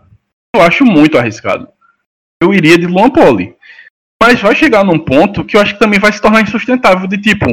eu 0.55 0.61
acho 0.61 0.85
muito 0.85 1.17
arriscado. 1.17 1.67
Eu 2.41 2.53
iria 2.53 2.77
de 2.77 2.87
Luan 2.87 3.09
Poli. 3.09 3.55
Mas 4.21 4.41
vai 4.41 4.55
chegar 4.55 4.83
num 4.83 4.97
ponto 4.97 5.43
que 5.43 5.55
eu 5.55 5.61
acho 5.61 5.73
que 5.73 5.79
também 5.79 5.99
vai 5.99 6.11
se 6.11 6.21
tornar 6.21 6.41
insustentável. 6.41 7.07
De 7.07 7.17
tipo, 7.17 7.45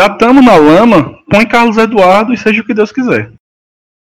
já 0.00 0.06
estamos 0.06 0.44
na 0.44 0.56
lama, 0.56 1.18
põe 1.28 1.46
Carlos 1.46 1.76
Eduardo 1.76 2.32
e 2.32 2.38
seja 2.38 2.60
o 2.62 2.64
que 2.64 2.74
Deus 2.74 2.92
quiser. 2.92 3.32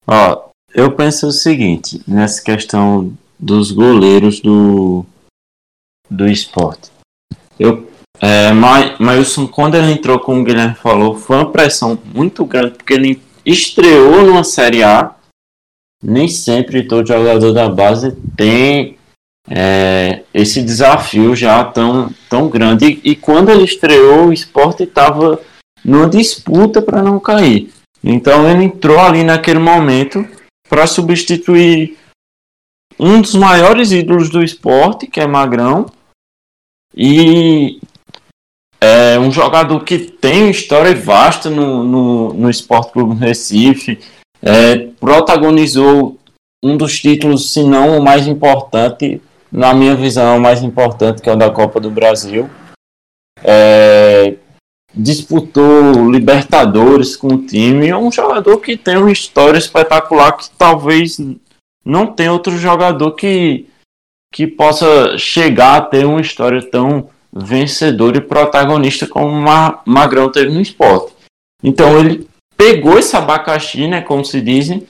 Ó, 0.07 0.50
eu 0.73 0.91
penso 0.91 1.27
o 1.27 1.31
seguinte, 1.31 2.01
nessa 2.07 2.41
questão 2.41 3.13
dos 3.39 3.71
goleiros 3.71 4.39
do, 4.39 5.05
do 6.09 6.27
esporte. 6.27 6.91
Eu, 7.59 7.89
é, 8.19 8.51
Mailson, 8.99 9.47
quando 9.47 9.75
ele 9.75 9.91
entrou, 9.91 10.19
como 10.19 10.41
o 10.41 10.43
Guilherme 10.43 10.75
falou, 10.75 11.15
foi 11.15 11.37
uma 11.37 11.51
pressão 11.51 11.97
muito 12.13 12.45
grande, 12.45 12.75
porque 12.75 12.93
ele 12.93 13.21
estreou 13.45 14.23
numa 14.23 14.43
Série 14.43 14.83
A. 14.83 15.15
Nem 16.03 16.27
sempre 16.27 16.83
todo 16.83 17.07
jogador 17.07 17.53
da 17.53 17.69
base 17.69 18.15
tem 18.35 18.97
é, 19.49 20.23
esse 20.33 20.63
desafio 20.63 21.35
já 21.35 21.63
tão, 21.63 22.09
tão 22.29 22.49
grande. 22.49 22.99
E, 23.03 23.11
e 23.11 23.15
quando 23.15 23.49
ele 23.49 23.63
estreou, 23.63 24.27
o 24.27 24.33
esporte 24.33 24.83
estava 24.83 25.39
numa 25.83 26.09
disputa 26.09 26.81
para 26.81 27.03
não 27.03 27.19
cair. 27.19 27.71
Então 28.03 28.49
ele 28.49 28.63
entrou 28.63 28.99
ali 28.99 29.23
naquele 29.23 29.59
momento 29.59 30.25
para 30.71 30.87
substituir 30.87 31.97
um 32.97 33.21
dos 33.21 33.35
maiores 33.35 33.91
ídolos 33.91 34.29
do 34.29 34.41
esporte, 34.41 35.05
que 35.05 35.19
é 35.19 35.27
Magrão, 35.27 35.85
e 36.95 37.81
é 38.79 39.19
um 39.19 39.29
jogador 39.29 39.83
que 39.83 39.99
tem 39.99 40.43
uma 40.43 40.51
história 40.51 40.95
vasta 40.95 41.49
no, 41.49 41.83
no, 41.83 42.33
no 42.33 42.49
Esporte 42.49 42.93
Clube 42.93 43.19
Recife, 43.19 43.99
é, 44.41 44.77
protagonizou 44.97 46.17
um 46.63 46.77
dos 46.77 47.01
títulos, 47.01 47.51
se 47.51 47.63
não 47.63 47.97
o 47.97 48.01
mais 48.01 48.25
importante, 48.25 49.21
na 49.51 49.73
minha 49.73 49.93
visão, 49.93 50.37
o 50.37 50.41
mais 50.41 50.63
importante, 50.63 51.21
que 51.21 51.29
é 51.29 51.33
o 51.33 51.37
da 51.37 51.49
Copa 51.49 51.81
do 51.81 51.91
Brasil. 51.91 52.49
É, 53.43 54.37
disputou 54.93 56.11
Libertadores 56.11 57.15
com 57.15 57.27
o 57.27 57.45
time. 57.45 57.87
É 57.87 57.97
um 57.97 58.11
jogador 58.11 58.57
que 58.57 58.77
tem 58.77 58.97
uma 58.97 59.11
história 59.11 59.57
espetacular 59.57 60.33
que 60.33 60.49
talvez 60.57 61.17
não 61.83 62.07
tenha 62.07 62.33
outro 62.33 62.57
jogador 62.57 63.11
que, 63.11 63.67
que 64.33 64.45
possa 64.45 65.17
chegar 65.17 65.77
a 65.77 65.81
ter 65.81 66.05
uma 66.05 66.21
história 66.21 66.61
tão 66.61 67.09
vencedora 67.33 68.17
e 68.17 68.21
protagonista 68.21 69.07
como 69.07 69.27
o 69.27 69.81
Magrão 69.85 70.29
teve 70.29 70.51
no 70.51 70.61
esporte. 70.61 71.13
Então 71.63 71.97
ele 71.99 72.27
pegou 72.57 72.99
esse 72.99 73.15
abacaxi, 73.15 73.87
né, 73.87 74.01
como 74.01 74.25
se 74.25 74.41
dizem, 74.41 74.85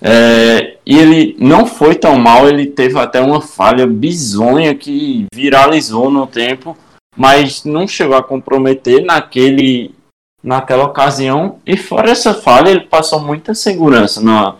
é, 0.00 0.76
e 0.84 0.98
ele 0.98 1.36
não 1.38 1.66
foi 1.66 1.94
tão 1.94 2.18
mal, 2.18 2.48
ele 2.48 2.66
teve 2.66 2.98
até 2.98 3.20
uma 3.20 3.40
falha 3.40 3.86
bizonha 3.86 4.74
que 4.74 5.26
viralizou 5.34 6.10
no 6.10 6.26
tempo, 6.26 6.76
mas 7.16 7.64
não 7.64 7.88
chegou 7.88 8.16
a 8.16 8.22
comprometer 8.22 9.04
naquele, 9.04 9.94
naquela 10.42 10.84
ocasião. 10.84 11.58
E 11.66 11.76
fora 11.76 12.10
essa 12.10 12.34
falha, 12.34 12.70
ele 12.70 12.80
passou 12.80 13.20
muita 13.20 13.54
segurança. 13.54 14.20
Na, 14.20 14.56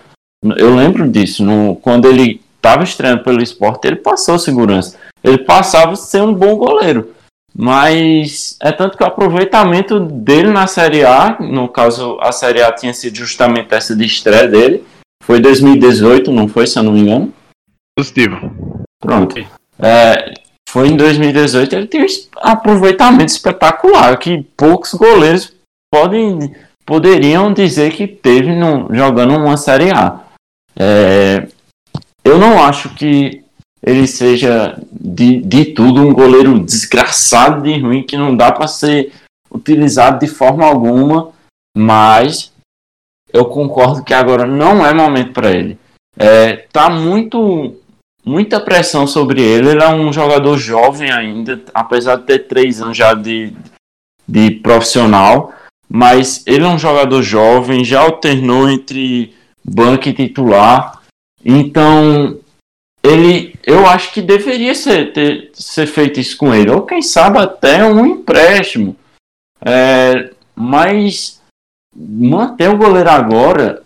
eu 0.57 0.75
lembro 0.75 1.09
disso, 1.09 1.45
no, 1.45 1.77
quando 1.77 2.09
ele 2.09 2.41
estava 2.57 2.83
estreando 2.83 3.23
pelo 3.23 3.43
esporte, 3.43 3.87
ele 3.87 3.97
passou 3.97 4.39
segurança. 4.39 4.99
Ele 5.23 5.39
passava 5.39 5.93
a 5.93 5.97
ser 5.97 6.23
um 6.23 6.35
bom 6.35 6.57
goleiro. 6.57 7.13
Mas 7.59 8.57
é 8.61 8.71
tanto 8.71 8.99
que 8.99 9.03
o 9.03 9.07
aproveitamento 9.07 9.99
dele 9.99 10.51
na 10.51 10.67
Série 10.67 11.05
A, 11.05 11.39
no 11.41 11.69
caso 11.69 12.19
a 12.21 12.31
Série 12.31 12.63
A 12.63 12.71
tinha 12.71 12.93
sido 12.93 13.17
justamente 13.17 13.75
essa 13.75 13.97
de 13.97 14.05
estreia 14.05 14.47
dele, 14.47 14.85
foi 15.23 15.41
2018, 15.41 16.31
não 16.31 16.47
foi, 16.49 16.67
se 16.67 16.79
eu 16.79 16.83
não 16.83 16.93
me 16.93 17.01
engano? 17.01 17.33
Positivo. 17.97 18.85
Pronto. 19.01 19.35
É, 19.79 20.35
foi 20.77 20.89
em 20.89 20.97
2018, 20.99 21.75
ele 21.75 21.87
tem 21.87 22.03
um 22.03 22.07
aproveitamento 22.37 23.33
espetacular, 23.33 24.19
que 24.19 24.43
poucos 24.55 24.93
goleiros 24.93 25.55
podem, 25.91 26.55
poderiam 26.85 27.51
dizer 27.51 27.95
que 27.95 28.07
teve 28.07 28.55
no, 28.55 28.95
jogando 28.95 29.37
uma 29.37 29.57
Série 29.57 29.91
A. 29.91 30.21
É, 30.79 31.49
eu 32.23 32.39
não 32.39 32.63
acho 32.63 32.95
que 32.95 33.43
ele 33.83 34.07
seja 34.07 34.79
de, 34.93 35.41
de 35.41 35.65
tudo 35.65 36.07
um 36.07 36.13
goleiro 36.13 36.61
desgraçado 36.61 37.63
de 37.63 37.81
ruim, 37.81 38.03
que 38.03 38.19
não 38.19 38.37
dá 38.37 38.53
para 38.53 38.69
ser 38.69 39.15
utilizado 39.51 40.19
de 40.19 40.27
forma 40.27 40.67
alguma, 40.67 41.33
mas 41.75 42.53
eu 43.33 43.47
concordo 43.47 44.05
que 44.05 44.13
agora 44.13 44.45
não 44.45 44.85
é 44.85 44.93
momento 44.93 45.33
para 45.33 45.53
ele. 45.53 45.79
É, 46.19 46.67
tá 46.71 46.91
muito 46.91 47.81
muita 48.27 48.61
pressão 48.61 49.07
sobre 49.07 49.41
ele. 49.41 49.71
Ele 49.71 49.83
é 49.83 49.89
um 49.89 50.13
jogador 50.13 50.59
jovem 50.59 51.13
ainda, 51.13 51.63
apesar 51.73 52.17
de 52.17 52.25
ter 52.25 52.41
três 52.41 52.83
anos 52.83 52.97
já 52.97 53.15
de, 53.15 53.53
de 54.29 54.51
profissional. 54.51 55.55
Mas 55.89 56.43
ele 56.47 56.65
é 56.65 56.69
um 56.69 56.79
jogador 56.79 57.23
jovem, 57.23 57.85
já 57.85 58.01
alternou 58.01 58.69
entre 58.69 59.33
banco 59.65 60.09
e 60.09 60.13
titular. 60.13 61.01
Então, 61.45 62.41
ele, 63.05 63.55
eu 63.65 63.87
acho 63.87 64.13
que 64.13 64.21
deveria 64.21 64.75
ser, 64.75 65.13
ter, 65.13 65.51
ser 65.55 65.87
feito 65.87 66.19
isso 66.19 66.37
com 66.37 66.53
ele. 66.53 66.73
Ou 66.73 66.83
quem 66.83 67.01
sabe 67.01 67.39
até 67.39 67.85
um 67.85 68.05
empréstimo. 68.05 68.97
É, 69.65 70.33
mas 70.57 71.41
manter 71.95 72.69
o 72.69 72.77
goleiro 72.77 73.09
agora 73.09 73.83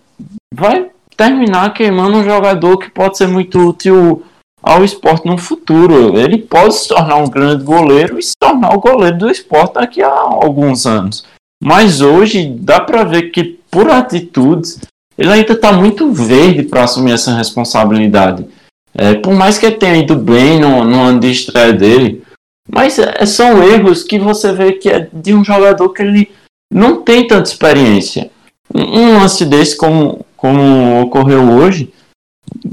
vai 0.53 0.90
terminar 1.16 1.74
queimando 1.74 2.16
um 2.16 2.24
jogador 2.24 2.79
que 2.79 2.90
pode 2.90 3.18
ser 3.18 3.29
muito 3.29 3.59
útil 3.59 4.24
ao 4.62 4.85
esporte 4.85 5.27
no 5.27 5.38
futuro. 5.38 6.18
Ele 6.18 6.38
pode 6.38 6.75
se 6.75 6.88
tornar 6.88 7.16
um 7.16 7.29
grande 7.29 7.64
goleiro 7.64 8.18
e 8.18 8.23
se 8.23 8.33
tornar 8.38 8.75
o 8.75 8.81
goleiro 8.81 9.18
do 9.18 9.31
esporte 9.31 9.75
daqui 9.75 10.03
a 10.03 10.11
alguns 10.11 10.87
anos. 10.87 11.25
Mas 11.62 12.01
hoje 12.01 12.55
dá 12.59 12.81
para 12.81 13.05
ver 13.05 13.31
que, 13.31 13.59
por 13.70 13.90
atitudes, 13.90 14.81
ele 15.18 15.31
ainda 15.31 15.53
está 15.53 15.73
muito 15.73 16.11
verde 16.12 16.62
para 16.62 16.85
assumir 16.85 17.12
essa 17.12 17.35
responsabilidade. 17.35 18.46
É, 18.94 19.14
por 19.14 19.35
mais 19.35 19.59
que 19.59 19.66
ele 19.66 19.77
tenha 19.77 19.99
ido 19.99 20.16
bem 20.16 20.59
no, 20.59 20.85
no 20.85 21.03
ano 21.03 21.20
de 21.20 21.31
estreia 21.31 21.73
dele, 21.73 22.23
mas 22.68 22.99
é, 22.99 23.27
são 23.27 23.62
erros 23.62 24.03
que 24.03 24.18
você 24.18 24.53
vê 24.53 24.73
que 24.73 24.88
é 24.88 25.09
de 25.12 25.35
um 25.35 25.44
jogador 25.44 25.90
que 25.90 26.03
ele 26.03 26.31
não 26.73 27.03
tem 27.03 27.27
tanta 27.27 27.51
experiência. 27.51 28.31
Um 28.73 29.18
lance 29.18 29.44
desse, 29.44 29.77
como, 29.77 30.25
como 30.37 31.03
ocorreu 31.03 31.51
hoje, 31.51 31.92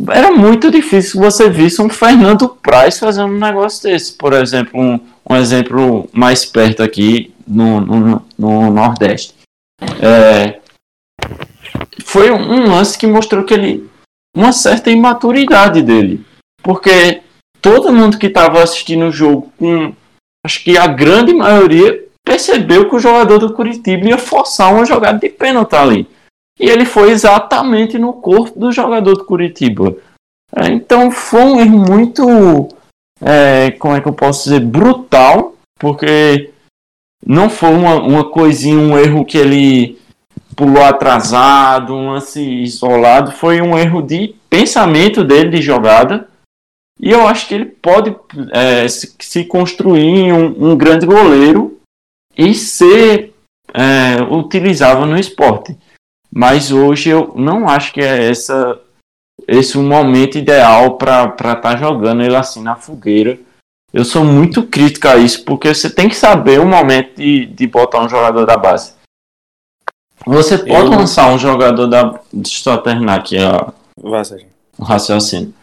era 0.10 0.32
muito 0.32 0.70
difícil 0.70 1.20
você 1.20 1.50
visse 1.50 1.82
um 1.82 1.90
Fernando 1.90 2.50
Praz 2.50 3.00
fazendo 3.00 3.34
um 3.34 3.40
negócio 3.40 3.84
desse. 3.84 4.14
Por 4.14 4.34
exemplo, 4.34 4.80
um, 4.80 5.00
um 5.30 5.36
exemplo 5.36 6.10
mais 6.14 6.46
perto 6.46 6.84
aqui 6.84 7.34
no, 7.48 7.82
no, 7.82 8.26
no 8.38 8.72
Nordeste. 8.72 9.36
É, 10.02 10.60
foi 12.04 12.32
um 12.32 12.70
lance 12.70 12.98
que 12.98 13.08
mostrou 13.08 13.44
que 13.44 13.54
ele. 13.54 13.90
uma 14.36 14.52
certa 14.52 14.90
imaturidade 14.90 15.82
dele. 15.82 16.26
Porque 16.62 17.22
todo 17.62 17.94
mundo 17.94 18.18
que 18.18 18.28
estava 18.28 18.62
assistindo 18.62 19.06
o 19.06 19.12
jogo, 19.12 19.52
com, 19.58 19.94
acho 20.46 20.64
que 20.64 20.78
a 20.78 20.88
grande 20.88 21.34
maioria, 21.34 22.06
percebeu 22.24 22.90
que 22.90 22.96
o 22.96 23.00
jogador 23.00 23.40
do 23.40 23.54
Curitiba 23.54 24.08
ia 24.08 24.18
forçar 24.18 24.74
uma 24.74 24.86
jogada 24.86 25.20
de 25.20 25.30
pênalti 25.30 25.76
ali. 25.76 26.08
E 26.60 26.68
ele 26.70 26.86
foi 26.86 27.12
exatamente 27.12 27.98
no 28.00 28.14
corpo 28.14 28.60
do 28.60 28.72
jogador 28.72 29.16
do 29.16 29.26
Curitiba. 29.26 29.96
É, 30.56 30.68
então 30.68 31.12
foi 31.12 31.42
um 31.42 31.60
erro 31.60 31.80
muito, 31.80 32.70
é, 33.22 33.72
como 33.72 33.96
é 33.96 34.02
que 34.02 34.08
eu 34.08 34.14
posso 34.14 34.46
dizer, 34.46 34.62
brutal, 34.62 35.56
porque 35.80 36.52
não 37.26 37.50
foi 37.50 37.70
uma, 37.70 37.96
uma 37.96 38.30
coisinha, 38.30 38.78
um 38.78 38.98
erro 38.98 39.26
que 39.26 39.38
ele 39.38 40.00
pulou 40.56 40.84
atrasado, 40.84 41.94
um 41.94 42.12
lance 42.12 42.42
isolado, 42.42 43.32
foi 43.32 43.62
um 43.62 43.78
erro 43.78 44.02
de 44.02 44.36
pensamento 44.50 45.24
dele 45.24 45.50
de 45.50 45.62
jogada. 45.62 46.28
E 47.00 47.12
eu 47.12 47.28
acho 47.28 47.48
que 47.48 47.54
ele 47.54 47.66
pode 47.66 48.16
é, 48.52 48.88
se, 48.88 49.14
se, 49.20 49.46
construir 49.46 50.34
um, 50.34 50.72
um, 50.72 50.76
grande 50.76 51.06
goleiro 51.06 51.80
e 52.36 52.56
ser 52.56 53.36
é, 53.72 54.16
no 55.06 55.20
esporte. 55.20 55.78
Mas 56.32 56.72
hoje 56.72 57.10
eu 57.10 57.34
não 57.36 57.68
acho 57.68 57.94
que 57.94 58.02
é 58.02 58.30
essa, 58.30 58.80
esse 59.48 59.78
o 59.78 59.84
momento 59.84 60.38
ideal 60.38 60.98
para 60.98 61.26
estar 61.26 61.56
tá 61.56 61.76
jogando 61.76 62.22
ele 62.22 62.36
assim 62.36 62.62
na 62.62 62.76
fogueira. 62.76 63.40
Eu 63.94 64.04
sou 64.04 64.24
muito 64.24 64.64
crítico 64.64 65.08
a 65.08 65.18
isso, 65.18 65.44
porque 65.46 65.74
você 65.74 65.90
tem 65.90 66.10
que 66.10 66.16
saber 66.16 66.60
o 66.60 66.68
momento 66.68 67.16
de, 67.16 67.46
de 67.46 67.68
botar 67.68 68.02
um 68.02 68.10
jogador 68.10 68.46
da 68.46 68.58
base. 68.58 68.94
Você 70.26 70.58
pode 70.58 70.92
eu... 70.92 70.98
lançar 70.98 71.32
um 71.32 71.38
jogador 71.38 71.88
da. 71.88 72.20
Deixa 72.34 72.70
eu 72.70 72.78
terminar 72.80 73.20
aqui 73.20 73.38
ó, 73.40 73.72
o 74.78 74.84
raciocínio. 74.84 75.54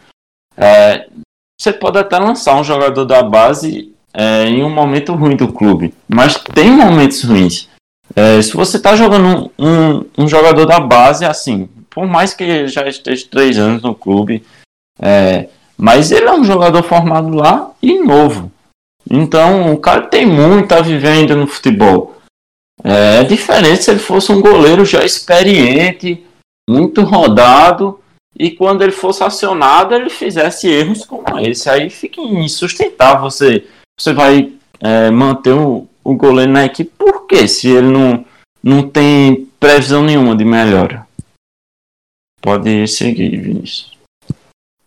É, 0.57 1.07
você 1.59 1.71
pode 1.71 1.97
até 1.97 2.17
lançar 2.17 2.55
um 2.55 2.63
jogador 2.63 3.05
da 3.05 3.21
base 3.21 3.93
é, 4.13 4.45
em 4.45 4.63
um 4.63 4.69
momento 4.69 5.13
ruim 5.13 5.35
do 5.35 5.51
clube, 5.51 5.93
mas 6.07 6.35
tem 6.35 6.71
momentos 6.71 7.23
ruins. 7.23 7.69
É, 8.15 8.41
se 8.41 8.53
você 8.53 8.77
está 8.77 8.95
jogando 8.95 9.51
um, 9.59 10.05
um, 10.17 10.27
jogador 10.27 10.65
da 10.65 10.79
base, 10.79 11.25
assim, 11.25 11.67
por 11.89 12.07
mais 12.07 12.33
que 12.33 12.67
já 12.67 12.87
esteja 12.87 13.27
três 13.29 13.57
anos 13.57 13.81
no 13.81 13.93
clube, 13.93 14.41
é, 15.01 15.49
mas 15.77 16.11
ele 16.11 16.25
é 16.25 16.31
um 16.31 16.43
jogador 16.43 16.81
formado 16.81 17.29
lá 17.35 17.71
e 17.81 17.99
novo. 17.99 18.49
Então 19.09 19.73
o 19.73 19.77
cara 19.77 20.03
tem 20.03 20.25
muita 20.25 20.81
vivenda 20.81 21.35
no 21.35 21.45
futebol. 21.45 22.15
É, 22.83 23.19
é 23.19 23.23
diferente 23.23 23.83
se 23.83 23.91
ele 23.91 23.99
fosse 23.99 24.31
um 24.31 24.41
goleiro 24.41 24.85
já 24.85 25.03
experiente, 25.03 26.25
muito 26.69 27.01
rodado, 27.01 27.99
e 28.37 28.51
quando 28.51 28.81
ele 28.81 28.91
fosse 28.91 29.23
acionado 29.23 29.93
ele 29.93 30.09
fizesse 30.09 30.67
erros 30.69 31.05
como 31.05 31.39
esse. 31.39 31.69
Aí 31.69 31.89
fica 31.89 32.21
insustentável. 32.21 33.29
Você, 33.29 33.65
você 33.99 34.13
vai 34.13 34.53
é, 34.79 35.09
manter 35.09 35.53
o, 35.53 35.87
o 36.05 36.15
goleiro 36.15 36.51
na 36.51 36.65
equipe, 36.65 36.91
por 36.95 37.25
quê? 37.25 37.47
Se 37.47 37.67
ele 37.67 37.87
não, 37.87 38.23
não 38.63 38.87
tem 38.87 39.45
previsão 39.59 40.03
nenhuma 40.03 40.35
de 40.35 40.45
melhora. 40.45 41.07
Pode 42.39 42.87
seguir, 42.87 43.35
Vinícius. 43.41 43.97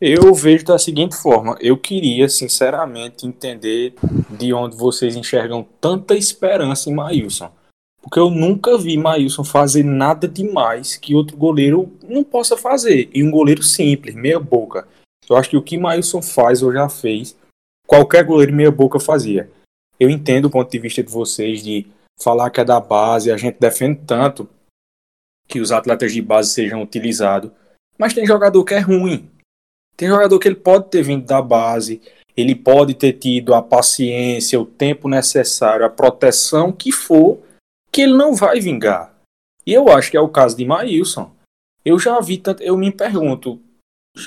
Eu 0.01 0.33
vejo 0.33 0.65
da 0.65 0.79
seguinte 0.79 1.17
forma: 1.17 1.59
eu 1.61 1.77
queria, 1.77 2.29
sinceramente, 2.29 3.27
entender 3.27 3.95
de 4.31 4.55
onde 4.55 4.77
vocês 4.77 5.17
enxergam 5.17 5.67
tanta 5.81 6.15
esperança 6.15 6.89
em 6.89 6.95
Maílson. 6.95 7.51
Porque 8.01 8.21
eu 8.21 8.31
nunca 8.31 8.79
vi 8.79 8.97
Maílson 8.97 9.43
fazer 9.43 9.83
nada 9.83 10.29
demais 10.29 10.97
que 10.97 11.17
outro 11.17 11.37
goleiro 11.37 11.93
não 12.09 12.23
possa 12.23 12.57
fazer. 12.57 13.11
E 13.13 13.25
um 13.25 13.31
goleiro 13.31 13.65
simples, 13.65 14.15
meia 14.15 14.39
boca. 14.39 14.87
Eu 15.29 15.37
acho 15.37 15.51
que 15.51 15.57
o 15.57 15.63
que 15.63 15.77
Maílson 15.77 16.23
faz 16.23 16.63
ou 16.63 16.73
já 16.73 16.89
fez, 16.89 17.37
qualquer 17.89 18.23
goleiro 18.23 18.55
meia 18.55 18.71
boca 18.71 19.01
fazia. 19.01 19.51
Eu 19.99 20.09
entendo 20.09 20.47
o 20.47 20.51
ponto 20.51 20.71
de 20.71 20.79
vista 20.79 21.03
de 21.03 21.11
vocês 21.11 21.63
de 21.63 21.87
falar 22.21 22.51
que 22.51 22.61
é 22.61 22.65
da 22.65 22.81
base, 22.81 23.31
a 23.31 23.37
gente 23.37 23.59
defende 23.59 24.01
tanto 24.07 24.49
que 25.49 25.61
os 25.61 25.73
atletas 25.73 26.13
de 26.13 26.21
base 26.21 26.51
sejam 26.51 26.83
utilizados. 26.83 27.51
Mas 27.97 28.15
tem 28.15 28.27
jogador 28.27 28.65
que 28.65 28.75
é 28.75 28.79
ruim. 28.79 29.29
Tem 29.97 30.09
jogador 30.09 30.39
que 30.39 30.47
ele 30.47 30.55
pode 30.55 30.89
ter 30.91 31.03
vindo 31.03 31.27
da 31.27 31.43
base, 31.43 32.01
ele 32.37 32.55
pode 32.55 32.95
ter 32.95 33.15
tido 33.15 33.53
a 33.53 33.61
paciência, 33.61 34.61
o 34.61 34.65
tempo 34.65 35.09
necessário, 35.09 35.85
a 35.85 35.91
proteção 35.91 36.71
que 36.71 36.93
for, 36.93 37.41
que 37.91 38.03
ele 38.03 38.17
não 38.17 38.35
vai 38.37 38.61
vingar. 38.61 39.13
E 39.67 39.73
eu 39.73 39.89
acho 39.89 40.11
que 40.11 40.17
é 40.17 40.21
o 40.21 40.29
caso 40.29 40.57
de 40.57 40.65
Maílson. 40.65 41.33
Eu 41.85 41.99
já 41.99 42.21
vi 42.21 42.39
tanto, 42.39 42.63
eu 42.63 42.77
me 42.77 42.93
pergunto, 42.93 43.61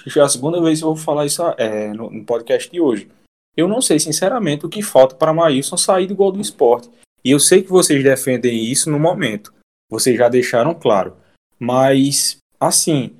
já 0.06 0.24
é 0.24 0.26
a 0.26 0.30
segunda 0.30 0.62
vez 0.62 0.80
que 0.80 0.86
eu 0.86 0.94
vou 0.94 1.04
falar 1.04 1.26
isso 1.26 1.42
é, 1.58 1.94
no, 1.94 2.10
no 2.10 2.26
podcast 2.26 2.70
de 2.70 2.82
hoje. 2.82 3.10
Eu 3.56 3.68
não 3.68 3.82
sei, 3.82 4.00
sinceramente, 4.00 4.66
o 4.66 4.70
que 4.70 4.82
falta 4.82 5.16
para 5.16 5.34
Maílson 5.34 5.78
sair 5.78 6.08
do 6.08 6.16
gol 6.16 6.32
do 6.32 6.42
esporte. 6.42 6.90
E 7.24 7.32
eu 7.32 7.40
sei 7.40 7.62
que 7.62 7.70
vocês 7.70 8.04
defendem 8.04 8.66
isso 8.66 8.90
no 8.90 9.00
momento. 9.00 9.54
Vocês 9.90 10.18
já 10.18 10.30
deixaram 10.30 10.74
claro. 10.74 11.16
Mas, 11.60 12.38
assim, 12.60 13.16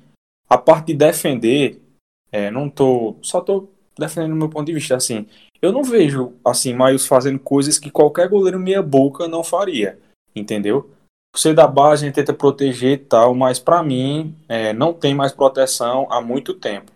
a 0.48 0.56
parte 0.56 0.88
de 0.88 0.94
defender, 0.94 1.80
é, 2.30 2.50
não 2.50 2.68
tô. 2.68 3.16
Só 3.22 3.40
tô 3.40 3.68
defendendo 3.98 4.32
o 4.32 4.36
meu 4.36 4.48
ponto 4.48 4.66
de 4.66 4.72
vista. 4.72 4.96
Assim, 4.96 5.26
eu 5.60 5.70
não 5.70 5.84
vejo, 5.84 6.32
assim, 6.44 6.74
Maílson 6.74 7.06
fazendo 7.06 7.38
coisas 7.38 7.78
que 7.78 7.90
qualquer 7.90 8.28
goleiro 8.28 8.58
meia-boca 8.58 9.28
não 9.28 9.44
faria. 9.44 9.98
Entendeu? 10.34 10.90
Você 11.34 11.54
da 11.54 11.66
base 11.66 12.04
a 12.04 12.06
gente 12.06 12.14
tenta 12.14 12.34
proteger 12.34 12.92
e 12.92 12.98
tal, 12.98 13.34
mas 13.34 13.58
para 13.58 13.82
mim 13.82 14.34
é, 14.48 14.72
não 14.72 14.92
tem 14.92 15.14
mais 15.14 15.32
proteção 15.32 16.06
há 16.10 16.20
muito 16.20 16.52
tempo. 16.52 16.92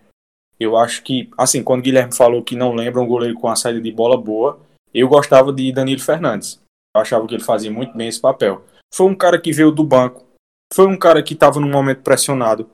Eu 0.59 0.75
acho 0.75 1.03
que, 1.03 1.29
assim, 1.37 1.63
quando 1.63 1.81
o 1.81 1.83
Guilherme 1.83 2.15
falou 2.15 2.43
que 2.43 2.55
não 2.55 2.73
lembra 2.73 3.01
um 3.01 3.07
goleiro 3.07 3.35
com 3.35 3.47
a 3.47 3.55
saída 3.55 3.79
de 3.79 3.91
bola 3.91 4.17
boa, 4.17 4.59
eu 4.93 5.07
gostava 5.07 5.53
de 5.53 5.71
Danilo 5.71 6.01
Fernandes. 6.01 6.59
Eu 6.95 7.01
achava 7.01 7.27
que 7.27 7.35
ele 7.35 7.43
fazia 7.43 7.71
muito 7.71 7.95
bem 7.95 8.07
esse 8.07 8.19
papel. 8.19 8.63
Foi 8.93 9.05
um 9.05 9.15
cara 9.15 9.39
que 9.39 9.51
veio 9.51 9.71
do 9.71 9.83
banco, 9.83 10.25
foi 10.73 10.87
um 10.87 10.97
cara 10.97 11.21
que 11.21 11.33
estava 11.33 11.59
num 11.59 11.69
momento 11.69 12.01
pressionado. 12.01 12.69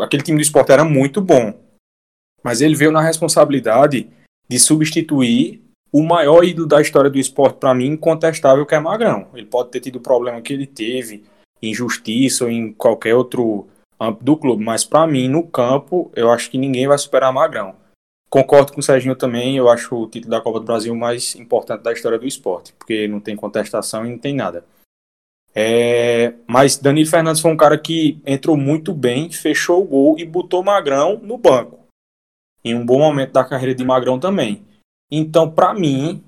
Aquele 0.00 0.22
time 0.22 0.38
do 0.38 0.42
esporte 0.42 0.72
era 0.72 0.84
muito 0.84 1.20
bom, 1.20 1.52
mas 2.42 2.60
ele 2.60 2.74
veio 2.74 2.92
na 2.92 3.02
responsabilidade 3.02 4.08
de 4.48 4.58
substituir 4.58 5.62
o 5.92 6.02
maior 6.02 6.44
ídolo 6.44 6.66
da 6.66 6.80
história 6.80 7.10
do 7.10 7.18
esporte, 7.18 7.58
para 7.58 7.74
mim, 7.74 7.86
incontestável, 7.86 8.64
que 8.64 8.74
é 8.74 8.80
Magrão. 8.80 9.28
Ele 9.34 9.46
pode 9.46 9.70
ter 9.70 9.80
tido 9.80 9.96
o 9.96 10.00
problema 10.00 10.40
que 10.40 10.52
ele 10.52 10.66
teve, 10.66 11.24
injustiça 11.62 12.44
ou 12.44 12.50
em 12.50 12.72
qualquer 12.72 13.14
outro 13.14 13.66
do 14.20 14.36
clube, 14.36 14.64
mas 14.64 14.84
para 14.84 15.06
mim, 15.06 15.28
no 15.28 15.46
campo, 15.46 16.10
eu 16.14 16.30
acho 16.30 16.50
que 16.50 16.58
ninguém 16.58 16.86
vai 16.86 16.96
superar 16.98 17.32
Magrão. 17.32 17.74
Concordo 18.30 18.72
com 18.72 18.80
o 18.80 18.82
Serginho 18.82 19.16
também, 19.16 19.56
eu 19.56 19.68
acho 19.68 19.94
o 19.96 20.06
título 20.06 20.30
da 20.30 20.40
Copa 20.40 20.60
do 20.60 20.66
Brasil 20.66 20.94
mais 20.94 21.34
importante 21.34 21.82
da 21.82 21.92
história 21.92 22.18
do 22.18 22.26
esporte, 22.26 22.74
porque 22.74 23.08
não 23.08 23.20
tem 23.20 23.34
contestação 23.34 24.04
e 24.06 24.10
não 24.10 24.18
tem 24.18 24.34
nada. 24.34 24.64
É, 25.54 26.34
mas 26.46 26.76
Danilo 26.76 27.08
Fernandes 27.08 27.40
foi 27.40 27.50
um 27.50 27.56
cara 27.56 27.78
que 27.78 28.20
entrou 28.26 28.56
muito 28.56 28.92
bem, 28.92 29.30
fechou 29.32 29.82
o 29.82 29.86
gol 29.86 30.18
e 30.18 30.24
botou 30.24 30.62
Magrão 30.62 31.18
no 31.22 31.38
banco. 31.38 31.80
Em 32.62 32.74
um 32.74 32.84
bom 32.84 32.98
momento 32.98 33.32
da 33.32 33.44
carreira 33.44 33.74
de 33.74 33.84
Magrão 33.84 34.20
também. 34.20 34.62
Então, 35.10 35.50
para 35.50 35.72
mim, 35.72 36.22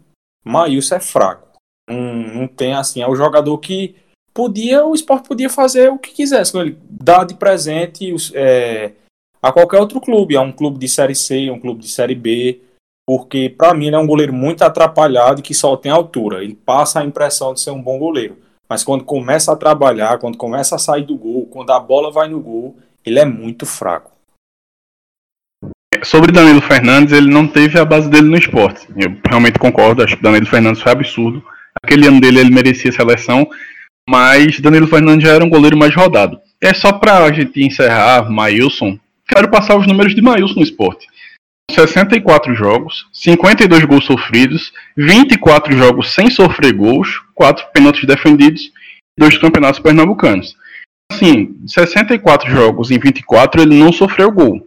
Maílson 0.44 0.96
é 0.96 1.00
fraco. 1.00 1.46
Não, 1.88 2.00
não 2.00 2.48
tem 2.48 2.72
assim, 2.72 3.02
é 3.02 3.08
o 3.08 3.14
jogador 3.14 3.58
que 3.58 3.94
podia, 4.32 4.84
o 4.84 4.94
esporte 4.94 5.28
podia 5.28 5.48
fazer 5.48 5.90
o 5.90 5.98
que 5.98 6.12
quisesse. 6.12 6.56
Ele 6.56 6.76
dá 6.88 7.24
de 7.24 7.34
presente 7.34 8.12
é, 8.34 8.92
a 9.42 9.52
qualquer 9.52 9.80
outro 9.80 10.00
clube, 10.00 10.36
a 10.36 10.40
um 10.40 10.52
clube 10.52 10.78
de 10.78 10.88
Série 10.88 11.14
C, 11.14 11.50
um 11.50 11.60
clube 11.60 11.80
de 11.80 11.88
Série 11.88 12.14
B, 12.14 12.60
porque 13.06 13.48
para 13.48 13.74
mim 13.74 13.86
ele 13.86 13.96
é 13.96 13.98
um 13.98 14.06
goleiro 14.06 14.32
muito 14.32 14.62
atrapalhado 14.62 15.40
e 15.40 15.42
que 15.42 15.54
só 15.54 15.76
tem 15.76 15.90
altura. 15.90 16.42
Ele 16.42 16.54
passa 16.54 17.00
a 17.00 17.04
impressão 17.04 17.54
de 17.54 17.60
ser 17.60 17.70
um 17.70 17.82
bom 17.82 17.98
goleiro. 17.98 18.38
Mas 18.68 18.84
quando 18.84 19.04
começa 19.04 19.52
a 19.52 19.56
trabalhar, 19.56 20.18
quando 20.18 20.38
começa 20.38 20.76
a 20.76 20.78
sair 20.78 21.04
do 21.04 21.16
gol, 21.16 21.46
quando 21.46 21.70
a 21.70 21.80
bola 21.80 22.10
vai 22.10 22.28
no 22.28 22.38
gol, 22.38 22.76
ele 23.04 23.18
é 23.18 23.24
muito 23.24 23.66
fraco 23.66 24.10
sobre 26.04 26.32
Danilo 26.32 26.60
Fernandes, 26.60 27.12
ele 27.12 27.30
não 27.30 27.46
teve 27.46 27.78
a 27.78 27.84
base 27.84 28.08
dele 28.08 28.28
no 28.28 28.36
esporte. 28.36 28.86
Eu 28.96 29.16
realmente 29.28 29.58
concordo, 29.58 30.02
acho 30.02 30.16
que 30.16 30.22
Danilo 30.22 30.46
Fernandes 30.46 30.82
foi 30.82 30.92
absurdo. 30.92 31.42
Aquele 31.82 32.06
ano 32.06 32.20
dele 32.20 32.40
ele 32.40 32.50
merecia 32.50 32.92
seleção, 32.92 33.48
mas 34.08 34.60
Danilo 34.60 34.86
Fernandes 34.86 35.26
já 35.26 35.34
era 35.34 35.44
um 35.44 35.50
goleiro 35.50 35.76
mais 35.76 35.94
rodado. 35.94 36.40
É 36.60 36.74
só 36.74 36.92
pra 36.92 37.32
gente 37.32 37.62
encerrar, 37.62 38.30
Maílson, 38.30 38.98
quero 39.26 39.48
passar 39.48 39.76
os 39.76 39.86
números 39.86 40.14
de 40.14 40.20
Maílson 40.20 40.56
no 40.56 40.62
esporte. 40.62 41.06
64 41.70 42.54
jogos, 42.54 43.06
52 43.12 43.84
gols 43.84 44.04
sofridos, 44.04 44.72
24 44.96 45.76
jogos 45.76 46.12
sem 46.12 46.30
sofrer 46.30 46.72
gols, 46.72 47.22
4 47.34 47.66
pênaltis 47.72 48.04
defendidos 48.04 48.72
e 49.16 49.20
2 49.20 49.38
campeonatos 49.38 49.80
pernambucanos. 49.80 50.56
Assim, 51.12 51.56
64 51.66 52.50
jogos 52.50 52.90
em 52.90 52.98
24 52.98 53.62
ele 53.62 53.78
não 53.78 53.92
sofreu 53.92 54.30
gol. 54.30 54.66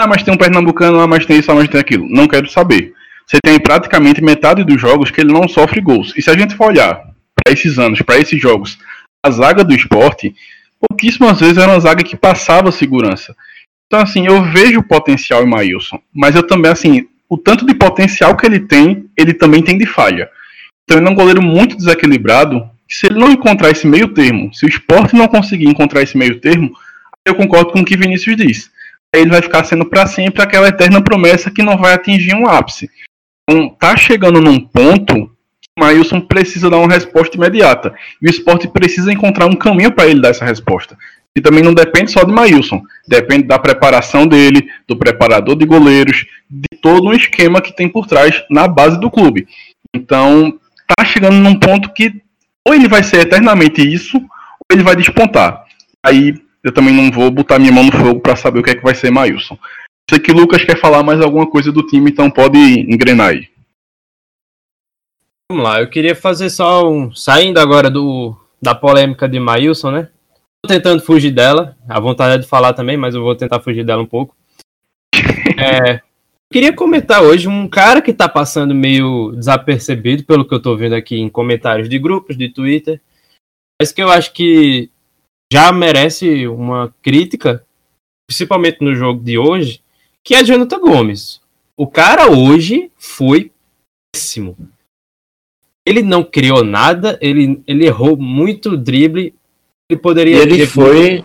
Ah, 0.00 0.06
mas 0.06 0.22
tem 0.22 0.34
um 0.34 0.36
pernambucano, 0.36 1.00
ah, 1.00 1.06
mas 1.06 1.24
tem 1.24 1.38
isso, 1.38 1.50
ah, 1.50 1.54
mas 1.54 1.68
tem 1.68 1.80
aquilo. 1.80 2.08
Não 2.08 2.28
quero 2.28 2.48
saber. 2.48 2.92
Você 3.26 3.38
tem 3.42 3.58
praticamente 3.58 4.22
metade 4.22 4.62
dos 4.62 4.80
jogos 4.80 5.10
que 5.10 5.20
ele 5.20 5.32
não 5.32 5.48
sofre 5.48 5.80
gols. 5.80 6.12
E 6.16 6.22
se 6.22 6.30
a 6.30 6.36
gente 6.36 6.54
for 6.54 6.68
olhar 6.68 7.02
para 7.46 7.52
esses 7.52 7.78
anos, 7.78 8.02
para 8.02 8.18
esses 8.18 8.40
jogos, 8.40 8.76
a 9.24 9.30
zaga 9.30 9.62
do 9.62 9.72
esporte, 9.72 10.34
pouquíssimas 10.80 11.38
vezes 11.38 11.58
era 11.58 11.70
uma 11.70 11.80
zaga 11.80 12.02
que 12.02 12.16
passava 12.16 12.72
segurança. 12.72 13.36
Então, 13.86 14.00
assim, 14.00 14.26
eu 14.26 14.42
vejo 14.42 14.82
potencial 14.82 15.44
em 15.44 15.48
Maílson, 15.48 16.00
mas 16.12 16.34
eu 16.34 16.42
também, 16.42 16.72
assim, 16.72 17.08
o 17.28 17.38
tanto 17.38 17.64
de 17.64 17.72
potencial 17.72 18.36
que 18.36 18.44
ele 18.44 18.58
tem, 18.58 19.08
ele 19.16 19.32
também 19.32 19.62
tem 19.62 19.78
de 19.78 19.86
falha. 19.86 20.28
Então, 20.82 20.98
ele 20.98 21.08
é 21.08 21.10
um 21.10 21.14
goleiro 21.14 21.40
muito 21.40 21.76
desequilibrado. 21.76 22.68
Se 22.88 23.06
ele 23.06 23.18
não 23.18 23.30
encontrar 23.30 23.70
esse 23.70 23.86
meio 23.86 24.08
termo, 24.08 24.52
se 24.52 24.66
o 24.66 24.68
esporte 24.68 25.14
não 25.14 25.28
conseguir 25.28 25.68
encontrar 25.68 26.02
esse 26.02 26.16
meio 26.16 26.40
termo, 26.40 26.76
eu 27.24 27.34
concordo 27.34 27.72
com 27.72 27.80
o 27.80 27.84
que 27.84 27.96
Vinícius 27.96 28.36
disse 28.36 28.70
ele 29.14 29.30
vai 29.30 29.40
ficar 29.40 29.64
sendo 29.64 29.86
para 29.86 30.06
sempre 30.06 30.42
aquela 30.42 30.68
eterna 30.68 31.00
promessa 31.00 31.50
que 31.50 31.62
não 31.62 31.78
vai 31.78 31.94
atingir 31.94 32.34
um 32.34 32.46
ápice. 32.46 32.90
Então, 33.48 33.70
tá 33.70 33.96
chegando 33.96 34.42
num 34.42 34.60
ponto 34.60 35.30
Maílson 35.78 36.20
precisa 36.20 36.70
dar 36.70 36.78
uma 36.78 36.92
resposta 36.92 37.36
imediata. 37.36 37.94
E 38.20 38.26
o 38.26 38.30
esporte 38.30 38.66
precisa 38.66 39.12
encontrar 39.12 39.46
um 39.46 39.54
caminho 39.54 39.92
para 39.92 40.06
ele 40.06 40.20
dar 40.20 40.30
essa 40.30 40.44
resposta. 40.44 40.96
E 41.36 41.40
também 41.40 41.62
não 41.62 41.74
depende 41.74 42.10
só 42.10 42.24
de 42.24 42.32
Maílson, 42.32 42.82
depende 43.06 43.42
da 43.42 43.58
preparação 43.58 44.26
dele, 44.26 44.68
do 44.88 44.96
preparador 44.96 45.54
de 45.54 45.66
goleiros, 45.66 46.24
de 46.48 46.78
todo 46.80 47.08
um 47.08 47.12
esquema 47.12 47.60
que 47.60 47.76
tem 47.76 47.88
por 47.88 48.06
trás 48.06 48.42
na 48.50 48.66
base 48.66 48.98
do 48.98 49.10
clube. 49.10 49.46
Então, 49.94 50.58
tá 50.96 51.04
chegando 51.04 51.36
num 51.36 51.58
ponto 51.58 51.92
que 51.92 52.22
ou 52.66 52.74
ele 52.74 52.88
vai 52.88 53.02
ser 53.02 53.20
eternamente 53.20 53.80
isso, 53.80 54.16
ou 54.16 54.72
ele 54.72 54.82
vai 54.82 54.96
despontar. 54.96 55.62
Aí 56.04 56.34
eu 56.64 56.72
também 56.72 56.92
não 56.92 57.12
vou 57.12 57.30
botar 57.30 57.58
minha 57.58 57.70
mão 57.70 57.84
no 57.84 57.92
fogo 57.92 58.18
para 58.18 58.34
saber 58.34 58.58
o 58.58 58.62
que 58.62 58.70
é 58.70 58.74
que 58.74 58.82
vai 58.82 58.94
ser 58.94 59.10
Maílson. 59.10 59.56
Sei 60.08 60.18
que 60.18 60.32
Lucas 60.32 60.64
quer 60.64 60.78
falar 60.78 61.02
mais 61.02 61.20
alguma 61.20 61.46
coisa 61.46 61.70
do 61.70 61.86
time, 61.86 62.10
então 62.10 62.30
pode 62.30 62.58
engrenar 62.58 63.28
aí. 63.28 63.48
Vamos 65.50 65.64
lá, 65.64 65.80
eu 65.80 65.88
queria 65.88 66.14
fazer 66.14 66.50
só 66.50 66.90
um. 66.90 67.14
Saindo 67.14 67.60
agora 67.60 67.88
do, 67.88 68.36
da 68.60 68.74
polêmica 68.74 69.28
de 69.28 69.38
Maílson, 69.38 69.92
né? 69.92 70.10
Tô 70.64 70.68
tentando 70.68 71.00
fugir 71.00 71.30
dela. 71.30 71.76
A 71.88 72.00
vontade 72.00 72.34
é 72.34 72.38
de 72.38 72.48
falar 72.48 72.72
também, 72.72 72.96
mas 72.96 73.14
eu 73.14 73.22
vou 73.22 73.36
tentar 73.36 73.60
fugir 73.60 73.84
dela 73.84 74.02
um 74.02 74.06
pouco. 74.06 74.36
É, 75.58 76.02
queria 76.52 76.70
comentar 76.70 77.22
hoje 77.22 77.48
um 77.48 77.66
cara 77.66 78.02
que 78.02 78.12
tá 78.12 78.28
passando 78.28 78.74
meio 78.74 79.32
desapercebido, 79.32 80.22
pelo 80.22 80.46
que 80.46 80.52
eu 80.52 80.60
tô 80.60 80.76
vendo 80.76 80.94
aqui 80.94 81.16
em 81.16 81.30
comentários 81.30 81.88
de 81.88 81.98
grupos, 81.98 82.36
de 82.36 82.50
Twitter. 82.50 83.00
Mas 83.80 83.90
que 83.90 84.02
eu 84.02 84.10
acho 84.10 84.34
que 84.34 84.90
já 85.50 85.72
merece 85.72 86.46
uma 86.46 86.94
crítica, 87.00 87.64
principalmente 88.28 88.84
no 88.84 88.94
jogo 88.94 89.24
de 89.24 89.38
hoje, 89.38 89.80
que 90.22 90.34
é 90.34 90.44
Jonathan 90.44 90.78
Gomes. 90.78 91.40
O 91.74 91.86
cara 91.86 92.30
hoje 92.30 92.90
foi 92.98 93.50
péssimo. 94.12 94.56
Ele 95.86 96.02
não 96.02 96.24
criou 96.24 96.64
nada, 96.64 97.16
ele, 97.22 97.62
ele 97.64 97.86
errou 97.86 98.16
muito 98.16 98.76
drible. 98.76 99.32
Ele 99.88 100.00
poderia. 100.00 100.42
Ele 100.42 100.58
ter... 100.58 100.66
foi. 100.66 101.24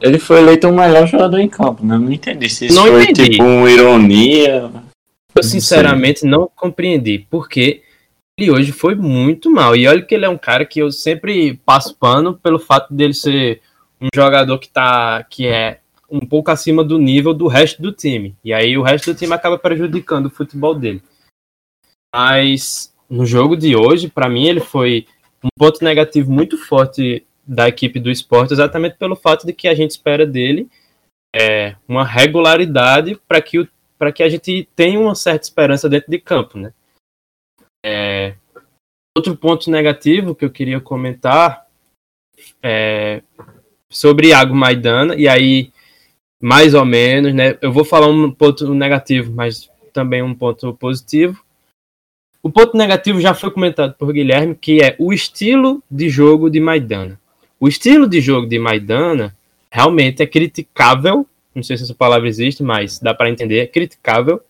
Ele 0.00 0.18
foi 0.18 0.38
eleito 0.38 0.68
o 0.68 0.72
melhor 0.72 1.06
jogador 1.08 1.38
em 1.38 1.48
campo, 1.48 1.84
né? 1.84 1.98
Não 1.98 2.10
entendi 2.10 2.48
se 2.48 2.66
isso 2.66 2.74
não 2.74 2.86
foi 2.86 3.02
entendi. 3.02 3.30
tipo 3.30 3.42
uma 3.42 3.70
ironia. 3.70 4.70
Eu 5.34 5.42
sinceramente 5.42 6.24
não 6.24 6.50
compreendi, 6.54 7.26
porque 7.28 7.82
ele 8.38 8.50
hoje 8.50 8.72
foi 8.72 8.94
muito 8.94 9.50
mal. 9.50 9.76
E 9.76 9.86
olha 9.86 10.00
que 10.02 10.14
ele 10.14 10.24
é 10.24 10.28
um 10.28 10.38
cara 10.38 10.64
que 10.64 10.80
eu 10.80 10.90
sempre 10.90 11.60
passo 11.66 11.94
pano 11.96 12.34
pelo 12.34 12.58
fato 12.58 12.94
dele 12.94 13.12
ser 13.12 13.60
um 14.00 14.08
jogador 14.14 14.58
que 14.58 14.68
tá 14.68 15.22
que 15.24 15.46
é 15.46 15.80
um 16.10 16.20
pouco 16.20 16.50
acima 16.50 16.82
do 16.82 16.98
nível 16.98 17.34
do 17.34 17.46
resto 17.46 17.82
do 17.82 17.92
time. 17.92 18.34
E 18.42 18.52
aí 18.52 18.78
o 18.78 18.82
resto 18.82 19.12
do 19.12 19.18
time 19.18 19.34
acaba 19.34 19.58
prejudicando 19.58 20.26
o 20.26 20.30
futebol 20.30 20.74
dele. 20.74 21.02
Mas 22.14 22.92
no 23.10 23.26
jogo 23.26 23.56
de 23.56 23.74
hoje, 23.74 24.08
para 24.08 24.28
mim, 24.28 24.46
ele 24.46 24.60
foi 24.60 25.06
um 25.42 25.48
ponto 25.58 25.82
negativo 25.84 26.30
muito 26.30 26.56
forte 26.56 27.26
da 27.44 27.66
equipe 27.68 27.98
do 27.98 28.10
esporte, 28.10 28.52
exatamente 28.52 28.96
pelo 28.96 29.16
fato 29.16 29.44
de 29.44 29.52
que 29.52 29.66
a 29.66 29.74
gente 29.74 29.90
espera 29.90 30.24
dele 30.24 30.70
é, 31.34 31.76
uma 31.88 32.04
regularidade 32.04 33.20
para 33.26 33.42
que, 33.42 33.68
que 34.14 34.22
a 34.22 34.28
gente 34.28 34.68
tenha 34.76 35.00
uma 35.00 35.14
certa 35.14 35.44
esperança 35.44 35.88
dentro 35.88 36.10
de 36.10 36.18
campo. 36.18 36.58
Né? 36.58 36.72
É, 37.84 38.34
outro 39.16 39.36
ponto 39.36 39.70
negativo 39.70 40.34
que 40.34 40.44
eu 40.44 40.50
queria 40.50 40.80
comentar 40.80 41.66
é 42.62 43.22
sobre 43.88 44.28
Iago 44.28 44.54
Maidana, 44.54 45.16
e 45.16 45.26
aí, 45.26 45.72
mais 46.40 46.74
ou 46.74 46.84
menos, 46.84 47.34
né? 47.34 47.58
Eu 47.60 47.72
vou 47.72 47.84
falar 47.84 48.06
um 48.06 48.30
ponto 48.30 48.72
negativo, 48.72 49.32
mas 49.32 49.68
também 49.92 50.22
um 50.22 50.34
ponto 50.34 50.72
positivo. 50.74 51.44
O 52.42 52.50
ponto 52.50 52.76
negativo 52.76 53.20
já 53.20 53.34
foi 53.34 53.50
comentado 53.50 53.94
por 53.94 54.12
Guilherme, 54.12 54.54
que 54.54 54.82
é 54.82 54.96
o 54.98 55.12
estilo 55.12 55.82
de 55.90 56.08
jogo 56.08 56.48
de 56.48 56.58
Maidana. 56.58 57.20
O 57.58 57.68
estilo 57.68 58.08
de 58.08 58.20
jogo 58.20 58.46
de 58.46 58.58
Maidana 58.58 59.36
realmente 59.70 60.22
é 60.22 60.26
criticável, 60.26 61.26
não 61.54 61.62
sei 61.62 61.76
se 61.76 61.84
essa 61.84 61.94
palavra 61.94 62.28
existe, 62.28 62.62
mas 62.62 62.98
dá 62.98 63.12
para 63.12 63.28
entender, 63.28 63.58
é 63.58 63.66
criticável, 63.66 64.40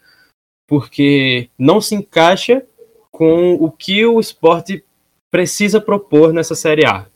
porque 0.68 1.48
não 1.58 1.80
se 1.80 1.96
encaixa 1.96 2.64
com 3.10 3.54
o 3.54 3.70
que 3.72 4.06
o 4.06 4.20
esporte 4.20 4.84
precisa 5.30 5.80
propor 5.80 6.32
nessa 6.32 6.54
Série 6.54 6.86
A. 6.86 7.06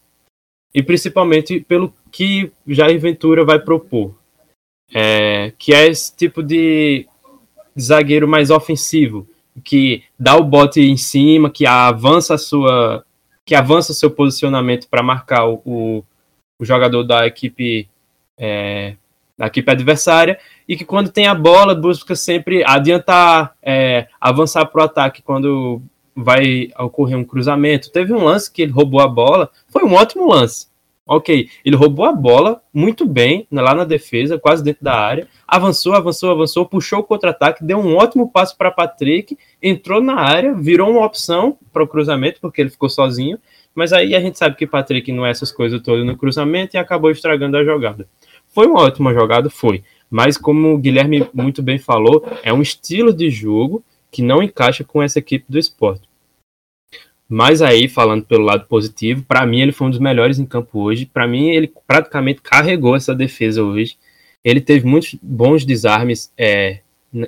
E 0.75 0.83
principalmente 0.83 1.61
pelo 1.61 1.95
que 2.11 2.51
Jair 2.66 2.99
Ventura 2.99 3.45
vai 3.45 3.61
propor. 3.61 4.12
É, 4.93 5.53
que 5.57 5.72
é 5.72 5.87
esse 5.87 6.14
tipo 6.14 6.43
de 6.43 7.07
zagueiro 7.79 8.29
mais 8.29 8.51
ofensivo, 8.51 9.27
que 9.63 10.03
dá 10.19 10.37
o 10.37 10.45
bote 10.45 10.81
em 10.81 10.97
cima, 10.97 11.51
que 11.51 11.67
avança 11.67 12.35
a 12.35 12.39
sua 12.39 13.05
que 13.47 13.55
avança 13.55 13.93
seu 13.93 14.11
posicionamento 14.11 14.89
para 14.89 15.03
marcar 15.03 15.47
o, 15.47 15.61
o, 15.67 16.05
o, 16.59 16.65
jogador 16.65 17.05
da 17.05 17.27
equipe 17.27 17.89
é, 18.39 18.97
da 19.37 19.47
equipe 19.47 19.71
adversária 19.71 20.39
e 20.67 20.77
que 20.77 20.85
quando 20.85 21.11
tem 21.11 21.27
a 21.27 21.35
bola 21.35 21.75
busca 21.75 22.17
sempre 22.17 22.65
adiantar, 22.65 23.55
é, 23.63 24.09
avançar 24.19 24.65
para 24.65 24.81
o 24.81 24.85
ataque 24.85 25.21
quando 25.21 25.83
vai 26.17 26.71
ocorrer 26.79 27.19
um 27.19 27.25
cruzamento. 27.25 27.91
Teve 27.91 28.13
um 28.15 28.25
lance 28.25 28.51
que 28.51 28.63
ele 28.63 28.73
roubou 28.73 29.01
a 29.01 29.09
bola, 29.09 29.51
foi 29.69 29.85
um 29.85 29.93
ótimo 29.93 30.29
lance. 30.29 30.69
Ok, 31.07 31.51
ele 31.63 31.77
roubou 31.77 32.07
a 32.07 32.13
bola 32.13 32.63
muito 32.73 33.07
bem 33.07 33.47
lá 33.53 33.75
na 33.75 33.85
defesa, 33.85 34.39
quase 34.39 34.65
dentro 34.65 34.83
da 34.83 34.95
área, 34.95 35.29
avançou, 35.47 35.93
avançou, 35.93 36.31
avançou, 36.31 36.65
puxou 36.65 37.01
o 37.01 37.05
contra-ataque, 37.05 37.63
deu 37.63 37.79
um 37.79 37.95
ótimo 37.97 38.31
passo 38.31 38.57
para 38.57 38.71
Patrick, 38.71 39.37
entrou 39.63 40.01
na 40.01 40.15
área, 40.15 40.55
virou 40.55 40.91
uma 40.91 41.05
opção 41.05 41.59
para 41.71 41.83
o 41.83 41.87
cruzamento, 41.87 42.41
porque 42.41 42.63
ele 42.63 42.71
ficou 42.71 42.89
sozinho, 42.89 43.39
mas 43.75 43.93
aí 43.93 44.15
a 44.15 44.21
gente 44.21 44.39
sabe 44.39 44.57
que 44.57 44.67
Patrick 44.67 45.13
não 45.13 45.27
é 45.27 45.31
essas 45.31 45.53
coisas 45.53 45.83
todas 45.83 46.07
no 46.07 46.17
cruzamento 46.17 46.75
e 46.75 46.79
acabou 46.79 47.11
estragando 47.11 47.59
a 47.59 47.65
jogada. 47.65 48.09
Foi 48.49 48.67
uma 48.67 48.81
ótima 48.81 49.13
jogada? 49.13 49.51
Foi, 49.51 49.85
mas 50.11 50.39
como 50.39 50.73
o 50.73 50.79
Guilherme 50.79 51.29
muito 51.35 51.63
bem 51.63 51.79
falou, 51.79 52.25
é 52.43 52.51
um 52.51 52.63
estilo 52.63 53.13
de 53.13 53.29
jogo 53.29 53.85
que 54.11 54.23
não 54.23 54.43
encaixa 54.43 54.83
com 54.83 55.03
essa 55.03 55.19
equipe 55.19 55.45
do 55.51 55.59
esporte. 55.59 56.09
Mas 57.29 57.62
aí, 57.62 57.89
falando 57.89 58.25
pelo 58.25 58.45
lado 58.45 58.66
positivo, 58.66 59.22
para 59.22 59.47
mim 59.47 59.61
ele 59.61 59.72
foi 59.72 59.87
um 59.87 59.91
dos 59.91 59.99
melhores 59.99 60.39
em 60.39 60.45
campo 60.45 60.81
hoje. 60.81 61.07
Para 61.07 61.27
mim, 61.27 61.49
ele 61.51 61.72
praticamente 61.87 62.43
carregou 62.43 62.95
essa 62.95 63.14
defesa 63.14 63.62
hoje. 63.62 63.97
Ele 64.45 64.61
teve 64.61 64.87
muitos 64.87 65.16
bons 65.22 65.64
desarmes 65.64 66.31
é, 66.37 66.81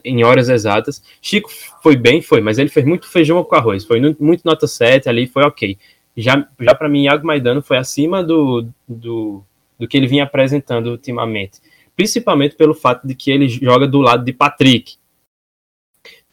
em 0.04 0.22
horas 0.22 0.48
exatas. 0.48 1.02
Chico 1.20 1.50
foi 1.82 1.96
bem, 1.96 2.20
foi, 2.20 2.40
mas 2.40 2.58
ele 2.58 2.68
fez 2.68 2.84
muito 2.84 3.08
feijão 3.08 3.42
com 3.42 3.54
arroz. 3.54 3.84
Foi 3.84 4.00
muito 4.20 4.44
nota 4.44 4.66
7 4.66 5.08
ali, 5.08 5.26
foi 5.26 5.44
ok. 5.44 5.78
Já, 6.16 6.46
já 6.60 6.74
para 6.74 6.88
mim, 6.88 7.04
Iago 7.04 7.26
Maidano 7.26 7.62
foi 7.62 7.78
acima 7.78 8.22
do, 8.22 8.68
do, 8.86 9.42
do 9.78 9.88
que 9.88 9.96
ele 9.96 10.06
vinha 10.06 10.24
apresentando 10.24 10.88
ultimamente. 10.90 11.60
Principalmente 11.94 12.54
pelo 12.54 12.74
fato 12.74 13.06
de 13.06 13.14
que 13.14 13.30
ele 13.30 13.48
joga 13.48 13.86
do 13.86 14.00
lado 14.00 14.24
de 14.24 14.32
Patrick. 14.32 14.96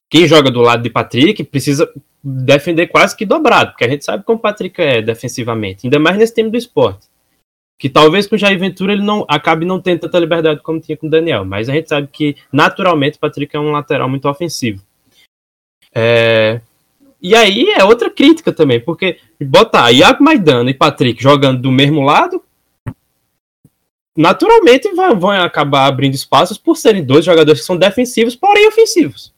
Quem 0.09 0.27
joga 0.27 0.51
do 0.51 0.61
lado 0.61 0.83
de 0.83 0.89
Patrick 0.89 1.43
precisa 1.45 1.91
defender 2.23 2.87
quase 2.87 3.15
que 3.15 3.25
dobrado, 3.25 3.71
porque 3.71 3.83
a 3.83 3.89
gente 3.89 4.05
sabe 4.05 4.23
como 4.23 4.37
o 4.39 4.41
Patrick 4.41 4.81
é 4.81 5.01
defensivamente, 5.01 5.85
ainda 5.85 5.99
mais 5.99 6.17
nesse 6.17 6.33
time 6.33 6.49
do 6.49 6.57
esporte. 6.57 7.07
Que 7.77 7.89
talvez 7.89 8.25
com 8.25 8.35
o 8.35 8.37
Jair 8.37 8.57
Ventura 8.57 8.93
ele 8.93 9.03
não 9.03 9.25
acabe 9.27 9.65
não 9.65 9.81
tendo 9.81 10.01
tanta 10.01 10.19
liberdade 10.19 10.61
como 10.61 10.79
tinha 10.79 10.95
com 10.95 11.07
o 11.07 11.09
Daniel, 11.09 11.43
mas 11.43 11.67
a 11.67 11.73
gente 11.73 11.89
sabe 11.89 12.07
que 12.07 12.37
naturalmente 12.51 13.17
o 13.17 13.19
Patrick 13.19 13.53
é 13.53 13.59
um 13.59 13.71
lateral 13.71 14.07
muito 14.07 14.29
ofensivo. 14.29 14.81
É... 15.93 16.61
E 17.21 17.35
aí 17.35 17.69
é 17.71 17.83
outra 17.83 18.09
crítica 18.09 18.53
também, 18.53 18.79
porque 18.79 19.17
botar 19.41 19.91
Iago 19.91 20.23
Maidana 20.23 20.69
e 20.69 20.73
Patrick 20.73 21.21
jogando 21.21 21.61
do 21.61 21.71
mesmo 21.71 22.01
lado, 22.01 22.43
naturalmente 24.15 24.89
vão 24.93 25.31
acabar 25.31 25.87
abrindo 25.87 26.13
espaços 26.13 26.57
por 26.57 26.77
serem 26.77 27.03
dois 27.03 27.25
jogadores 27.25 27.61
que 27.61 27.67
são 27.67 27.77
defensivos, 27.77 28.35
porém 28.35 28.67
ofensivos. 28.67 29.33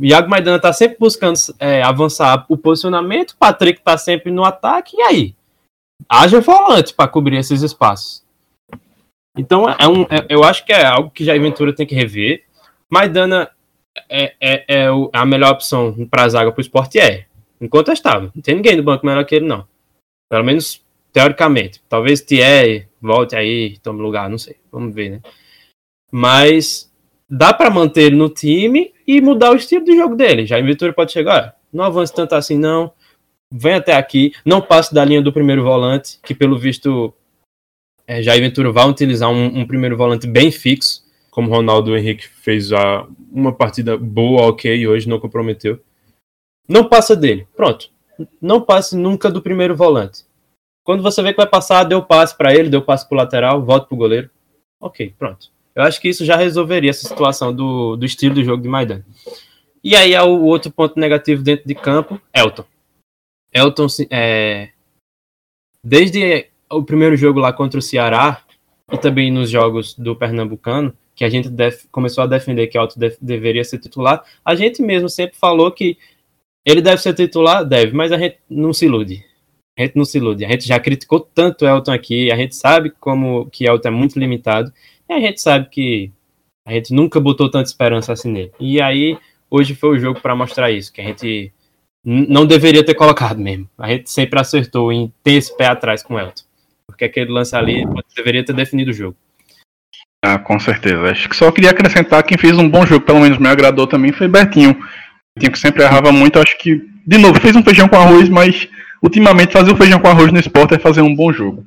Iago 0.00 0.28
Maidana 0.28 0.60
tá 0.60 0.72
sempre 0.72 0.98
buscando 0.98 1.38
é, 1.58 1.82
avançar 1.82 2.44
o 2.48 2.56
posicionamento, 2.56 3.30
o 3.30 3.36
Patrick 3.36 3.80
tá 3.80 3.96
sempre 3.96 4.30
no 4.30 4.44
ataque, 4.44 4.96
e 4.96 5.02
aí? 5.02 5.34
Haja 6.08 6.40
volante 6.40 6.92
para 6.92 7.08
cobrir 7.08 7.36
esses 7.36 7.62
espaços. 7.62 8.22
Então, 9.36 9.68
é 9.68 9.88
um, 9.88 10.02
é, 10.02 10.26
eu 10.28 10.44
acho 10.44 10.64
que 10.64 10.72
é 10.72 10.84
algo 10.84 11.10
que 11.10 11.24
Jair 11.24 11.40
Ventura 11.40 11.74
tem 11.74 11.86
que 11.86 11.94
rever. 11.94 12.44
Maidana 12.90 13.50
é, 14.08 14.34
é, 14.40 14.64
é 14.68 14.86
a 15.12 15.24
melhor 15.24 15.52
opção 15.52 16.06
para 16.10 16.24
a 16.24 16.28
zaga 16.28 16.52
para 16.52 16.60
o 16.60 16.62
esporte, 16.62 16.98
é. 16.98 17.26
Incontestável. 17.60 18.30
Não 18.34 18.42
tem 18.42 18.54
ninguém 18.54 18.76
no 18.76 18.82
banco 18.82 19.06
melhor 19.06 19.24
que 19.24 19.34
ele, 19.34 19.46
não. 19.46 19.66
Pelo 20.30 20.44
menos 20.44 20.84
teoricamente. 21.12 21.82
Talvez 21.88 22.20
Thierry 22.20 22.86
volte 23.00 23.34
aí, 23.34 23.78
tome 23.78 24.02
lugar, 24.02 24.28
não 24.28 24.38
sei. 24.38 24.56
Vamos 24.70 24.94
ver, 24.94 25.10
né? 25.10 25.20
Mas 26.12 26.92
dá 27.28 27.52
para 27.52 27.70
manter 27.70 28.04
ele 28.04 28.16
no 28.16 28.28
time 28.28 28.92
e 29.06 29.20
mudar 29.20 29.52
o 29.52 29.56
estilo 29.56 29.84
de 29.84 29.96
jogo 29.96 30.16
dele. 30.16 30.46
Já 30.46 30.58
em 30.58 30.64
Vitória 30.64 30.94
pode 30.94 31.12
chegar, 31.12 31.56
não 31.72 31.84
avance 31.84 32.12
tanto 32.12 32.34
assim 32.34 32.58
não, 32.58 32.92
vem 33.50 33.74
até 33.74 33.94
aqui, 33.94 34.32
não 34.44 34.60
passe 34.60 34.94
da 34.94 35.04
linha 35.04 35.22
do 35.22 35.32
primeiro 35.32 35.62
volante, 35.62 36.18
que 36.22 36.34
pelo 36.34 36.58
visto 36.58 37.14
é, 38.06 38.22
Jair 38.22 38.40
Ventura 38.40 38.70
vai 38.70 38.88
utilizar 38.88 39.30
um, 39.30 39.60
um, 39.60 39.66
primeiro 39.66 39.96
volante 39.96 40.26
bem 40.26 40.50
fixo, 40.50 41.04
como 41.30 41.50
Ronaldo 41.50 41.96
Henrique 41.96 42.28
fez 42.28 42.72
a, 42.72 43.06
uma 43.30 43.52
partida 43.52 43.96
boa, 43.96 44.46
ok, 44.46 44.86
hoje 44.86 45.08
não 45.08 45.18
comprometeu. 45.18 45.80
Não 46.68 46.88
passa 46.88 47.16
dele, 47.16 47.46
pronto. 47.56 47.90
Não 48.40 48.60
passe 48.60 48.96
nunca 48.96 49.30
do 49.30 49.42
primeiro 49.42 49.76
volante. 49.76 50.24
Quando 50.84 51.02
você 51.02 51.20
vê 51.20 51.32
que 51.32 51.36
vai 51.36 51.48
passar, 51.48 51.84
deu 51.84 52.02
passe 52.02 52.36
para 52.36 52.54
ele, 52.54 52.70
deu 52.70 52.80
passe 52.80 53.06
para 53.08 53.16
o 53.16 53.18
lateral, 53.18 53.64
volta 53.64 53.86
para 53.86 53.94
o 53.94 53.98
goleiro. 53.98 54.30
Ok, 54.80 55.12
pronto. 55.18 55.50
Eu 55.76 55.82
acho 55.82 56.00
que 56.00 56.08
isso 56.08 56.24
já 56.24 56.36
resolveria 56.36 56.88
essa 56.88 57.06
situação 57.06 57.54
do, 57.54 57.96
do 57.96 58.06
estilo 58.06 58.34
do 58.34 58.42
jogo 58.42 58.62
de 58.62 58.68
Maidan. 58.68 59.04
E 59.84 59.94
aí, 59.94 60.18
o 60.18 60.42
outro 60.44 60.72
ponto 60.72 60.98
negativo 60.98 61.42
dentro 61.42 61.68
de 61.68 61.74
campo, 61.74 62.18
Elton. 62.34 62.64
Elton, 63.52 63.86
é, 64.10 64.70
desde 65.84 66.48
o 66.70 66.82
primeiro 66.82 67.14
jogo 67.14 67.38
lá 67.38 67.52
contra 67.52 67.78
o 67.78 67.82
Ceará, 67.82 68.42
e 68.90 68.96
também 68.96 69.30
nos 69.30 69.50
jogos 69.50 69.94
do 69.94 70.16
Pernambucano, 70.16 70.96
que 71.14 71.24
a 71.24 71.28
gente 71.28 71.50
def, 71.50 71.84
começou 71.92 72.24
a 72.24 72.26
defender 72.26 72.68
que 72.68 72.78
Elton 72.78 72.98
def, 72.98 73.18
deveria 73.20 73.62
ser 73.62 73.78
titular, 73.78 74.24
a 74.42 74.54
gente 74.54 74.80
mesmo 74.80 75.10
sempre 75.10 75.36
falou 75.36 75.70
que 75.70 75.98
ele 76.64 76.80
deve 76.80 77.02
ser 77.02 77.12
titular, 77.12 77.64
deve, 77.64 77.92
mas 77.94 78.12
a 78.12 78.18
gente 78.18 78.38
não 78.48 78.72
se 78.72 78.86
ilude. 78.86 79.24
A 79.78 79.82
gente 79.82 79.94
não 79.94 80.06
se 80.06 80.16
ilude. 80.16 80.44
A 80.44 80.48
gente 80.48 80.66
já 80.66 80.80
criticou 80.80 81.20
tanto 81.20 81.66
Elton 81.66 81.92
aqui, 81.92 82.32
a 82.32 82.36
gente 82.36 82.56
sabe 82.56 82.90
como 82.98 83.48
que 83.50 83.68
Elton 83.68 83.88
é 83.88 83.90
muito 83.90 84.18
limitado. 84.18 84.72
E 85.08 85.12
a 85.12 85.20
gente 85.20 85.40
sabe 85.40 85.68
que 85.70 86.12
a 86.66 86.72
gente 86.72 86.92
nunca 86.92 87.20
botou 87.20 87.50
tanta 87.50 87.68
esperança 87.68 88.12
assim 88.12 88.30
nele. 88.30 88.52
E 88.58 88.80
aí, 88.80 89.16
hoje 89.50 89.74
foi 89.74 89.90
o 89.90 89.98
jogo 89.98 90.20
para 90.20 90.34
mostrar 90.34 90.70
isso, 90.70 90.92
que 90.92 91.00
a 91.00 91.04
gente 91.04 91.52
não 92.04 92.46
deveria 92.46 92.84
ter 92.84 92.94
colocado 92.94 93.38
mesmo. 93.38 93.68
A 93.78 93.88
gente 93.88 94.10
sempre 94.10 94.38
acertou 94.38 94.92
em 94.92 95.12
ter 95.22 95.32
esse 95.32 95.56
pé 95.56 95.66
atrás 95.66 96.02
com 96.02 96.14
o 96.14 96.18
Elton. 96.18 96.42
Porque 96.86 97.04
aquele 97.04 97.30
lance 97.30 97.54
ali 97.54 97.84
deveria 98.16 98.44
ter 98.44 98.52
definido 98.52 98.90
o 98.90 98.94
jogo. 98.94 99.16
Ah, 100.24 100.38
com 100.38 100.58
certeza. 100.58 101.02
Acho 101.02 101.28
que 101.28 101.36
só 101.36 101.50
queria 101.50 101.70
acrescentar 101.70 102.22
quem 102.22 102.38
fez 102.38 102.56
um 102.58 102.68
bom 102.68 102.86
jogo, 102.86 103.04
pelo 103.04 103.20
menos 103.20 103.38
me 103.38 103.48
agradou 103.48 103.86
também, 103.86 104.12
foi 104.12 104.28
Bertinho. 104.28 104.74
Bertinho 104.74 105.52
que 105.52 105.58
sempre 105.58 105.82
errava 105.82 106.10
muito, 106.10 106.38
acho 106.38 106.56
que, 106.58 106.82
de 107.06 107.18
novo, 107.18 107.40
fez 107.40 107.54
um 107.54 107.62
feijão 107.62 107.88
com 107.88 107.96
arroz, 107.96 108.28
mas 108.28 108.68
ultimamente 109.02 109.52
fazer 109.52 109.72
o 109.72 109.76
feijão 109.76 110.00
com 110.00 110.08
arroz 110.08 110.32
no 110.32 110.38
esporte 110.38 110.74
é 110.74 110.78
fazer 110.78 111.02
um 111.02 111.14
bom 111.14 111.32
jogo. 111.32 111.64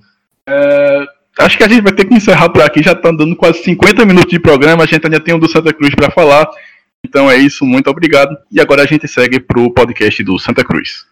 É, 0.48 1.06
Acho 1.40 1.58
que 1.58 1.64
a 1.64 1.70
gente 1.70 1.82
vai 1.82 1.94
ter 1.94 2.04
que 2.04 2.14
encerrar 2.14 2.50
por 2.50 2.62
aqui, 2.62 2.84
já 2.84 2.92
está 2.92 3.12
dando 3.12 3.34
quase 3.34 3.64
50 3.64 4.06
minutos 4.06 4.30
de 4.30 4.40
programa, 4.40 4.84
a 4.84 4.86
gente 4.86 5.06
ainda 5.06 5.22
tem 5.22 5.34
o 5.34 5.40
do 5.40 5.48
Santa 5.48 5.74
Cruz 5.74 5.96
para 5.96 6.12
falar. 6.12 6.46
Então 7.06 7.32
é 7.32 7.38
isso, 7.38 7.66
muito 7.66 7.90
obrigado. 7.90 8.38
E 8.52 8.60
agora 8.60 8.84
a 8.84 8.86
gente 8.86 9.08
segue 9.08 9.40
para 9.40 9.58
o 9.58 9.72
podcast 9.72 10.22
do 10.22 10.38
Santa 10.38 10.66
Cruz. 10.66 11.06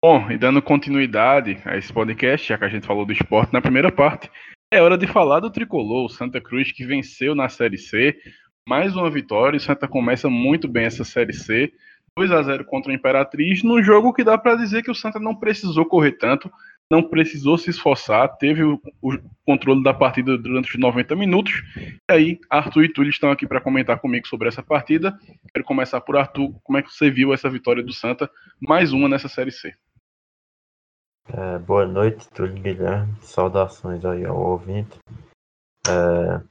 Bom, 0.00 0.30
e 0.30 0.38
dando 0.38 0.62
continuidade 0.62 1.58
a 1.64 1.76
esse 1.76 1.92
podcast, 1.92 2.48
já 2.48 2.56
que 2.56 2.64
a 2.64 2.68
gente 2.68 2.86
falou 2.86 3.04
do 3.04 3.12
esporte 3.12 3.52
na 3.52 3.60
primeira 3.60 3.90
parte, 3.90 4.30
É 4.72 4.80
hora 4.80 4.96
de 4.96 5.08
falar 5.08 5.40
do 5.40 5.50
tricolor, 5.50 6.04
o 6.04 6.08
Santa 6.08 6.40
Cruz, 6.40 6.70
que 6.70 6.86
venceu 6.86 7.34
na 7.34 7.48
Série 7.48 7.76
C. 7.76 8.16
Mais 8.68 8.94
uma 8.94 9.10
vitória, 9.10 9.56
o 9.56 9.60
Santa 9.60 9.88
começa 9.88 10.30
muito 10.30 10.68
bem 10.68 10.84
essa 10.84 11.02
Série 11.02 11.32
C. 11.32 11.72
2 12.16 12.30
a 12.30 12.42
0 12.42 12.64
contra 12.64 12.92
o 12.92 12.94
Imperatriz, 12.94 13.64
num 13.64 13.82
jogo 13.82 14.12
que 14.12 14.22
dá 14.22 14.38
para 14.38 14.54
dizer 14.54 14.84
que 14.84 14.90
o 14.90 14.94
Santa 14.94 15.18
não 15.18 15.34
precisou 15.34 15.84
correr 15.84 16.12
tanto, 16.12 16.48
não 16.90 17.02
precisou 17.02 17.56
se 17.56 17.70
esforçar, 17.70 18.36
teve 18.36 18.64
o, 18.64 18.80
o 19.00 19.16
controle 19.46 19.82
da 19.82 19.94
partida 19.94 20.36
durante 20.36 20.74
os 20.74 20.80
90 20.80 21.14
minutos. 21.14 21.52
E 21.76 22.12
aí, 22.12 22.40
Arthur 22.50 22.84
e 22.84 22.92
Túlio 22.92 23.10
estão 23.10 23.30
aqui 23.30 23.46
para 23.46 23.60
comentar 23.60 24.00
comigo 24.00 24.26
sobre 24.26 24.48
essa 24.48 24.62
partida. 24.62 25.16
Quero 25.54 25.64
começar 25.64 26.00
por 26.00 26.16
Arthur, 26.16 26.52
como 26.64 26.78
é 26.78 26.82
que 26.82 26.90
você 26.90 27.08
viu 27.08 27.32
essa 27.32 27.48
vitória 27.48 27.82
do 27.82 27.92
Santa, 27.92 28.28
mais 28.60 28.92
uma 28.92 29.08
nessa 29.08 29.28
Série 29.28 29.52
C? 29.52 29.72
É, 31.32 31.58
boa 31.58 31.86
noite, 31.86 32.28
Túlio 32.30 32.60
Guilherme. 32.60 33.14
Saudações 33.22 34.04
aí 34.04 34.24
ao 34.24 34.36
ouvinte. 34.36 34.98
É, 35.86 36.42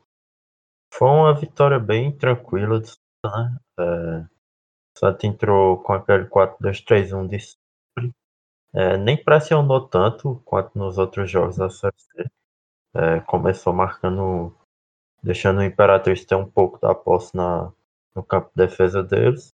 foi 0.94 1.08
uma 1.08 1.34
vitória 1.34 1.80
bem 1.80 2.12
tranquila 2.12 2.80
do 2.80 2.88
Santa, 2.88 3.00
né? 3.26 3.58
É, 3.78 4.20
o 4.24 5.00
Santa 5.00 5.28
entrou 5.28 5.84
com 5.84 5.94
aquele 5.94 6.26
4-2-3-1 6.26 7.28
de. 7.28 7.38
É, 8.74 8.98
nem 8.98 9.22
pressionou 9.22 9.88
tanto 9.88 10.42
quanto 10.46 10.78
nos 10.78 10.98
outros 10.98 11.30
jogos 11.30 11.58
da 11.58 11.70
Série 11.70 11.96
C. 11.98 12.26
É, 12.96 13.20
começou 13.22 13.74
marcando, 13.74 14.56
deixando 15.24 15.60
o 15.60 15.64
Imperatriz 15.64 16.26
ter 16.26 16.36
um 16.36 16.50
pouco 16.50 16.80
da 16.80 16.94
posse 16.94 17.36
na, 17.36 17.72
no 18.16 18.24
campo 18.24 18.50
de 18.56 18.68
defesa 18.68 19.04
deles. 19.04 19.54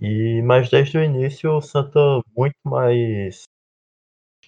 E, 0.00 0.42
mas 0.42 0.70
desde 0.70 0.98
o 0.98 1.02
início 1.02 1.50
o 1.52 1.60
Santa 1.60 1.98
muito 2.36 2.56
mais 2.64 3.42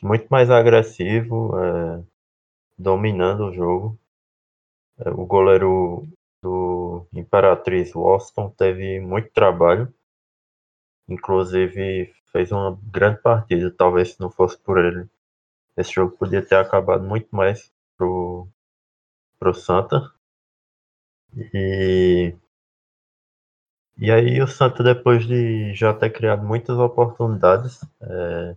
muito 0.02 0.26
mais 0.28 0.50
agressivo, 0.50 1.52
é, 1.58 2.04
dominando 2.78 3.46
o 3.46 3.52
jogo. 3.52 3.98
É, 4.98 5.10
o 5.10 5.26
goleiro 5.26 6.06
do 6.42 7.06
Imperatriz 7.12 7.94
Washington 7.94 8.50
teve 8.50 9.00
muito 9.00 9.30
trabalho, 9.32 9.92
inclusive 11.10 12.12
fez 12.32 12.52
uma 12.52 12.78
grande 12.90 13.20
partida. 13.20 13.70
Talvez 13.70 14.12
se 14.12 14.20
não 14.20 14.30
fosse 14.30 14.58
por 14.58 14.78
ele, 14.78 15.08
esse 15.76 15.92
jogo 15.92 16.16
podia 16.16 16.44
ter 16.44 16.56
acabado 16.56 17.04
muito 17.04 17.28
mais 17.34 17.72
pro, 17.96 18.48
pro 19.38 19.54
Santa. 19.54 20.12
E, 21.54 22.34
e 23.98 24.10
aí 24.10 24.40
o 24.42 24.46
Santa, 24.48 24.82
depois 24.82 25.26
de 25.26 25.74
já 25.74 25.94
ter 25.94 26.10
criado 26.10 26.42
muitas 26.44 26.76
oportunidades, 26.78 27.80
é, 28.02 28.56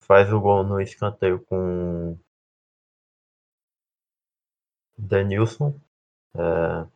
faz 0.00 0.32
o 0.32 0.40
gol 0.40 0.64
no 0.64 0.80
escanteio 0.80 1.40
com 1.46 2.18
Denilson, 4.98 5.78
é, 6.34 6.86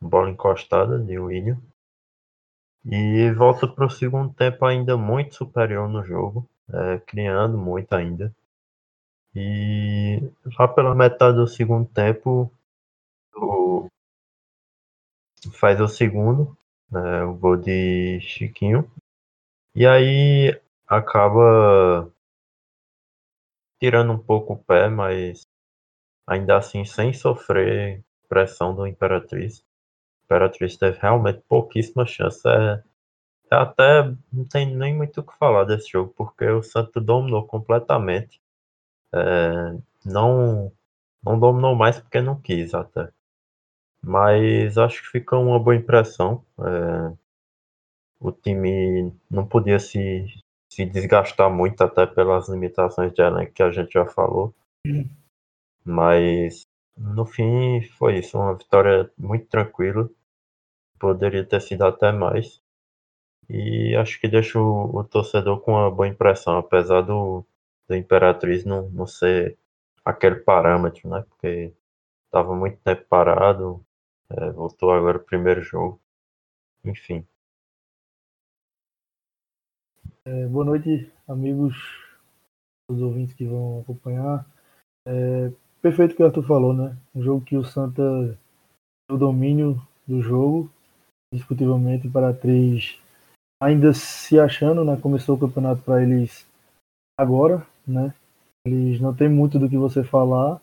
bola 0.00 0.30
encostada 0.30 0.98
de 0.98 1.18
William. 1.18 1.60
E 2.84 3.30
volta 3.32 3.66
para 3.66 3.86
o 3.86 3.90
segundo 3.90 4.32
tempo 4.34 4.64
ainda 4.64 4.96
muito 4.96 5.34
superior 5.34 5.88
no 5.88 6.04
jogo, 6.04 6.48
é, 6.72 6.98
criando 6.98 7.58
muito 7.58 7.92
ainda. 7.94 8.34
E 9.34 10.20
lá 10.58 10.66
pela 10.66 10.94
metade 10.94 11.36
do 11.36 11.46
segundo 11.46 11.88
tempo, 11.88 12.50
o, 13.34 13.88
faz 15.52 15.80
o 15.80 15.88
segundo, 15.88 16.56
né, 16.90 17.22
o 17.24 17.34
gol 17.34 17.56
de 17.56 18.20
Chiquinho. 18.20 18.90
E 19.74 19.86
aí 19.86 20.60
acaba 20.86 22.10
tirando 23.80 24.12
um 24.12 24.18
pouco 24.18 24.54
o 24.54 24.58
pé, 24.58 24.88
mas 24.88 25.42
ainda 26.26 26.56
assim 26.56 26.84
sem 26.84 27.12
sofrer 27.12 28.02
pressão 28.28 28.74
do 28.74 28.86
Imperatriz. 28.86 29.64
Imperatriz 30.28 30.76
teve 30.76 30.98
realmente 31.00 31.42
pouquíssima 31.48 32.04
chance. 32.06 32.46
É, 32.46 32.82
é 33.50 33.56
até 33.56 34.04
não 34.32 34.44
tem 34.44 34.76
nem 34.76 34.94
muito 34.94 35.20
o 35.20 35.24
que 35.24 35.36
falar 35.38 35.64
desse 35.64 35.90
jogo, 35.90 36.12
porque 36.16 36.44
o 36.46 36.62
Santos 36.62 37.02
dominou 37.04 37.46
completamente. 37.46 38.40
É, 39.14 39.78
não, 40.04 40.70
não 41.22 41.38
dominou 41.40 41.74
mais 41.74 41.98
porque 41.98 42.20
não 42.20 42.40
quis 42.40 42.74
até. 42.74 43.10
Mas 44.02 44.76
acho 44.78 45.02
que 45.02 45.08
fica 45.08 45.36
uma 45.36 45.58
boa 45.58 45.74
impressão. 45.76 46.44
É, 46.60 47.16
o 48.20 48.30
time 48.32 49.12
não 49.30 49.46
podia 49.46 49.78
se 49.78 50.26
se 50.68 50.84
desgastar 50.84 51.50
muito, 51.50 51.82
até 51.82 52.06
pelas 52.06 52.48
limitações 52.48 53.12
de 53.12 53.22
elenco 53.22 53.52
que 53.52 53.62
a 53.62 53.70
gente 53.70 53.92
já 53.92 54.06
falou. 54.06 54.54
Uhum. 54.86 55.08
Mas 55.84 56.66
no 56.96 57.24
fim 57.24 57.80
foi 57.98 58.18
isso, 58.18 58.38
uma 58.38 58.54
vitória 58.54 59.10
muito 59.18 59.46
tranquila. 59.46 60.08
Poderia 60.98 61.44
ter 61.44 61.60
sido 61.60 61.84
até 61.84 62.12
mais. 62.12 62.62
E 63.48 63.96
acho 63.96 64.20
que 64.20 64.28
deixa 64.28 64.58
o, 64.58 64.96
o 64.98 65.04
torcedor 65.04 65.60
com 65.60 65.72
uma 65.72 65.90
boa 65.90 66.08
impressão, 66.08 66.58
apesar 66.58 67.02
do, 67.02 67.44
do 67.88 67.96
Imperatriz 67.96 68.64
não, 68.64 68.90
não 68.90 69.06
ser 69.06 69.58
aquele 70.04 70.36
parâmetro, 70.36 71.08
né? 71.08 71.24
Porque 71.28 71.72
estava 72.26 72.54
muito 72.54 72.78
tempo 72.82 73.04
parado, 73.08 73.84
é, 74.30 74.50
voltou 74.50 74.92
agora 74.92 75.18
o 75.18 75.24
primeiro 75.24 75.62
jogo. 75.62 76.00
Enfim, 76.84 77.26
é, 80.28 80.46
boa 80.46 80.62
noite, 80.62 81.10
amigos, 81.26 81.74
os 82.90 83.00
ouvintes 83.00 83.34
que 83.34 83.46
vão 83.46 83.80
acompanhar. 83.80 84.44
É, 85.06 85.50
perfeito 85.80 86.12
o 86.12 86.16
que 86.16 86.22
o 86.22 86.26
Arthur 86.26 86.42
falou, 86.42 86.74
né? 86.74 86.94
Um 87.14 87.22
jogo 87.22 87.42
que 87.42 87.56
o 87.56 87.64
Santa 87.64 88.38
o 89.10 89.16
domínio 89.16 89.80
do 90.06 90.20
jogo, 90.20 90.70
discutivelmente 91.32 92.08
para 92.08 92.32
três, 92.32 92.98
ainda 93.62 93.92
se 93.92 94.38
achando, 94.38 94.84
né? 94.84 94.98
Começou 95.00 95.36
o 95.36 95.38
campeonato 95.38 95.82
para 95.82 96.02
eles 96.02 96.46
agora, 97.18 97.66
né? 97.86 98.14
Eles 98.66 99.00
não 99.00 99.14
tem 99.14 99.28
muito 99.28 99.58
do 99.58 99.68
que 99.68 99.76
você 99.76 100.02
falar. 100.02 100.60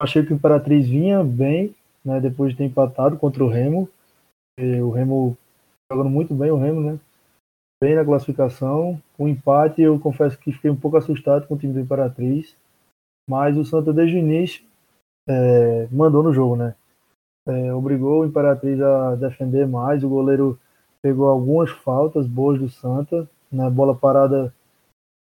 Achei 0.00 0.24
que 0.24 0.32
o 0.32 0.36
Imperatriz 0.36 0.88
vinha 0.88 1.22
bem, 1.22 1.74
né? 2.04 2.20
Depois 2.20 2.52
de 2.52 2.58
ter 2.58 2.64
empatado 2.64 3.16
contra 3.18 3.44
o 3.44 3.48
Remo. 3.48 3.88
E 4.58 4.80
o 4.80 4.90
Remo 4.90 5.36
jogando 5.90 6.10
muito 6.10 6.34
bem, 6.34 6.50
o 6.50 6.58
Remo, 6.58 6.80
né? 6.80 6.98
bem 7.82 7.94
na 7.94 8.04
classificação. 8.04 9.00
O 9.18 9.26
empate, 9.26 9.80
eu 9.80 9.98
confesso 9.98 10.38
que 10.38 10.52
fiquei 10.52 10.70
um 10.70 10.76
pouco 10.76 10.98
assustado 10.98 11.46
com 11.46 11.54
o 11.54 11.58
time 11.58 11.72
do 11.72 11.80
Imperatriz, 11.80 12.54
mas 13.28 13.56
o 13.56 13.64
Santa 13.64 13.92
desde 13.92 14.16
o 14.16 14.18
início 14.18 14.62
é, 15.28 15.88
mandou 15.90 16.22
no 16.22 16.32
jogo, 16.32 16.56
né? 16.56 16.74
É, 17.46 17.72
obrigou 17.72 18.20
o 18.20 18.26
Imperatriz 18.26 18.80
a 18.80 19.14
defender 19.16 19.66
mais. 19.66 20.04
O 20.04 20.08
goleiro 20.08 20.58
pegou 21.02 21.28
algumas 21.28 21.70
faltas 21.70 22.26
boas 22.26 22.58
do 22.58 22.68
Santa. 22.68 23.28
Né? 23.50 23.68
bola 23.68 23.94
parada, 23.94 24.54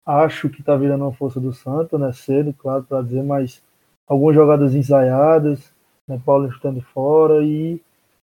acho 0.07 0.49
que 0.49 0.61
está 0.61 0.75
virando 0.77 1.05
uma 1.05 1.13
força 1.13 1.39
do 1.39 1.53
Santa, 1.53 1.99
né? 1.99 2.13
Cedo, 2.13 2.55
claro, 2.55 2.85
para 2.85 3.03
dizer, 3.03 3.23
mas 3.23 3.63
algumas 4.07 4.35
jogadas 4.35 4.75
ensaiadas, 4.75 5.73
né? 6.09 6.21
Paulo 6.25 6.49
estando 6.49 6.81
fora 6.81 7.45
e 7.45 7.81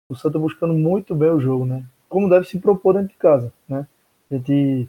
o 0.08 0.14
Santa 0.14 0.38
buscando 0.38 0.74
muito 0.74 1.14
bem 1.14 1.30
o 1.30 1.40
jogo, 1.40 1.64
né? 1.64 1.84
Como 2.08 2.28
deve 2.28 2.46
se 2.46 2.58
propor 2.58 2.94
dentro 2.94 3.08
de 3.08 3.16
casa, 3.16 3.52
né? 3.68 3.86
A 4.30 4.34
gente 4.34 4.88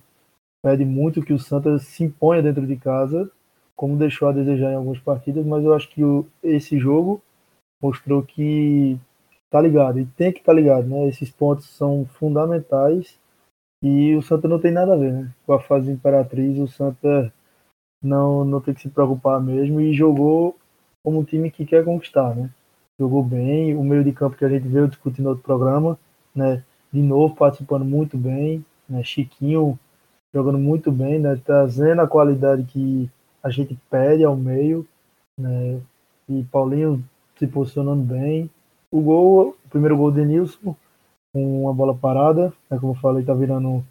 pede 0.64 0.86
muito 0.86 1.24
que 1.24 1.34
o 1.34 1.40
Santa 1.40 1.80
se 1.80 2.04
imponha 2.04 2.44
dentro 2.44 2.68
de 2.68 2.76
casa, 2.76 3.30
como 3.76 3.98
deixou 3.98 4.28
a 4.28 4.32
desejar 4.32 4.72
em 4.72 4.76
algumas 4.76 5.00
partidas, 5.00 5.46
mas 5.46 5.64
eu 5.64 5.74
acho 5.74 5.90
que 5.90 6.04
o, 6.04 6.28
esse 6.44 6.78
jogo 6.78 7.22
mostrou 7.82 8.24
que 8.24 9.00
tá 9.50 9.62
ligado 9.62 10.00
e 10.00 10.06
tem 10.06 10.32
que 10.32 10.40
estar 10.40 10.54
tá 10.54 10.56
ligado, 10.56 10.88
né? 10.88 11.08
Esses 11.08 11.30
pontos 11.30 11.66
são 11.70 12.06
fundamentais 12.06 13.20
e 13.84 14.16
o 14.16 14.22
Santa 14.22 14.48
não 14.48 14.60
tem 14.60 14.72
nada 14.72 14.94
a 14.94 14.98
ver, 14.98 15.12
né? 15.12 15.32
Com 15.46 15.54
a 15.54 15.60
fase 15.60 15.92
imperatriz, 15.92 16.58
o 16.60 16.68
Santa 16.68 17.34
não 18.02 18.46
não 18.46 18.62
tem 18.62 18.74
que 18.74 18.82
se 18.82 18.90
preocupar 18.90 19.42
mesmo 19.42 19.82
e 19.82 19.94
jogou 19.94 20.58
como 21.04 21.20
um 21.20 21.24
time 21.24 21.52
que 21.52 21.66
quer 21.66 21.84
conquistar, 21.84 22.36
né? 22.36 22.50
Jogou 23.00 23.24
bem, 23.24 23.76
o 23.76 23.84
meio 23.84 24.04
de 24.04 24.12
campo 24.12 24.38
que 24.38 24.46
a 24.46 24.50
gente 24.50 24.68
veio 24.68 24.88
discutindo 24.88 25.26
no 25.26 25.30
outro 25.32 25.44
programa, 25.44 25.98
né? 26.36 26.64
De 26.94 27.02
novo 27.02 27.36
participando 27.36 27.86
muito 27.86 28.18
bem, 28.18 28.66
né? 28.88 29.04
Chiquinho 29.04 29.78
jogando 30.34 30.58
muito 30.58 30.92
bem, 30.92 31.20
né? 31.20 31.40
Trazendo 31.44 32.02
a 32.02 32.08
qualidade 32.08 32.64
que 32.64 33.10
a 33.44 33.50
gente 33.50 33.78
pede 33.90 34.24
ao 34.24 34.36
meio, 34.36 34.88
né? 35.38 35.82
E 36.30 36.44
Paulinho 36.52 37.04
se 37.42 37.48
posicionando 37.48 38.04
bem. 38.04 38.50
O 38.92 39.02
gol, 39.02 39.58
o 39.66 39.70
primeiro 39.70 39.98
gol 39.98 40.12
de 40.12 40.24
Nilson, 40.24 40.76
com 41.34 41.64
uma 41.64 41.74
bola 41.74 41.98
parada, 41.98 42.54
né? 42.70 42.78
como 42.78 42.92
eu 42.92 42.98
falei, 42.98 43.26
tá 43.26 43.34
virando 43.34 43.84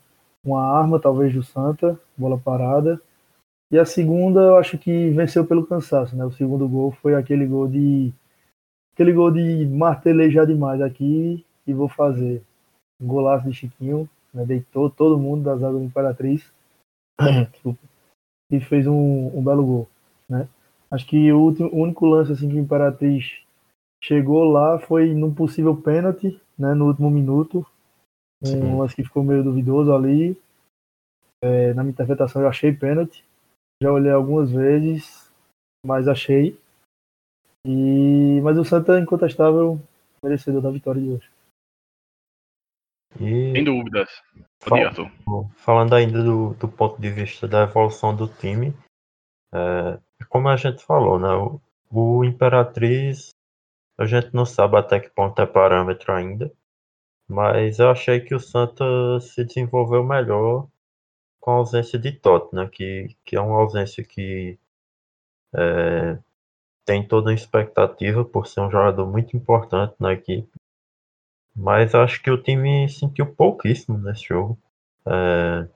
uma 0.45 0.63
arma, 0.63 1.01
talvez, 1.01 1.35
do 1.35 1.43
Santa, 1.43 1.99
bola 2.17 2.39
parada. 2.39 3.01
E 3.73 3.79
a 3.79 3.85
segunda, 3.85 4.41
eu 4.41 4.57
acho 4.57 4.79
que 4.79 5.11
venceu 5.11 5.45
pelo 5.45 5.67
cansaço, 5.67 6.17
né? 6.17 6.25
O 6.25 6.33
segundo 6.33 6.69
gol 6.69 6.93
foi 6.93 7.15
aquele 7.15 7.47
gol 7.47 7.67
de. 7.67 8.13
Aquele 8.95 9.13
gol 9.13 9.31
de 9.31 9.67
martelejar 9.67 10.47
demais 10.47 10.81
aqui 10.81 11.45
e 11.67 11.73
vou 11.73 11.89
fazer. 11.89 12.43
Um 13.01 13.07
golaço 13.07 13.49
de 13.49 13.55
Chiquinho, 13.55 14.09
né, 14.35 14.45
deitou 14.45 14.91
todo 14.91 15.19
mundo 15.19 15.45
das 15.45 15.63
águas 15.63 15.81
do 15.81 15.87
Imperatriz 15.87 16.53
e 18.53 18.61
fez 18.61 18.87
um, 18.87 19.31
um, 19.35 19.43
belo 19.43 19.65
gol. 19.65 19.89
Acho 20.91 21.07
que 21.07 21.33
o, 21.33 21.39
último, 21.39 21.69
o 21.69 21.83
único 21.83 22.05
lance 22.07 22.33
assim 22.33 22.49
que 22.49 22.57
o 22.57 22.59
Imperatriz 22.59 23.43
chegou 24.03 24.45
lá 24.45 24.79
foi 24.79 25.15
num 25.15 25.33
possível 25.33 25.77
pênalti, 25.77 26.41
né, 26.59 26.75
no 26.75 26.87
último 26.87 27.11
minuto. 27.11 27.65
Um 28.43 28.49
Sim. 28.49 28.79
lance 28.79 28.97
que 28.97 29.05
ficou 29.05 29.23
meio 29.23 29.45
duvidoso 29.45 29.95
ali. 29.95 30.37
É, 31.43 31.73
na 31.75 31.83
minha 31.83 31.93
interpretação 31.93 32.43
eu 32.43 32.49
achei 32.49 32.73
pênalti. 32.73 33.25
Já 33.83 33.93
olhei 33.93 34.11
algumas 34.11 34.51
vezes, 34.51 35.31
mas 35.87 36.09
achei. 36.09 36.59
E 37.65 38.41
mas 38.43 38.59
o 38.59 38.65
Santa 38.65 38.97
é 38.97 39.01
incontestável 39.01 39.81
merecedor 40.23 40.63
da 40.63 40.71
vitória 40.71 41.01
de 41.01 41.11
hoje. 41.11 41.31
E 43.17 43.53
Sem 43.53 43.65
dúvidas. 43.65 44.23
Fal- 44.63 45.51
falando 45.57 45.95
ainda 45.95 46.23
do, 46.23 46.55
do 46.55 46.69
ponto 46.69 47.01
de 47.01 47.11
vista 47.11 47.49
da 47.49 47.63
evolução 47.63 48.15
do 48.15 48.29
time, 48.29 48.75
é, 49.53 49.99
como 50.29 50.49
a 50.49 50.57
gente 50.57 50.85
falou, 50.85 51.19
né? 51.19 51.29
O, 51.35 51.61
o 51.91 52.25
Imperatriz, 52.25 53.31
a 53.99 54.07
gente 54.07 54.35
não 54.35 54.47
sabe 54.47 54.77
até 54.77 55.01
que 55.01 55.11
ponto 55.11 55.41
é 55.41 55.47
parâmetro 55.47 56.13
ainda, 56.13 56.53
mas 57.29 57.79
eu 57.79 57.91
achei 57.91 58.21
que 58.21 58.35
o 58.35 58.41
Santa 58.41 58.85
se 59.21 59.45
desenvolveu 59.45 60.05
melhor 60.05 60.69
com 61.41 61.53
a 61.53 61.55
ausência 61.57 61.99
de 61.99 62.13
Totti, 62.13 62.55
né? 62.55 62.69
Que, 62.69 63.17
que 63.25 63.37
é 63.37 63.41
uma 63.41 63.59
ausência 63.59 64.05
que 64.05 64.59
é, 65.55 66.19
tem 66.85 67.07
toda 67.07 67.31
a 67.31 67.35
expectativa 67.35 68.25
por 68.25 68.47
ser 68.47 68.61
um 68.61 68.71
jogador 68.71 69.07
muito 69.07 69.37
importante 69.37 69.95
na 69.99 70.13
equipe. 70.13 70.51
Mas 71.55 71.95
acho 71.95 72.23
que 72.23 72.31
o 72.31 72.43
time 72.43 72.89
sentiu 72.89 73.35
pouquíssimo 73.35 73.99
nesse 73.99 74.25
jogo. 74.25 74.59
É, 75.07 75.69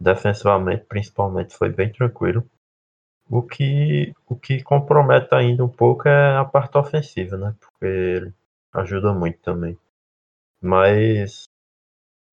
defensivamente, 0.00 0.84
principalmente, 0.84 1.56
foi 1.56 1.70
bem 1.70 1.92
tranquilo. 1.92 2.48
O 3.28 3.42
que, 3.42 4.14
o 4.26 4.34
que 4.36 4.62
compromete 4.62 5.34
ainda 5.34 5.62
um 5.64 5.68
pouco 5.68 6.08
é 6.08 6.36
a 6.38 6.44
parte 6.44 6.78
ofensiva, 6.78 7.36
né? 7.36 7.54
Porque 7.60 8.32
ajuda 8.72 9.12
muito 9.12 9.38
também. 9.40 9.78
Mas 10.62 11.48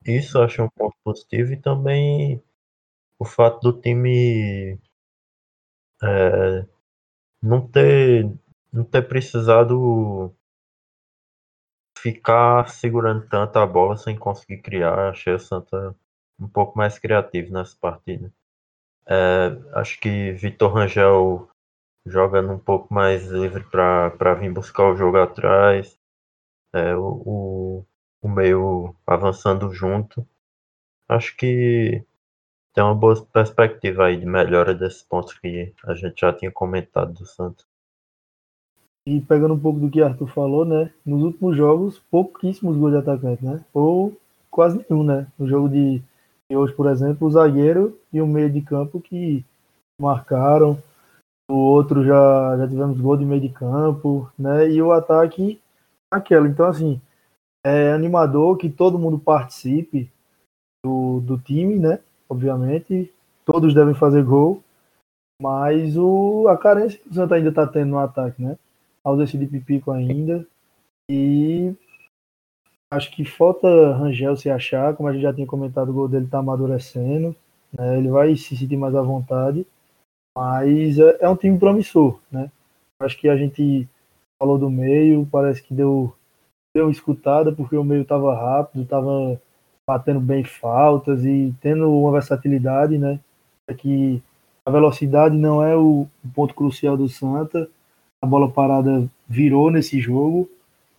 isso 0.06 0.38
eu 0.40 0.44
achei 0.44 0.64
um 0.64 0.70
ponto 0.70 0.96
positivo 1.04 1.54
e 1.54 1.58
também 1.58 2.42
o 3.20 3.26
fato 3.26 3.62
do 3.62 3.82
time 3.82 4.80
é, 6.04 6.66
não 7.42 7.68
ter 7.68 8.32
não 8.74 8.84
ter 8.86 9.04
precisado 9.08 10.34
ficar 11.98 12.68
segurando 12.70 13.26
tanto 13.30 13.58
a 13.58 13.66
bola 13.66 13.96
sem 13.96 14.18
conseguir 14.18 14.62
criar. 14.62 15.10
Achei 15.10 15.34
o 15.34 15.40
Santa 15.40 15.96
um 16.38 16.48
pouco 16.48 16.78
mais 16.78 17.00
criativo 17.00 17.54
nessa 17.54 17.78
partida. 17.80 18.30
É, 19.08 19.58
acho 19.74 20.00
que 20.00 20.32
Vitor 20.34 20.74
Rangel 20.74 21.50
jogando 22.06 22.52
um 22.52 22.60
pouco 22.60 22.94
mais 22.94 23.28
livre 23.28 23.64
para 23.64 24.34
vir 24.36 24.52
buscar 24.52 24.90
o 24.90 24.96
jogo 24.96 25.18
atrás. 25.18 25.98
É, 26.74 26.96
o, 26.96 27.86
o, 28.22 28.30
meio 28.30 28.96
avançando 29.06 29.72
junto. 29.74 30.26
Acho 31.10 31.36
que 31.36 32.04
tem 32.74 32.84
uma 32.84 32.96
boa 32.96 33.22
perspectiva 33.26 34.06
aí 34.06 34.18
de 34.18 34.26
melhora 34.26 34.74
desses 34.74 35.04
pontos 35.04 35.38
que 35.38 35.74
a 35.84 35.94
gente 35.94 36.22
já 36.22 36.32
tinha 36.32 36.52
comentado 36.52 37.14
do 37.14 37.26
Santos. 37.26 37.66
E 39.06 39.20
pegando 39.20 39.56
um 39.56 39.60
pouco 39.60 39.80
do 39.80 39.90
que 39.90 40.02
Arthur 40.02 40.28
falou, 40.28 40.64
né? 40.64 40.94
Nos 41.06 41.24
últimos 41.24 41.58
jogos, 41.58 42.00
pouquíssimos 42.00 42.78
gols 42.78 42.92
de 42.92 43.00
atacante, 43.00 43.44
né? 43.44 43.66
Ou 43.74 44.16
quase 44.50 44.86
nenhum, 44.90 45.04
né? 45.04 45.28
No 45.38 45.48
jogo 45.48 45.68
de, 45.68 46.02
de 46.52 46.58
hoje, 46.58 46.74
por 46.74 46.88
exemplo, 46.88 47.26
o 47.26 47.32
zagueiro 47.32 47.98
e 48.12 48.22
o 48.22 48.28
meio 48.28 48.52
de 48.52 48.62
campo 48.62 49.00
que 49.00 49.46
marcaram. 50.00 50.78
O 51.50 51.56
outro 51.56 52.04
já, 52.04 52.58
já 52.58 52.68
tivemos 52.68 53.00
gol 53.00 53.16
de 53.16 53.24
meio 53.24 53.40
de 53.40 53.48
campo, 53.48 54.30
né? 54.38 54.70
E 54.70 54.82
o 54.82 54.92
ataque, 54.92 55.62
aquela. 56.12 56.48
Então, 56.48 56.66
assim, 56.66 57.00
é 57.66 57.94
animador 57.94 58.58
que 58.58 58.70
todo 58.70 59.00
mundo 59.00 59.18
participe 59.18 60.12
do, 60.84 61.22
do 61.22 61.38
time, 61.38 61.80
né? 61.80 62.00
Obviamente, 62.30 63.10
todos 63.46 63.74
devem 63.74 63.94
fazer 63.94 64.24
gol, 64.24 64.62
mas 65.42 65.96
o, 65.98 66.48
a 66.50 66.58
carência 66.58 67.00
que 67.00 67.10
o 67.10 67.14
Santa 67.14 67.36
ainda 67.36 67.50
está 67.50 67.66
tendo 67.66 67.92
no 67.92 68.00
ataque, 68.00 68.42
né? 68.42 68.58
A 69.06 69.10
ausência 69.10 69.40
de 69.40 69.48
Pipico 69.48 69.90
ainda. 69.90 70.46
E 71.10 71.74
acho 72.92 73.10
que 73.12 73.24
falta 73.24 73.68
Rangel 73.94 74.36
se 74.36 74.50
achar, 74.50 74.94
como 74.96 75.08
a 75.08 75.14
gente 75.14 75.22
já 75.22 75.34
tinha 75.34 75.48
comentado, 75.48 75.90
o 75.90 75.94
gol 75.94 76.10
dele 76.10 76.26
está 76.26 76.40
amadurecendo, 76.40 77.36
né? 77.72 77.98
Ele 77.98 78.10
vai 78.10 78.36
se 78.36 78.56
sentir 78.58 78.78
mais 78.78 78.94
à 78.94 79.02
vontade, 79.02 79.66
mas 80.38 81.00
é, 81.00 81.18
é 81.22 81.30
um 81.30 81.36
time 81.36 81.58
promissor, 81.58 82.20
né? 82.30 82.52
Acho 83.00 83.18
que 83.18 83.30
a 83.30 83.38
gente 83.38 83.88
falou 84.38 84.58
do 84.58 84.70
meio, 84.70 85.28
parece 85.32 85.64
que 85.64 85.74
deu, 85.74 86.14
deu 86.76 86.86
uma 86.86 86.92
escutada, 86.92 87.52
porque 87.52 87.76
o 87.76 87.84
meio 87.84 88.02
estava 88.02 88.36
rápido, 88.36 88.84
estava 88.84 89.42
batendo 89.88 90.20
bem 90.20 90.44
faltas 90.44 91.26
e 91.26 91.54
tendo 91.62 91.92
uma 91.92 92.12
versatilidade, 92.12 92.98
né? 92.98 93.20
É 93.68 93.74
que 93.74 94.22
a 94.66 94.72
velocidade 94.72 95.36
não 95.36 95.64
é 95.64 95.76
o, 95.76 96.08
o 96.24 96.30
ponto 96.36 96.54
crucial 96.54 96.98
do 96.98 97.08
Santa. 97.08 97.70
A 98.22 98.28
bola 98.28 98.52
parada 98.52 99.10
virou 99.28 99.72
nesse 99.72 100.00
jogo, 100.00 100.50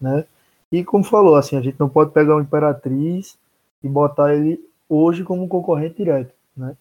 né? 0.01 0.25
E 0.73 0.83
como 0.83 1.05
falou, 1.05 1.37
assim, 1.37 1.55
a 1.55 1.61
gente 1.61 1.79
não 1.79 1.89
pode 1.89 2.13
pegar 2.13 2.35
o 2.35 2.41
Imperatriz 2.41 3.39
e 3.85 3.89
botar 3.89 4.35
ele 4.35 4.59
hoje 4.89 5.23
como 5.23 5.47
concorrente 5.47 5.97
direto, 5.97 6.33
né? 6.57 6.75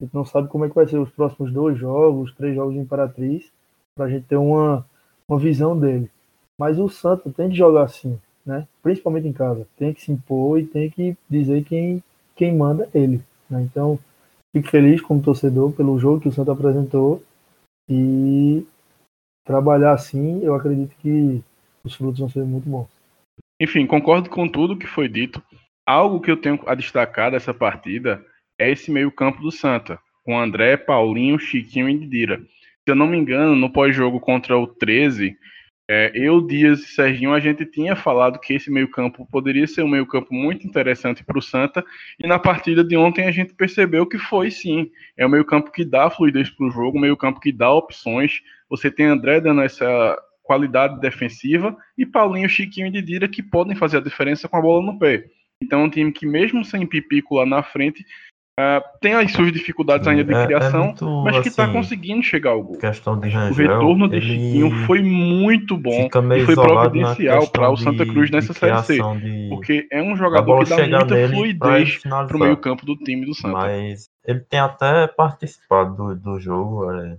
A 0.00 0.04
gente 0.04 0.14
não 0.14 0.24
sabe 0.24 0.48
como 0.48 0.64
é 0.64 0.68
que 0.68 0.74
vai 0.74 0.88
ser 0.88 0.98
os 0.98 1.10
próximos 1.10 1.52
dois 1.52 1.78
jogos, 1.78 2.32
três 2.34 2.54
jogos 2.54 2.72
de 2.72 2.80
Imperatriz, 2.80 3.52
para 3.94 4.06
a 4.06 4.08
gente 4.08 4.24
ter 4.24 4.36
uma, 4.36 4.84
uma 5.28 5.38
visão 5.38 5.78
dele. 5.78 6.10
Mas 6.58 6.78
o 6.78 6.88
Santa 6.88 7.30
tem 7.30 7.50
de 7.50 7.56
jogar 7.56 7.84
assim, 7.84 8.18
né? 8.46 8.66
Principalmente 8.82 9.28
em 9.28 9.32
casa. 9.32 9.66
Tem 9.76 9.92
que 9.92 10.00
se 10.00 10.10
impor 10.10 10.58
e 10.58 10.66
tem 10.66 10.88
que 10.90 11.14
dizer 11.28 11.64
quem, 11.64 12.02
quem 12.34 12.56
manda 12.56 12.88
ele. 12.94 13.22
Né? 13.48 13.60
Então, 13.62 13.98
fico 14.56 14.68
feliz 14.70 15.02
como 15.02 15.22
torcedor 15.22 15.70
pelo 15.72 15.98
jogo 15.98 16.20
que 16.20 16.28
o 16.28 16.32
Santa 16.32 16.52
apresentou 16.52 17.22
e 17.88 18.66
trabalhar 19.44 19.92
assim, 19.92 20.42
eu 20.42 20.54
acredito 20.54 20.96
que 20.96 21.42
os 21.84 21.94
frutos 21.94 22.20
vão 22.20 22.30
ser 22.30 22.44
muito 22.44 22.68
bons. 22.68 22.93
Enfim, 23.60 23.86
concordo 23.86 24.28
com 24.28 24.48
tudo 24.48 24.76
que 24.76 24.86
foi 24.86 25.08
dito. 25.08 25.42
Algo 25.86 26.20
que 26.20 26.30
eu 26.30 26.36
tenho 26.36 26.60
a 26.66 26.74
destacar 26.74 27.30
dessa 27.30 27.54
partida 27.54 28.24
é 28.58 28.70
esse 28.70 28.90
meio-campo 28.90 29.40
do 29.42 29.52
Santa, 29.52 29.98
com 30.24 30.38
André, 30.38 30.76
Paulinho, 30.76 31.38
Chiquinho 31.38 31.88
e 31.88 31.98
Didira. 31.98 32.38
Se 32.38 32.90
eu 32.90 32.94
não 32.94 33.06
me 33.06 33.16
engano, 33.16 33.54
no 33.54 33.70
pós-jogo 33.70 34.20
contra 34.20 34.58
o 34.58 34.66
13, 34.66 35.36
é, 35.88 36.10
eu, 36.14 36.40
Dias 36.40 36.80
e 36.80 36.86
Serginho, 36.86 37.34
a 37.34 37.40
gente 37.40 37.66
tinha 37.66 37.94
falado 37.94 38.38
que 38.38 38.54
esse 38.54 38.70
meio-campo 38.70 39.28
poderia 39.30 39.66
ser 39.66 39.82
um 39.82 39.88
meio-campo 39.88 40.32
muito 40.32 40.66
interessante 40.66 41.22
para 41.22 41.38
o 41.38 41.42
Santa, 41.42 41.84
e 42.18 42.26
na 42.26 42.38
partida 42.38 42.82
de 42.82 42.96
ontem 42.96 43.26
a 43.26 43.30
gente 43.30 43.52
percebeu 43.54 44.06
que 44.06 44.18
foi 44.18 44.50
sim. 44.50 44.90
É 45.16 45.26
um 45.26 45.30
meio-campo 45.30 45.70
que 45.70 45.84
dá 45.84 46.08
fluidez 46.08 46.48
para 46.48 46.66
o 46.66 46.70
jogo, 46.70 46.96
um 46.96 47.02
meio-campo 47.02 47.38
que 47.38 47.52
dá 47.52 47.70
opções. 47.70 48.40
Você 48.70 48.90
tem 48.90 49.06
André 49.06 49.40
dando 49.40 49.60
essa 49.60 50.18
qualidade 50.44 51.00
defensiva 51.00 51.76
e 51.98 52.06
Paulinho, 52.06 52.48
Chiquinho 52.48 52.86
e 52.86 52.90
Didira 52.90 53.26
que 53.26 53.42
podem 53.42 53.74
fazer 53.74 53.96
a 53.96 54.00
diferença 54.02 54.48
com 54.48 54.56
a 54.56 54.62
bola 54.62 54.84
no 54.84 54.98
pé. 54.98 55.24
Então 55.60 55.80
é 55.80 55.84
um 55.84 55.90
time 55.90 56.12
que, 56.12 56.26
mesmo 56.26 56.64
sem 56.64 56.86
Pipico 56.86 57.34
lá 57.36 57.46
na 57.46 57.62
frente, 57.62 58.04
Uh, 58.56 58.78
tem 59.00 59.14
as 59.14 59.32
suas 59.32 59.52
dificuldades 59.52 60.06
ainda 60.06 60.22
de 60.22 60.32
É- 60.32 60.42
é 60.42 60.46
criação, 60.46 60.84
muito, 60.84 61.24
mas 61.24 61.40
que 61.40 61.48
está 61.48 61.64
assim, 61.64 61.72
conseguindo 61.72 62.22
chegar 62.22 62.50
ao 62.50 62.62
gol. 62.62 62.78
Questão 62.78 63.18
de 63.18 63.26
O 63.26 63.30
Rangel, 63.32 63.56
retorno 63.56 64.08
de 64.08 64.20
Chiquinho 64.20 64.70
foi 64.86 65.02
muito 65.02 65.76
bom 65.76 66.08
meio 66.22 66.42
e 66.42 66.46
foi 66.46 66.54
providencial 66.54 67.48
para 67.48 67.68
o 67.68 67.76
Santa 67.76 68.06
Cruz 68.06 68.30
nessa 68.30 68.52
Série 68.52 68.80
C. 68.84 69.02
de- 69.20 69.48
Porque 69.48 69.88
é 69.90 70.00
um 70.00 70.14
jogador 70.16 70.62
que 70.62 70.70
dá 70.70 70.76
muita 70.86 71.16
fluidez 71.34 72.00
para 72.28 72.36
o 72.36 72.38
meio-campo 72.38 72.86
do 72.86 72.96
time 72.96 73.26
do 73.26 73.34
Santa. 73.34 73.54
Mas 73.54 74.08
ele 74.24 74.38
tem 74.38 74.60
até 74.60 75.08
participado 75.08 75.96
do, 75.96 76.14
do 76.14 76.38
jogo. 76.38 76.92
é, 76.92 77.16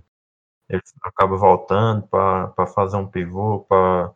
ele 0.68 0.82
acaba 1.02 1.36
voltando 1.36 2.06
para 2.08 2.66
fazer 2.68 2.96
um 2.96 3.06
pivô, 3.08 3.60
para 3.60 4.12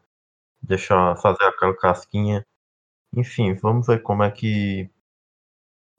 deixar 0.62 1.16
fazer 1.18 1.44
aquela 1.44 1.76
casquinha. 1.76 2.46
Enfim, 3.16 3.54
vamos 3.54 3.86
ver 3.86 4.02
como 4.02 4.22
é 4.24 4.30
que 4.30 4.90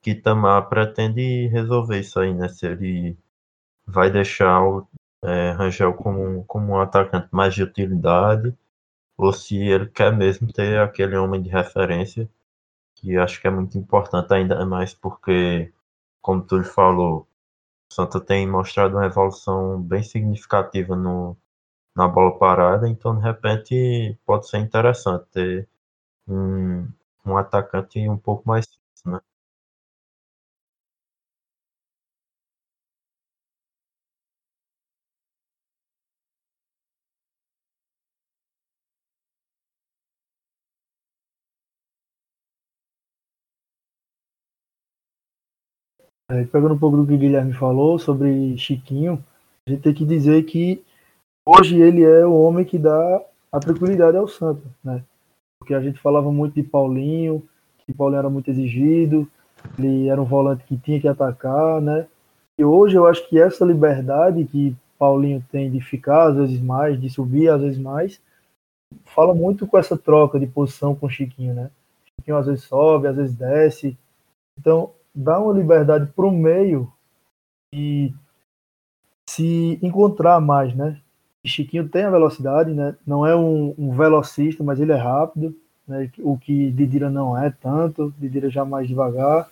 que 0.02 0.16
Tamar 0.16 0.68
pretende 0.70 1.48
resolver 1.48 2.00
isso 2.00 2.20
aí, 2.20 2.34
né? 2.34 2.50
Se 2.50 2.66
ele 2.68 3.18
vai 3.86 4.12
deixar 4.12 4.64
o 4.64 4.88
é, 5.24 5.52
Rangel 5.52 5.94
como, 5.94 6.44
como 6.46 6.74
um 6.74 6.82
atacante 6.82 7.30
mais 7.32 7.54
de 7.56 7.64
utilidade 7.64 8.56
ou 9.18 9.34
se 9.34 9.58
ele 9.58 9.88
quer 9.88 10.16
mesmo 10.16 10.52
ter 10.52 10.80
aquele 10.80 11.16
homem 11.18 11.42
de 11.42 11.50
referência 11.50 12.30
que 12.96 13.18
acho 13.18 13.42
que 13.42 13.48
é 13.48 13.52
muito 13.52 13.78
importante 13.78 14.34
ainda 14.34 14.66
mais 14.66 14.94
porque, 14.94 15.74
como 16.22 16.44
tu 16.44 16.64
falou, 16.64 17.28
Santa 17.92 18.22
tem 18.22 18.48
mostrado 18.48 18.96
uma 18.96 19.06
evolução 19.06 19.82
bem 19.82 20.02
significativa 20.02 20.96
no, 20.96 21.36
na 21.96 22.08
bola 22.08 22.38
parada, 22.40 22.88
então 22.88 23.18
de 23.18 23.22
repente 23.22 24.18
pode 24.26 24.48
ser 24.48 24.60
interessante 24.60 25.26
ter 25.32 25.70
um, 26.28 26.88
um 27.26 27.38
atacante 27.38 28.00
um 28.10 28.18
pouco 28.18 28.48
mais 28.48 28.66
fixo, 28.66 29.10
né? 29.10 29.20
É, 46.32 46.46
pegando 46.46 46.76
um 46.76 46.80
pouco 46.80 46.96
do 46.96 47.06
que 47.06 47.14
o 47.14 47.18
Guilherme 47.18 47.52
falou 47.52 48.00
sobre 48.00 48.58
Chiquinho, 48.58 49.22
a 49.68 49.70
gente 49.70 49.82
tem 49.82 49.94
que 49.94 50.06
dizer 50.06 50.44
que 50.44 50.82
hoje 51.46 51.78
ele 51.78 52.04
é 52.04 52.26
o 52.26 52.34
homem 52.34 52.64
que 52.64 52.78
dá 52.78 53.22
a 53.52 53.60
tranquilidade 53.60 54.16
ao 54.16 54.30
Santos, 54.30 54.64
né? 54.82 55.04
Porque 55.60 55.74
a 55.74 55.82
gente 55.82 56.00
falava 56.00 56.32
muito 56.32 56.54
de 56.54 56.64
Paulinho, 56.64 57.44
que 57.80 57.94
Paulinho 57.94 58.20
era 58.20 58.30
muito 58.30 58.50
exigido, 58.50 59.30
ele 59.78 60.08
era 60.08 60.22
um 60.22 60.26
volante 60.26 60.64
que 60.64 60.78
tinha 60.78 61.02
que 61.02 61.08
atacar, 61.08 61.82
né? 61.82 62.08
E 62.58 62.64
hoje 62.64 62.96
eu 62.96 63.06
acho 63.06 63.28
que 63.28 63.38
essa 63.38 63.66
liberdade 63.66 64.46
que 64.46 64.74
Paulinho 64.98 65.46
tem 65.52 65.70
de 65.70 65.82
ficar 65.82 66.30
às 66.30 66.38
vezes 66.38 66.62
mais, 66.62 66.98
de 66.98 67.10
subir 67.10 67.50
às 67.50 67.62
vezes 67.62 67.78
mais, 67.78 68.22
fala 69.04 69.36
muito 69.36 69.68
com 69.68 69.78
essa 69.78 69.98
troca 69.98 70.40
de 70.40 70.48
posição 70.48 70.96
com 70.96 71.10
Chiquinho, 71.10 71.54
né? 71.54 71.70
Chiquinho 72.06 72.38
às 72.38 72.46
vezes 72.46 72.64
sobe, 72.64 73.08
às 73.08 73.18
vezes 73.18 73.36
desce. 73.36 73.98
Então, 74.58 74.92
dá 75.16 75.40
uma 75.40 75.54
liberdade 75.54 76.12
para 76.12 76.26
o 76.26 76.32
meio 76.32 76.92
e 77.74 78.14
se 79.30 79.80
encontrar 79.82 80.40
mais, 80.40 80.76
né? 80.76 81.00
Chiquinho 81.46 81.90
tem 81.90 82.04
a 82.04 82.12
velocidade, 82.12 82.74
né? 82.74 82.96
Não 83.06 83.26
é 83.26 83.36
um, 83.36 83.74
um 83.78 83.96
velocista, 83.96 84.64
mas 84.64 84.80
ele 84.80 84.92
é 84.92 84.98
rápido, 84.98 85.56
né? 85.88 86.12
O 86.20 86.38
que 86.38 86.72
Didira 86.72 87.10
não 87.10 87.38
é 87.38 87.50
tanto, 87.50 88.14
Didira 88.18 88.50
já 88.50 88.64
mais 88.64 88.88
devagar. 88.88 89.50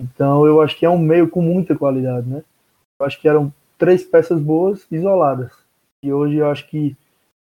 Então, 0.00 0.46
eu 0.46 0.62
acho 0.62 0.78
que 0.78 0.86
é 0.86 0.90
um 0.90 0.98
meio 0.98 1.28
com 1.28 1.42
muita 1.42 1.76
qualidade, 1.76 2.28
né? 2.28 2.42
Eu 3.00 3.06
acho 3.06 3.20
que 3.20 3.28
eram 3.28 3.52
três 3.76 4.04
peças 4.04 4.40
boas 4.40 4.86
isoladas. 4.90 5.52
E 6.02 6.12
hoje 6.12 6.36
eu 6.36 6.50
acho 6.50 6.68
que 6.68 6.96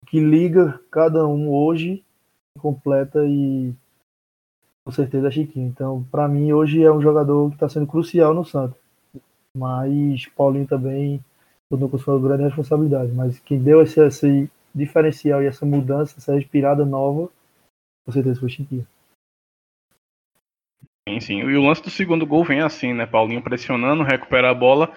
que 0.08 0.20
liga 0.20 0.80
cada 0.90 1.26
um 1.26 1.50
hoje 1.50 2.04
completa 2.60 3.24
e 3.26 3.74
com 4.86 4.92
certeza 4.92 5.28
é 5.28 5.32
Chiquinho. 5.32 5.68
Então, 5.68 6.04
para 6.12 6.28
mim, 6.28 6.52
hoje 6.54 6.84
é 6.84 6.92
um 6.92 7.02
jogador 7.02 7.50
que 7.50 7.56
está 7.56 7.70
sendo 7.70 7.88
crucial 7.88 8.34
no 8.34 8.46
Santos. 8.46 8.80
Mas 9.56 10.28
Paulinho 10.28 10.68
também 10.68 11.24
tornou 11.70 11.90
com 11.90 11.98
sua 11.98 12.20
grande 12.20 12.44
responsabilidade. 12.44 13.12
Mas 13.12 13.40
quem 13.40 13.62
deu 13.62 13.82
esse, 13.82 14.00
esse 14.06 14.50
diferencial 14.74 15.44
e 15.44 15.48
essa 15.48 15.66
mudança, 15.66 16.18
essa 16.18 16.36
respirada 16.36 16.86
nova, 16.86 17.30
com 18.06 18.12
certeza 18.12 18.40
foi 18.40 18.50
Chiquinho. 18.50 18.88
Sim, 21.08 21.20
sim. 21.20 21.40
E 21.40 21.58
o 21.58 21.62
lance 21.62 21.82
do 21.82 21.90
segundo 21.90 22.26
gol 22.26 22.44
vem 22.44 22.62
assim, 22.62 22.94
né? 22.94 23.06
Paulinho 23.06 23.42
pressionando, 23.42 24.04
recupera 24.04 24.50
a 24.50 24.54
bola, 24.54 24.94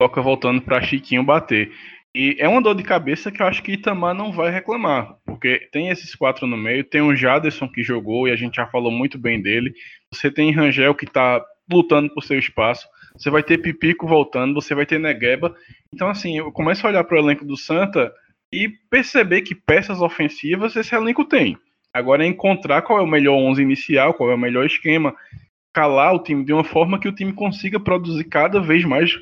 toca 0.00 0.22
voltando 0.22 0.62
para 0.62 0.80
Chiquinho 0.80 1.24
bater. 1.24 1.72
E 2.14 2.36
é 2.38 2.48
uma 2.48 2.62
dor 2.62 2.74
de 2.74 2.82
cabeça 2.82 3.30
que 3.30 3.42
eu 3.42 3.46
acho 3.46 3.62
que 3.62 3.72
Itamar 3.72 4.14
não 4.14 4.32
vai 4.32 4.50
reclamar, 4.50 5.16
porque 5.24 5.68
tem 5.70 5.90
esses 5.90 6.14
quatro 6.14 6.46
no 6.46 6.56
meio, 6.56 6.82
tem 6.82 7.02
o 7.02 7.14
Jaderson 7.14 7.68
que 7.68 7.82
jogou 7.82 8.26
e 8.26 8.30
a 8.30 8.36
gente 8.36 8.56
já 8.56 8.66
falou 8.66 8.90
muito 8.90 9.18
bem 9.18 9.40
dele. 9.40 9.72
Você 10.12 10.30
tem 10.30 10.50
Rangel 10.50 10.94
que 10.94 11.04
está 11.04 11.44
lutando 11.70 12.12
por 12.12 12.24
seu 12.24 12.38
espaço. 12.38 12.88
Você 13.16 13.30
vai 13.30 13.42
ter 13.42 13.58
Pipico 13.58 14.06
voltando, 14.06 14.54
você 14.54 14.74
vai 14.74 14.86
ter 14.86 14.98
Negueba. 14.98 15.54
Então, 15.92 16.08
assim, 16.08 16.38
eu 16.38 16.50
começo 16.50 16.86
a 16.86 16.90
olhar 16.90 17.04
para 17.04 17.16
o 17.16 17.20
elenco 17.20 17.44
do 17.44 17.56
Santa 17.56 18.12
e 18.52 18.68
perceber 18.90 19.42
que 19.42 19.54
peças 19.54 20.00
ofensivas 20.00 20.74
esse 20.76 20.94
elenco 20.94 21.24
tem. 21.24 21.58
Agora 21.92 22.24
é 22.24 22.26
encontrar 22.26 22.82
qual 22.82 22.98
é 22.98 23.02
o 23.02 23.06
melhor 23.06 23.34
11 23.34 23.62
inicial, 23.62 24.14
qual 24.14 24.30
é 24.30 24.34
o 24.34 24.38
melhor 24.38 24.64
esquema, 24.64 25.14
calar 25.74 26.14
o 26.14 26.22
time 26.22 26.44
de 26.44 26.52
uma 26.52 26.64
forma 26.64 26.98
que 26.98 27.08
o 27.08 27.14
time 27.14 27.32
consiga 27.32 27.78
produzir 27.78 28.24
cada 28.24 28.60
vez 28.60 28.84
mais 28.84 29.12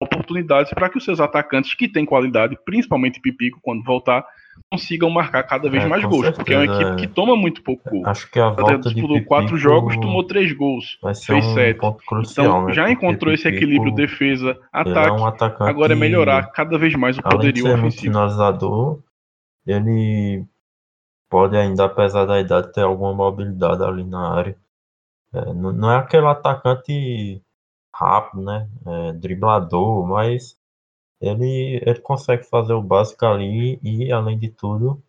oportunidades 0.00 0.72
para 0.72 0.88
que 0.88 0.98
os 0.98 1.04
seus 1.04 1.20
atacantes 1.20 1.74
que 1.74 1.88
têm 1.88 2.04
qualidade, 2.04 2.58
principalmente 2.64 3.20
Pipico, 3.20 3.60
quando 3.62 3.82
voltar, 3.82 4.24
consigam 4.70 5.10
marcar 5.10 5.42
cada 5.44 5.68
vez 5.68 5.84
é, 5.84 5.86
mais 5.86 6.04
gols, 6.04 6.26
certeza, 6.26 6.36
porque 6.36 6.54
é 6.54 6.58
uma 6.58 6.74
equipe 6.74 6.96
que 6.96 7.06
toma 7.06 7.36
muito 7.36 7.62
pouco 7.62 7.88
gol. 7.88 8.06
Acho 8.06 8.30
que 8.30 8.38
a 8.38 8.50
volta 8.50 8.78
disputou 8.78 9.18
de 9.18 9.24
quatro 9.24 9.56
jogos, 9.56 9.96
tomou 9.96 10.24
três 10.24 10.52
gols, 10.52 10.98
fez 11.24 11.44
um 11.44 11.54
sete. 11.54 11.80
Crucial, 12.06 12.46
então 12.46 12.64
né? 12.66 12.72
já 12.72 12.90
encontrou 12.90 13.32
esse 13.32 13.48
equilíbrio 13.48 13.94
defesa, 13.94 14.58
ataque. 14.72 15.08
É 15.08 15.12
um 15.12 15.66
agora 15.66 15.92
é 15.92 15.96
melhorar 15.96 16.50
cada 16.52 16.78
vez 16.78 16.94
mais 16.94 17.18
o 17.18 17.22
poderio 17.22 17.42
além 17.42 17.52
de 17.52 17.60
ser 17.60 17.74
ofensivo. 17.74 18.02
finalizador, 18.02 19.00
ele 19.66 20.44
pode 21.28 21.56
ainda, 21.56 21.84
apesar 21.86 22.24
da 22.26 22.40
idade, 22.40 22.72
ter 22.72 22.82
alguma 22.82 23.14
mobilidade 23.14 23.82
ali 23.82 24.04
na 24.04 24.34
área. 24.34 24.56
É, 25.32 25.52
não, 25.52 25.72
não 25.72 25.90
é 25.90 25.96
aquele 25.96 26.26
atacante 26.26 27.42
rápido, 27.94 28.42
né? 28.42 28.68
É, 28.86 29.12
driblador, 29.12 30.06
mas 30.06 30.58
ele, 31.20 31.80
ele 31.84 32.00
consegue 32.00 32.44
fazer 32.44 32.74
o 32.74 32.82
básico 32.82 33.24
ali 33.26 33.78
e, 33.82 34.12
além 34.12 34.38
de 34.38 34.50
tudo, 34.50 35.02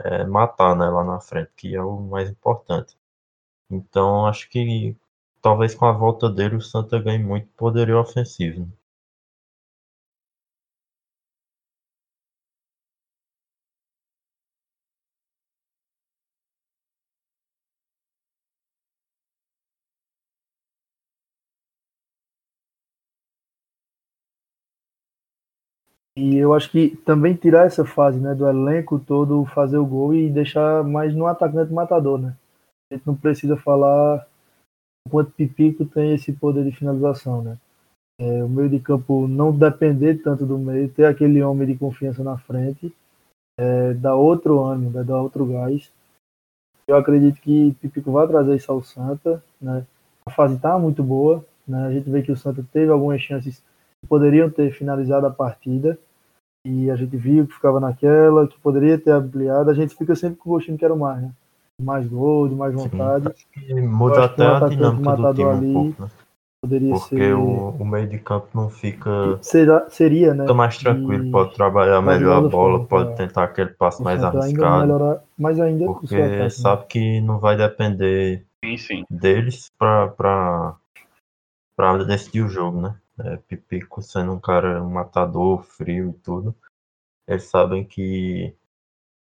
é, 0.00 0.24
matar 0.24 0.76
né, 0.76 0.88
lá 0.88 1.04
na 1.04 1.20
frente, 1.20 1.50
que 1.56 1.74
é 1.74 1.82
o 1.82 2.00
mais 2.00 2.30
importante. 2.30 2.96
Então, 3.70 4.26
acho 4.26 4.48
que 4.50 4.96
talvez 5.42 5.74
com 5.74 5.86
a 5.86 5.92
volta 5.92 6.30
dele 6.30 6.56
o 6.56 6.60
Santa 6.62 7.00
ganhe 7.00 7.18
muito 7.18 7.48
poderio 7.56 7.98
ofensivo. 8.00 8.68
E 26.18 26.36
eu 26.36 26.52
acho 26.52 26.68
que 26.72 26.96
também 27.04 27.36
tirar 27.36 27.64
essa 27.64 27.84
fase, 27.84 28.18
né, 28.18 28.34
do 28.34 28.48
elenco 28.48 28.98
todo 28.98 29.44
fazer 29.44 29.78
o 29.78 29.86
gol 29.86 30.12
e 30.12 30.28
deixar 30.28 30.82
mais 30.82 31.14
no 31.14 31.28
atacante 31.28 31.72
matador, 31.72 32.18
né? 32.18 32.34
A 32.90 32.96
gente 32.96 33.06
não 33.06 33.14
precisa 33.14 33.56
falar 33.56 34.26
o 35.06 35.10
quanto 35.10 35.30
Pipico 35.30 35.84
tem 35.84 36.14
esse 36.14 36.32
poder 36.32 36.64
de 36.64 36.72
finalização, 36.72 37.40
né? 37.40 37.56
É, 38.20 38.42
o 38.42 38.48
meio 38.48 38.68
de 38.68 38.80
campo 38.80 39.28
não 39.28 39.56
depender 39.56 40.16
tanto 40.16 40.44
do 40.44 40.58
meio, 40.58 40.92
ter 40.92 41.04
aquele 41.04 41.40
homem 41.40 41.68
de 41.68 41.78
confiança 41.78 42.24
na 42.24 42.36
frente, 42.36 42.92
é, 43.56 43.94
dar 43.94 44.16
outro 44.16 44.60
ânimo, 44.60 44.90
né, 44.90 45.04
dar 45.04 45.22
outro 45.22 45.46
gás. 45.46 45.92
Eu 46.88 46.96
acredito 46.96 47.40
que 47.40 47.76
Pipico 47.80 48.10
vai 48.10 48.26
trazer 48.26 48.56
isso 48.56 48.72
ao 48.72 48.82
Santa, 48.82 49.40
né? 49.60 49.86
A 50.26 50.32
fase 50.32 50.56
está 50.56 50.76
muito 50.80 51.00
boa, 51.00 51.46
né? 51.64 51.86
A 51.86 51.92
gente 51.92 52.10
vê 52.10 52.22
que 52.22 52.32
o 52.32 52.36
Santa 52.36 52.66
teve 52.72 52.90
algumas 52.90 53.22
chances 53.22 53.62
que 54.00 54.08
poderiam 54.08 54.50
ter 54.50 54.72
finalizado 54.72 55.24
a 55.24 55.30
partida, 55.30 55.96
e 56.64 56.90
a 56.90 56.96
gente 56.96 57.16
viu 57.16 57.46
que 57.46 57.54
ficava 57.54 57.80
naquela, 57.80 58.46
que 58.46 58.58
poderia 58.60 58.98
ter 58.98 59.10
ampliado, 59.10 59.70
a 59.70 59.74
gente 59.74 59.94
fica 59.94 60.14
sempre 60.14 60.38
com 60.38 60.50
o 60.50 60.52
gostinho 60.54 60.76
que 60.76 60.84
era 60.84 60.96
mais, 60.96 61.22
né? 61.22 61.32
Mais 61.80 62.06
gol, 62.06 62.48
de 62.48 62.54
mais 62.54 62.74
vontade. 62.74 63.32
Sim, 63.54 63.80
muda 63.82 64.24
até 64.24 64.44
um 64.44 64.56
a 64.56 64.68
dinâmica 64.68 65.16
do 65.16 65.34
time 65.34 65.48
ali, 65.48 65.66
um 65.66 65.72
pouco, 65.72 66.02
né? 66.02 66.08
Poderia 66.60 66.92
Porque 66.92 67.16
ser... 67.16 67.34
o, 67.34 67.70
o 67.70 67.84
meio 67.84 68.08
de 68.08 68.18
campo 68.18 68.48
não 68.52 68.68
fica. 68.68 69.38
Será, 69.40 69.88
seria, 69.88 70.34
né? 70.34 70.42
Fica 70.42 70.54
mais 70.54 70.76
tranquilo, 70.76 71.26
e... 71.26 71.30
pode 71.30 71.54
trabalhar 71.54 72.02
melhor 72.02 72.44
a 72.44 72.48
bola, 72.48 72.84
pode 72.84 73.14
tentar 73.16 73.44
aquele 73.44 73.70
passo 73.70 74.02
mais 74.02 74.22
arriscado. 74.24 74.80
Melhorar, 74.80 75.22
mais 75.38 75.60
ainda 75.60 75.86
porque 75.86 76.16
ataque, 76.16 76.36
né? 76.36 76.50
sabe 76.50 76.80
né? 76.82 76.86
que 76.88 77.20
não 77.20 77.38
vai 77.38 77.56
depender 77.56 78.44
sim, 78.64 78.76
sim. 78.76 79.04
deles 79.08 79.70
para 79.78 80.74
para 81.76 82.04
decidir 82.04 82.42
o 82.42 82.48
jogo, 82.48 82.80
né? 82.80 82.96
É, 83.20 83.36
Pipico 83.36 84.02
sendo 84.02 84.32
um 84.32 84.40
cara 84.40 84.82
um 84.82 84.90
matador, 84.90 85.62
frio 85.64 86.10
e 86.10 86.22
tudo, 86.22 86.54
eles 87.26 87.44
sabem 87.44 87.84
que 87.84 88.54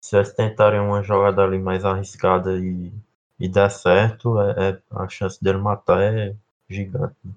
se 0.02 0.18
eles 0.18 0.34
tentarem 0.34 0.80
uma 0.80 1.04
jogada 1.04 1.44
ali 1.44 1.60
mais 1.60 1.86
arriscada 1.86 2.58
e, 2.58 2.92
e 3.40 3.50
der 3.50 3.72
certo, 3.72 4.40
é, 4.42 4.72
é 4.72 4.82
a 4.92 5.08
chance 5.10 5.44
dele 5.44 5.60
matar 5.60 6.02
é 6.02 6.36
gigante. 6.70 7.16
Né? 7.24 7.34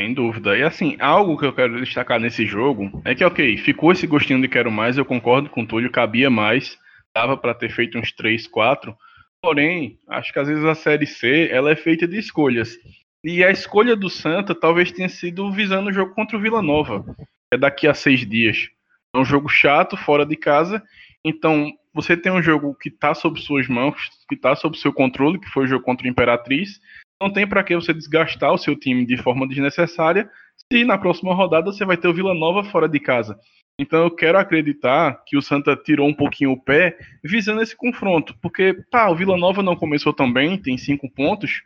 Sem 0.00 0.14
dúvida. 0.14 0.56
E 0.56 0.62
assim, 0.62 0.96
algo 0.98 1.36
que 1.36 1.44
eu 1.44 1.52
quero 1.52 1.78
destacar 1.78 2.18
nesse 2.18 2.46
jogo 2.46 2.90
é 3.04 3.14
que, 3.14 3.22
ok, 3.22 3.58
ficou 3.58 3.92
esse 3.92 4.06
gostinho 4.06 4.40
de 4.40 4.48
quero 4.48 4.72
mais, 4.72 4.96
eu 4.96 5.04
concordo 5.04 5.50
com 5.50 5.60
o 5.60 5.66
Túlio, 5.66 5.90
cabia 5.90 6.30
mais, 6.30 6.78
dava 7.14 7.36
para 7.36 7.52
ter 7.52 7.70
feito 7.70 7.98
uns 7.98 8.10
3, 8.10 8.46
4. 8.46 8.96
Porém, 9.42 9.98
acho 10.08 10.32
que 10.32 10.38
às 10.38 10.48
vezes 10.48 10.64
a 10.64 10.74
Série 10.74 11.04
C 11.04 11.50
ela 11.52 11.70
é 11.70 11.76
feita 11.76 12.08
de 12.08 12.18
escolhas. 12.18 12.78
E 13.22 13.44
a 13.44 13.50
escolha 13.50 13.94
do 13.94 14.08
Santa 14.08 14.54
talvez 14.54 14.90
tenha 14.90 15.08
sido 15.10 15.52
visando 15.52 15.90
o 15.90 15.92
jogo 15.92 16.14
contra 16.14 16.34
o 16.34 16.40
Vila 16.40 16.62
Nova. 16.62 17.04
É 17.52 17.58
daqui 17.58 17.86
a 17.86 17.92
seis 17.92 18.26
dias. 18.26 18.70
É 19.14 19.18
um 19.18 19.24
jogo 19.24 19.50
chato, 19.50 19.98
fora 19.98 20.24
de 20.24 20.34
casa. 20.34 20.82
Então, 21.22 21.70
você 21.92 22.16
tem 22.16 22.32
um 22.32 22.42
jogo 22.42 22.74
que 22.74 22.88
está 22.88 23.12
sob 23.12 23.38
suas 23.38 23.68
mãos, 23.68 24.08
que 24.26 24.34
está 24.34 24.56
sob 24.56 24.78
seu 24.78 24.94
controle, 24.94 25.38
que 25.38 25.50
foi 25.50 25.64
o 25.64 25.68
jogo 25.68 25.84
contra 25.84 26.06
o 26.06 26.10
Imperatriz 26.10 26.80
não 27.20 27.30
tem 27.30 27.46
para 27.46 27.62
que 27.62 27.74
você 27.74 27.92
desgastar 27.92 28.52
o 28.52 28.58
seu 28.58 28.74
time 28.74 29.04
de 29.04 29.16
forma 29.16 29.46
desnecessária 29.46 30.30
se 30.72 30.84
na 30.84 30.96
próxima 30.96 31.34
rodada 31.34 31.72
você 31.72 31.84
vai 31.84 31.96
ter 31.96 32.08
o 32.08 32.14
Vila 32.14 32.34
Nova 32.34 32.64
fora 32.64 32.88
de 32.88 32.98
casa. 32.98 33.38
Então 33.78 34.04
eu 34.04 34.10
quero 34.10 34.38
acreditar 34.38 35.22
que 35.26 35.36
o 35.36 35.42
Santa 35.42 35.76
tirou 35.76 36.08
um 36.08 36.14
pouquinho 36.14 36.52
o 36.52 36.62
pé 36.62 36.96
visando 37.24 37.62
esse 37.62 37.76
confronto, 37.76 38.34
porque 38.40 38.74
tá, 38.90 39.10
o 39.10 39.16
Vila 39.16 39.36
Nova 39.36 39.62
não 39.62 39.76
começou 39.76 40.12
tão 40.12 40.32
bem, 40.32 40.56
tem 40.56 40.78
cinco 40.78 41.10
pontos, 41.10 41.62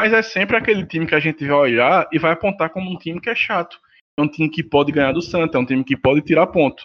Mas 0.00 0.12
é 0.12 0.22
sempre 0.22 0.56
aquele 0.56 0.86
time 0.86 1.06
que 1.06 1.14
a 1.14 1.20
gente 1.20 1.44
vai 1.44 1.56
olhar 1.56 2.08
e 2.12 2.18
vai 2.18 2.32
apontar 2.32 2.70
como 2.70 2.88
um 2.90 2.96
time 2.96 3.20
que 3.20 3.28
é 3.28 3.34
chato. 3.34 3.78
É 4.16 4.22
um 4.22 4.28
time 4.28 4.48
que 4.48 4.62
pode 4.62 4.92
ganhar 4.92 5.12
do 5.12 5.20
Santa, 5.20 5.58
é 5.58 5.60
um 5.60 5.64
time 5.64 5.82
que 5.82 5.96
pode 5.96 6.22
tirar 6.22 6.46
ponto. 6.46 6.84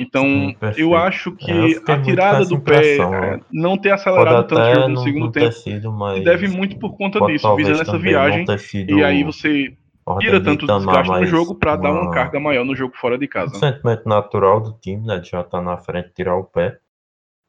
Então, 0.00 0.24
Sim, 0.24 0.56
eu 0.78 0.94
acho 0.96 1.32
que 1.32 1.50
é, 1.50 1.76
eu 1.76 1.82
a 1.86 2.00
tirada 2.00 2.46
do 2.46 2.58
pé, 2.58 2.96
é, 2.96 3.40
não 3.52 3.76
ter 3.76 3.92
acelerado 3.92 4.48
tanto 4.48 4.62
o 4.62 4.74
jogo 4.74 4.88
no 4.88 5.02
segundo 5.02 5.30
tempo, 5.30 5.52
sido, 5.52 5.94
deve 6.24 6.48
muito 6.48 6.78
por 6.78 6.96
conta 6.96 7.20
disso, 7.26 7.54
visando 7.54 7.82
essa 7.82 7.98
viagem. 7.98 8.46
E 8.88 9.04
aí 9.04 9.22
você 9.22 9.76
tira 10.18 10.42
tanto 10.42 10.66
desgaste 10.66 11.12
no 11.12 11.26
jogo 11.26 11.54
para 11.54 11.72
uma... 11.72 11.82
dar 11.82 11.92
uma 11.92 12.10
carga 12.10 12.40
maior 12.40 12.64
no 12.64 12.74
jogo 12.74 12.94
fora 12.96 13.18
de 13.18 13.28
casa. 13.28 13.54
Um 13.54 13.60
sentimento 13.60 14.08
natural 14.08 14.60
do 14.60 14.72
time, 14.80 15.06
né? 15.06 15.18
De 15.18 15.28
já 15.28 15.40
estar 15.40 15.58
tá 15.58 15.62
na 15.62 15.76
frente, 15.76 16.12
tirar 16.14 16.36
o 16.36 16.44
pé. 16.44 16.78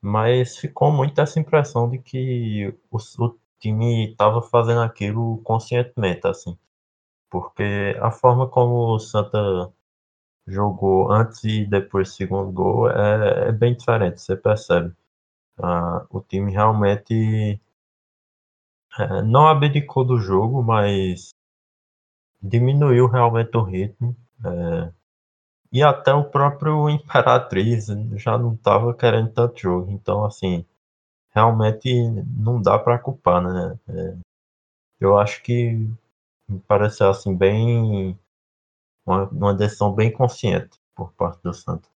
Mas 0.03 0.57
ficou 0.57 0.91
muito 0.91 1.21
essa 1.21 1.39
impressão 1.39 1.89
de 1.89 1.99
que 1.99 2.73
o, 2.91 2.97
o 2.97 3.35
time 3.59 4.11
estava 4.11 4.41
fazendo 4.41 4.81
aquilo 4.81 5.37
conscientemente, 5.43 6.27
assim. 6.27 6.57
Porque 7.29 7.95
a 8.01 8.11
forma 8.11 8.47
como 8.47 8.93
o 8.93 8.99
Santa 8.99 9.71
jogou 10.51 11.11
antes 11.11 11.43
e 11.43 11.65
depois 11.65 12.09
do 12.09 12.13
segundo 12.15 12.51
gol 12.51 12.89
é, 12.89 13.49
é 13.49 13.51
bem 13.51 13.75
diferente, 13.75 14.21
você 14.21 14.35
percebe. 14.35 14.93
Ah, 15.57 16.05
o 16.09 16.21
time 16.21 16.51
realmente 16.51 17.59
é, 18.99 19.21
não 19.21 19.47
abdicou 19.47 20.03
do 20.05 20.17
jogo, 20.17 20.61
mas 20.63 21.29
diminuiu 22.41 23.07
realmente 23.07 23.55
o 23.57 23.63
ritmo. 23.63 24.15
É, 24.45 24.91
e 25.71 25.83
até 25.83 26.13
o 26.13 26.25
próprio 26.29 26.89
Imperatriz 26.89 27.87
já 28.17 28.37
não 28.37 28.53
estava 28.53 28.93
querendo 28.93 29.31
tanto 29.31 29.59
jogo. 29.59 29.91
Então, 29.91 30.25
assim, 30.25 30.65
realmente 31.33 31.89
não 32.25 32.61
dá 32.61 32.77
para 32.79 32.99
culpar, 32.99 33.41
né? 33.41 33.79
É, 33.89 34.17
eu 34.99 35.17
acho 35.17 35.41
que 35.43 35.89
me 36.47 36.59
pareceu 36.67 37.09
assim 37.09 37.35
bem 37.35 38.17
uma, 39.05 39.27
uma 39.29 39.53
decisão 39.53 39.93
bem 39.93 40.11
consciente 40.11 40.79
por 40.95 41.13
parte 41.13 41.41
do 41.43 41.53
Santos. 41.53 41.89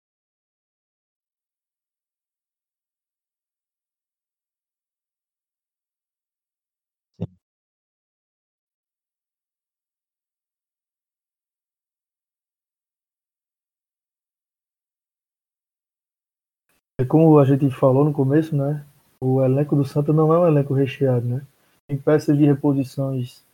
É 16.98 17.04
como 17.04 17.38
a 17.38 17.44
gente 17.44 17.68
falou 17.70 18.04
no 18.04 18.12
começo, 18.12 18.54
né? 18.56 18.86
O 19.20 19.42
elenco 19.42 19.74
do 19.74 19.84
Santa 19.84 20.12
não 20.12 20.32
é 20.32 20.38
um 20.38 20.46
elenco 20.46 20.72
recheado, 20.72 21.26
né? 21.26 21.46
Tem 21.88 21.98
peças 21.98 22.36
de 22.38 22.44
reposições 22.44 23.44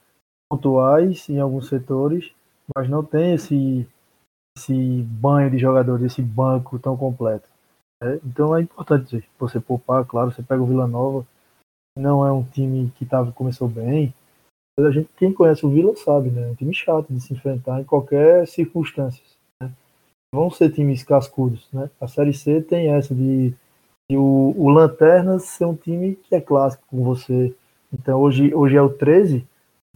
pontuais 0.51 1.28
em 1.28 1.40
alguns 1.40 1.68
setores, 1.68 2.32
mas 2.76 2.88
não 2.88 3.04
tem 3.04 3.34
esse, 3.34 3.86
esse 4.56 5.02
banho 5.02 5.50
de 5.50 5.58
jogadores, 5.58 6.04
esse 6.04 6.22
banco 6.22 6.78
tão 6.78 6.96
completo. 6.96 7.48
Né? 8.02 8.20
Então 8.24 8.54
é 8.56 8.62
importante 8.62 9.24
você 9.38 9.58
poupar, 9.60 10.04
claro, 10.04 10.30
você 10.30 10.42
pega 10.42 10.62
o 10.62 10.66
Vila 10.66 10.86
Nova, 10.86 11.26
não 11.96 12.24
é 12.26 12.32
um 12.32 12.44
time 12.44 12.92
que 12.96 13.04
tava, 13.04 13.32
começou 13.32 13.68
bem, 13.68 14.14
mas 14.78 14.86
a 14.86 14.90
gente, 14.92 15.10
quem 15.16 15.32
conhece 15.32 15.66
o 15.66 15.70
Vila 15.70 15.96
sabe, 15.96 16.30
né? 16.30 16.46
É 16.46 16.50
um 16.52 16.54
time 16.54 16.72
chato 16.72 17.12
de 17.12 17.20
se 17.20 17.34
enfrentar 17.34 17.80
em 17.80 17.84
qualquer 17.84 18.46
circunstância. 18.46 19.20
Né? 19.60 19.72
Vão 20.32 20.50
ser 20.50 20.70
times 20.70 21.02
cascudos, 21.02 21.66
né? 21.72 21.90
A 22.00 22.06
Série 22.06 22.32
C 22.32 22.62
tem 22.62 22.92
essa 22.92 23.12
de, 23.12 23.52
de 24.08 24.16
o, 24.16 24.54
o 24.56 24.68
Lanternas 24.68 25.44
ser 25.44 25.64
um 25.64 25.74
time 25.74 26.14
que 26.14 26.32
é 26.32 26.40
clássico 26.40 26.84
com 26.86 27.02
você. 27.02 27.52
Então 27.92 28.20
hoje, 28.20 28.54
hoje 28.54 28.76
é 28.76 28.82
o 28.82 28.88
13, 28.88 29.44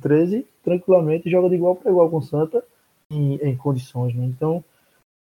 13 0.01 0.45
tranquilamente 0.63 1.31
joga 1.31 1.49
de 1.49 1.57
igual 1.57 1.77
para 1.77 1.91
igual 1.91 2.11
com 2.11 2.19
o 2.19 2.23
Santa 2.23 2.65
em, 3.11 3.37
em 3.37 3.57
condições. 3.57 4.15
Né? 4.15 4.25
Então 4.25 4.65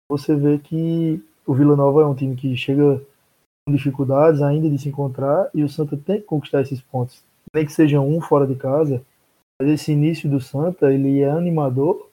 você 0.09 0.35
vê 0.35 0.57
que 0.57 1.23
o 1.45 1.53
Vila 1.53 1.75
Nova 1.75 2.01
é 2.01 2.05
um 2.05 2.15
time 2.15 2.35
que 2.35 2.55
chega 2.55 3.01
com 3.65 3.73
dificuldades 3.73 4.41
ainda 4.41 4.69
de 4.69 4.77
se 4.77 4.89
encontrar 4.89 5.49
e 5.53 5.63
o 5.63 5.69
Santa 5.69 5.97
tem 5.97 6.17
que 6.17 6.27
conquistar 6.27 6.61
esses 6.61 6.81
pontos. 6.81 7.23
Nem 7.53 7.65
que 7.65 7.71
seja 7.71 7.99
um 7.99 8.21
fora 8.21 8.45
de 8.45 8.55
casa, 8.55 9.03
mas 9.59 9.69
esse 9.69 9.91
início 9.91 10.29
do 10.29 10.39
Santa 10.39 10.93
ele 10.93 11.21
é 11.21 11.29
animador 11.29 12.09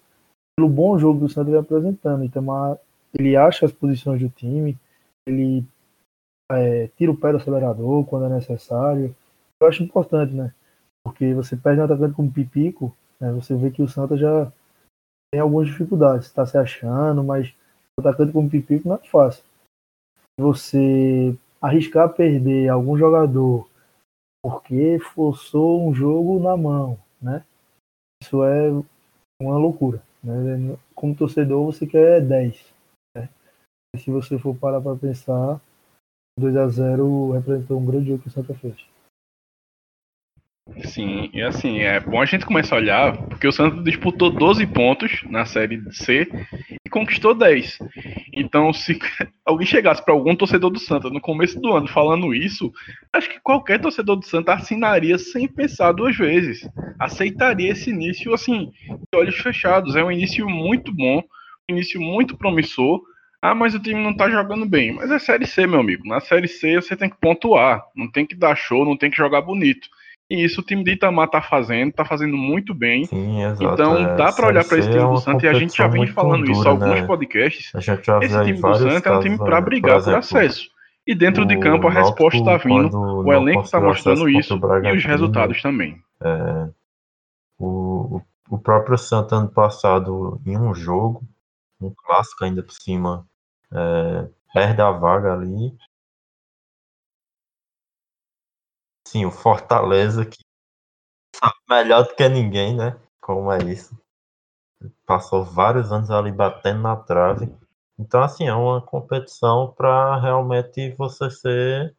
pelo 0.56 0.68
bom 0.68 0.98
jogo 0.98 1.20
do 1.20 1.28
Santa 1.28 1.50
vem 1.50 1.60
apresentando. 1.60 2.24
Então 2.24 2.78
ele 3.14 3.36
acha 3.36 3.66
as 3.66 3.72
posições 3.72 4.20
do 4.20 4.28
time, 4.28 4.76
ele 5.26 5.64
é, 6.50 6.88
tira 6.96 7.10
o 7.10 7.16
pé 7.16 7.30
do 7.30 7.38
acelerador 7.38 8.04
quando 8.06 8.26
é 8.26 8.28
necessário. 8.28 9.14
Eu 9.60 9.68
acho 9.68 9.82
importante, 9.82 10.32
né? 10.34 10.52
Porque 11.04 11.34
você 11.34 11.56
perde 11.56 11.80
um 11.80 11.84
atacante 11.84 12.14
como 12.14 12.32
Pipico, 12.32 12.94
né? 13.22 13.32
você 13.32 13.54
vê 13.56 13.70
que 13.70 13.82
o 13.82 13.88
Santa 13.88 14.16
já 14.16 14.50
tem 15.32 15.40
algumas 15.40 15.68
dificuldades, 15.68 16.26
está 16.26 16.44
se 16.44 16.58
achando, 16.58 17.22
mas 17.22 17.54
o 17.96 18.00
atacante 18.00 18.32
como 18.32 18.50
Pipico 18.50 18.88
não 18.88 18.96
é 18.96 19.06
fácil. 19.06 19.44
Você 20.38 21.36
arriscar 21.60 22.12
perder 22.12 22.68
algum 22.68 22.98
jogador 22.98 23.68
porque 24.44 24.98
forçou 24.98 25.88
um 25.88 25.94
jogo 25.94 26.40
na 26.40 26.56
mão, 26.56 26.98
né? 27.20 27.44
Isso 28.20 28.42
é 28.42 28.70
uma 29.40 29.56
loucura. 29.56 30.02
Né? 30.22 30.76
Como 30.94 31.14
torcedor, 31.14 31.64
você 31.64 31.86
quer 31.86 32.20
10. 32.20 32.74
Né? 33.16 33.28
Se 33.96 34.10
você 34.10 34.38
for 34.38 34.56
parar 34.56 34.80
para 34.80 34.96
pensar, 34.96 35.60
2 36.38 36.56
a 36.56 36.68
0 36.68 37.32
representou 37.32 37.78
um 37.78 37.86
grande 37.86 38.08
jogo 38.08 38.22
que 38.22 38.28
o 38.28 38.30
Santa 38.30 38.54
fez. 38.54 38.91
Sim, 40.84 41.30
e 41.32 41.42
assim, 41.42 41.80
é 41.80 42.00
bom 42.00 42.20
a 42.20 42.24
gente 42.24 42.46
começar 42.46 42.76
a 42.76 42.78
olhar, 42.78 43.16
porque 43.28 43.46
o 43.46 43.52
Santos 43.52 43.84
disputou 43.84 44.30
12 44.30 44.66
pontos 44.66 45.22
na 45.28 45.44
Série 45.44 45.80
C 45.92 46.26
e 46.84 46.88
conquistou 46.88 47.34
10. 47.34 47.78
Então, 48.32 48.72
se 48.72 48.98
alguém 49.44 49.66
chegasse 49.66 50.02
para 50.04 50.14
algum 50.14 50.34
torcedor 50.34 50.70
do 50.70 50.78
Santa 50.78 51.10
no 51.10 51.20
começo 51.20 51.60
do 51.60 51.72
ano 51.72 51.86
falando 51.86 52.34
isso, 52.34 52.72
acho 53.12 53.28
que 53.28 53.40
qualquer 53.40 53.80
torcedor 53.80 54.16
do 54.16 54.24
Santa 54.24 54.54
assinaria 54.54 55.18
sem 55.18 55.46
pensar 55.46 55.92
duas 55.92 56.16
vezes. 56.16 56.66
Aceitaria 56.98 57.70
esse 57.70 57.90
início, 57.90 58.32
assim, 58.32 58.72
de 58.88 59.18
olhos 59.18 59.36
fechados. 59.36 59.94
É 59.94 60.02
um 60.02 60.10
início 60.10 60.48
muito 60.48 60.92
bom, 60.92 61.22
um 61.70 61.74
início 61.74 62.00
muito 62.00 62.36
promissor. 62.36 63.02
Ah, 63.42 63.54
mas 63.54 63.74
o 63.74 63.80
time 63.80 64.00
não 64.00 64.16
tá 64.16 64.30
jogando 64.30 64.64
bem. 64.64 64.92
Mas 64.92 65.10
é 65.10 65.18
Série 65.18 65.46
C, 65.46 65.66
meu 65.66 65.80
amigo. 65.80 66.06
Na 66.06 66.20
Série 66.20 66.48
C 66.48 66.76
você 66.76 66.96
tem 66.96 67.10
que 67.10 67.18
pontuar. 67.20 67.82
Não 67.94 68.10
tem 68.10 68.24
que 68.24 68.36
dar 68.36 68.54
show, 68.56 68.84
não 68.84 68.96
tem 68.96 69.10
que 69.10 69.16
jogar 69.16 69.42
bonito. 69.42 69.88
E 70.32 70.44
isso 70.46 70.62
o 70.62 70.64
time 70.64 70.82
de 70.82 70.92
Itamar 70.92 71.28
tá 71.28 71.42
fazendo, 71.42 71.92
tá 71.92 72.06
fazendo 72.06 72.38
muito 72.38 72.72
bem. 72.72 73.04
Sim, 73.04 73.42
exato. 73.42 73.64
Então 73.64 73.98
é, 73.98 74.16
dá 74.16 74.32
para 74.32 74.46
olhar 74.46 74.64
para 74.64 74.78
esse 74.78 74.88
time 74.88 75.02
é 75.02 75.06
do 75.06 75.18
Santos 75.18 75.42
e 75.42 75.46
a 75.46 75.52
gente 75.52 75.76
já 75.76 75.86
vem 75.86 76.06
falando 76.06 76.46
dura, 76.46 76.52
isso 76.52 76.64
em 76.64 76.68
alguns 76.68 77.00
né? 77.02 77.06
podcasts. 77.06 77.70
esse 77.74 78.44
time 78.44 78.58
do 78.58 78.74
Santos 78.74 79.04
é 79.04 79.12
um 79.12 79.20
time 79.20 79.36
para 79.36 79.60
brigar 79.60 79.98
por, 79.98 80.04
por 80.04 80.14
acesso. 80.14 80.70
E 81.06 81.14
dentro 81.14 81.44
de 81.44 81.58
campo 81.58 81.86
a 81.86 81.90
resposta 81.90 82.38
está 82.38 82.56
vindo, 82.56 82.98
o 82.98 83.30
elenco 83.30 83.60
está 83.60 83.78
mostrando 83.78 84.26
isso 84.26 84.58
e 84.82 84.96
os 84.96 85.04
resultados 85.04 85.60
também. 85.60 86.00
É, 86.22 86.68
o, 87.58 88.22
o 88.48 88.58
próprio 88.58 88.96
Santos 88.96 89.34
ano 89.34 89.50
passado, 89.50 90.40
em 90.46 90.56
um 90.56 90.74
jogo, 90.74 91.22
um 91.78 91.92
clássico 91.94 92.42
ainda 92.42 92.62
por 92.62 92.72
cima, 92.72 93.26
é, 93.70 94.28
perde 94.54 94.80
a 94.80 94.92
vaga 94.92 95.34
ali 95.34 95.74
Sim, 99.12 99.26
o 99.26 99.30
Fortaleza 99.30 100.24
que 100.24 100.38
sabe 101.36 101.54
melhor 101.68 102.04
do 102.04 102.14
que 102.14 102.26
ninguém, 102.30 102.74
né? 102.74 102.98
Como 103.20 103.52
é 103.52 103.58
isso. 103.58 103.94
Passou 105.04 105.44
vários 105.44 105.92
anos 105.92 106.10
ali 106.10 106.32
batendo 106.32 106.80
na 106.80 106.96
trave. 106.96 107.54
Então, 107.98 108.22
assim, 108.22 108.48
é 108.48 108.54
uma 108.54 108.80
competição 108.80 109.70
para 109.76 110.18
realmente 110.18 110.94
você 110.96 111.28
ser 111.30 111.94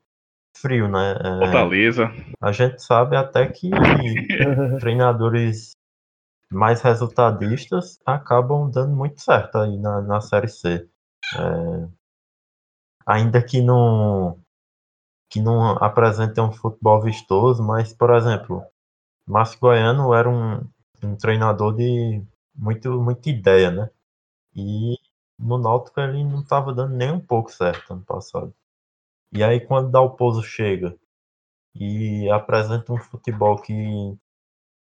frio, 0.57 0.88
né? 0.88 1.11
É, 1.20 1.45
Fortaleza. 1.45 2.11
A 2.41 2.51
gente 2.51 2.82
sabe 2.82 3.16
até 3.16 3.47
que 3.47 3.70
treinadores 4.82 5.74
mais 6.51 6.82
resultadistas 6.82 7.99
acabam 8.03 8.72
dando 8.72 8.95
muito 8.95 9.22
certo 9.22 9.59
aí 9.59 9.78
na, 9.78 10.01
na 10.01 10.20
Série 10.20 10.47
C. 10.47 10.89
É, 11.38 11.88
ainda 13.05 13.39
que 13.39 13.61
não 13.61 14.43
que 15.34 15.41
não 15.41 15.71
apresentem 15.84 16.43
um 16.43 16.51
futebol 16.51 17.01
vistoso, 17.01 17.63
mas, 17.63 17.91
por 17.91 18.15
exemplo, 18.15 18.63
Márcio 19.27 19.59
Goiano 19.59 20.13
era 20.13 20.29
um, 20.29 20.61
um 21.03 21.15
treinador 21.17 21.75
de 21.75 22.23
muito, 22.55 23.01
muita 23.01 23.31
ideia, 23.31 23.71
né? 23.71 23.89
E 24.55 24.95
no 25.39 25.57
Náutico 25.57 25.99
ele 25.99 26.23
não 26.23 26.41
estava 26.41 26.71
dando 26.73 26.95
nem 26.95 27.11
um 27.11 27.19
pouco 27.19 27.51
certo 27.51 27.93
ano 27.93 28.03
passado. 28.05 28.53
E 29.34 29.43
aí 29.43 29.59
quando 29.59 29.91
Dalpozo 29.91 30.43
chega 30.43 30.95
e 31.75 32.29
apresenta 32.29 32.93
um 32.93 32.97
futebol 32.99 33.59
que 33.61 33.73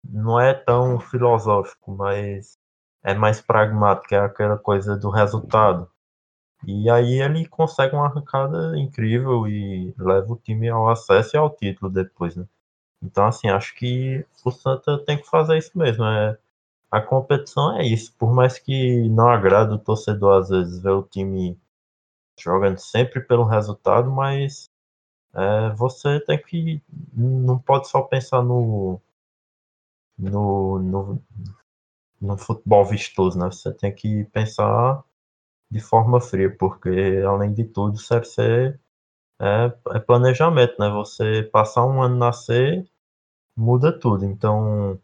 não 0.05 0.41
é 0.41 0.55
tão 0.55 1.01
filosófico, 1.01 1.93
mas 1.97 2.57
é 3.05 3.15
mais 3.15 3.41
pragmático, 3.41 4.15
é 4.15 4.19
aquela 4.19 4.57
coisa 4.57 4.97
do 4.97 5.11
resultado. 5.11 5.91
E 6.67 6.91
aí 6.91 7.21
ele 7.23 7.47
consegue 7.47 7.95
uma 7.95 8.07
arrancada 8.07 8.77
incrível 8.79 9.47
e 9.47 9.95
leva 9.99 10.33
o 10.33 10.37
time 10.37 10.69
ao 10.69 10.89
acesso 10.89 11.37
e 11.37 11.39
ao 11.39 11.51
título 11.55 11.91
depois, 11.91 12.37
né? 12.37 12.47
Então, 13.03 13.27
assim, 13.27 13.49
acho 13.49 13.75
que 13.77 14.27
o 14.45 14.51
Santa 14.51 14.99
tem 15.05 15.19
que 15.19 15.29
fazer 15.29 15.59
isso 15.59 15.77
mesmo. 15.79 16.05
É, 16.05 16.37
a 16.91 17.01
competição 17.01 17.77
é 17.79 17.85
isso. 17.87 18.13
Por 18.19 18.33
mais 18.35 18.59
que 18.59 19.09
não 19.11 19.29
agrade 19.29 19.73
o 19.75 19.79
torcedor, 19.79 20.41
às 20.41 20.49
vezes, 20.51 20.83
ver 20.83 20.91
o 20.91 21.03
time 21.03 21.59
jogando 22.39 22.79
sempre 22.79 23.21
pelo 23.21 23.45
resultado, 23.45 24.11
mas 24.11 24.71
é, 25.35 25.71
você 25.75 26.21
tem 26.21 26.41
que. 26.43 26.83
Não 27.15 27.59
pode 27.59 27.89
só 27.89 28.03
pensar 28.03 28.43
no, 28.43 29.01
no, 30.19 30.79
no, 30.81 31.23
no 32.21 32.39
futebol 32.39 32.85
vistoso, 32.85 33.39
né? 33.39 33.47
Você 33.47 33.73
tem 33.73 33.95
que 33.95 34.25
pensar 34.27 35.05
de 35.71 35.81
forma 35.81 36.21
fria, 36.21 36.55
porque 36.57 36.91
além 37.27 37.53
de 37.55 37.65
tudo, 37.65 37.95
o 37.95 37.99
Série 37.99 38.25
C 38.25 38.79
é, 39.41 39.73
é 39.95 40.01
planejamento, 40.01 40.77
né? 40.79 40.89
Você 40.91 41.43
passar 41.53 41.87
um 41.87 42.03
ano 42.03 42.17
nascer 42.17 42.87
muda 43.57 43.93
tudo. 43.99 44.25
Então, 44.25 45.01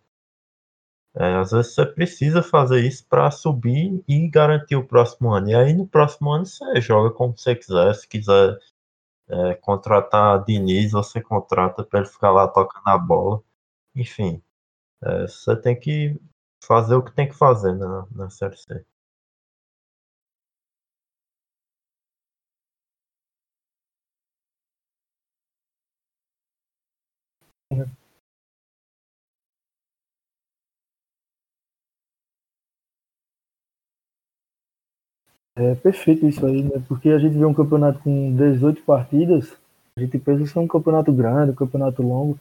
é, 1.17 1.35
às 1.37 1.53
vezes 1.53 1.75
você 1.75 1.87
precisa 1.87 2.43
fazer 2.43 2.81
isso 2.81 3.07
para 3.09 3.31
subir 3.31 4.03
e 4.09 4.29
garantir 4.29 4.77
o 4.77 4.87
próximo 4.87 5.33
ano. 5.33 5.49
E 5.51 5.55
aí 5.55 5.73
no 5.75 5.87
próximo 5.87 6.33
ano 6.33 6.47
você 6.47 6.81
joga 6.81 7.11
como 7.15 7.37
você 7.37 7.55
quiser. 7.55 7.95
Se 7.95 8.09
quiser 8.09 8.59
é, 9.29 9.55
contratar 9.55 10.45
Diniz, 10.45 10.93
você 10.93 11.21
contrata 11.21 11.85
para 11.85 12.01
ele 12.01 12.09
ficar 12.09 12.31
lá 12.33 12.49
tocando 12.49 12.89
a 12.89 12.99
bola. 12.99 13.43
Enfim, 13.95 14.43
é, 15.03 15.23
você 15.29 15.57
tem 15.57 15.79
que 15.79 16.19
fazer 16.65 16.97
o 16.97 17.03
que 17.05 17.12
tem 17.12 17.29
que 17.29 17.35
fazer 17.37 17.75
na, 17.75 18.07
na 18.12 18.31
Série 18.31 18.57
C. 18.57 18.85
É 35.57 35.75
perfeito 35.77 36.27
isso 36.27 36.45
aí, 36.45 36.62
né? 36.64 36.83
Porque 36.89 37.11
a 37.11 37.18
gente 37.18 37.37
vê 37.39 37.45
um 37.45 37.55
campeonato 37.55 38.01
com 38.01 38.35
18 38.35 38.83
partidas, 38.83 39.57
a 39.97 40.01
gente 40.01 40.18
pensa 40.18 40.53
que 40.53 40.59
é 40.59 40.61
um 40.61 40.66
campeonato 40.66 41.12
grande, 41.12 41.53
um 41.53 41.55
campeonato 41.55 42.03
longo. 42.03 42.39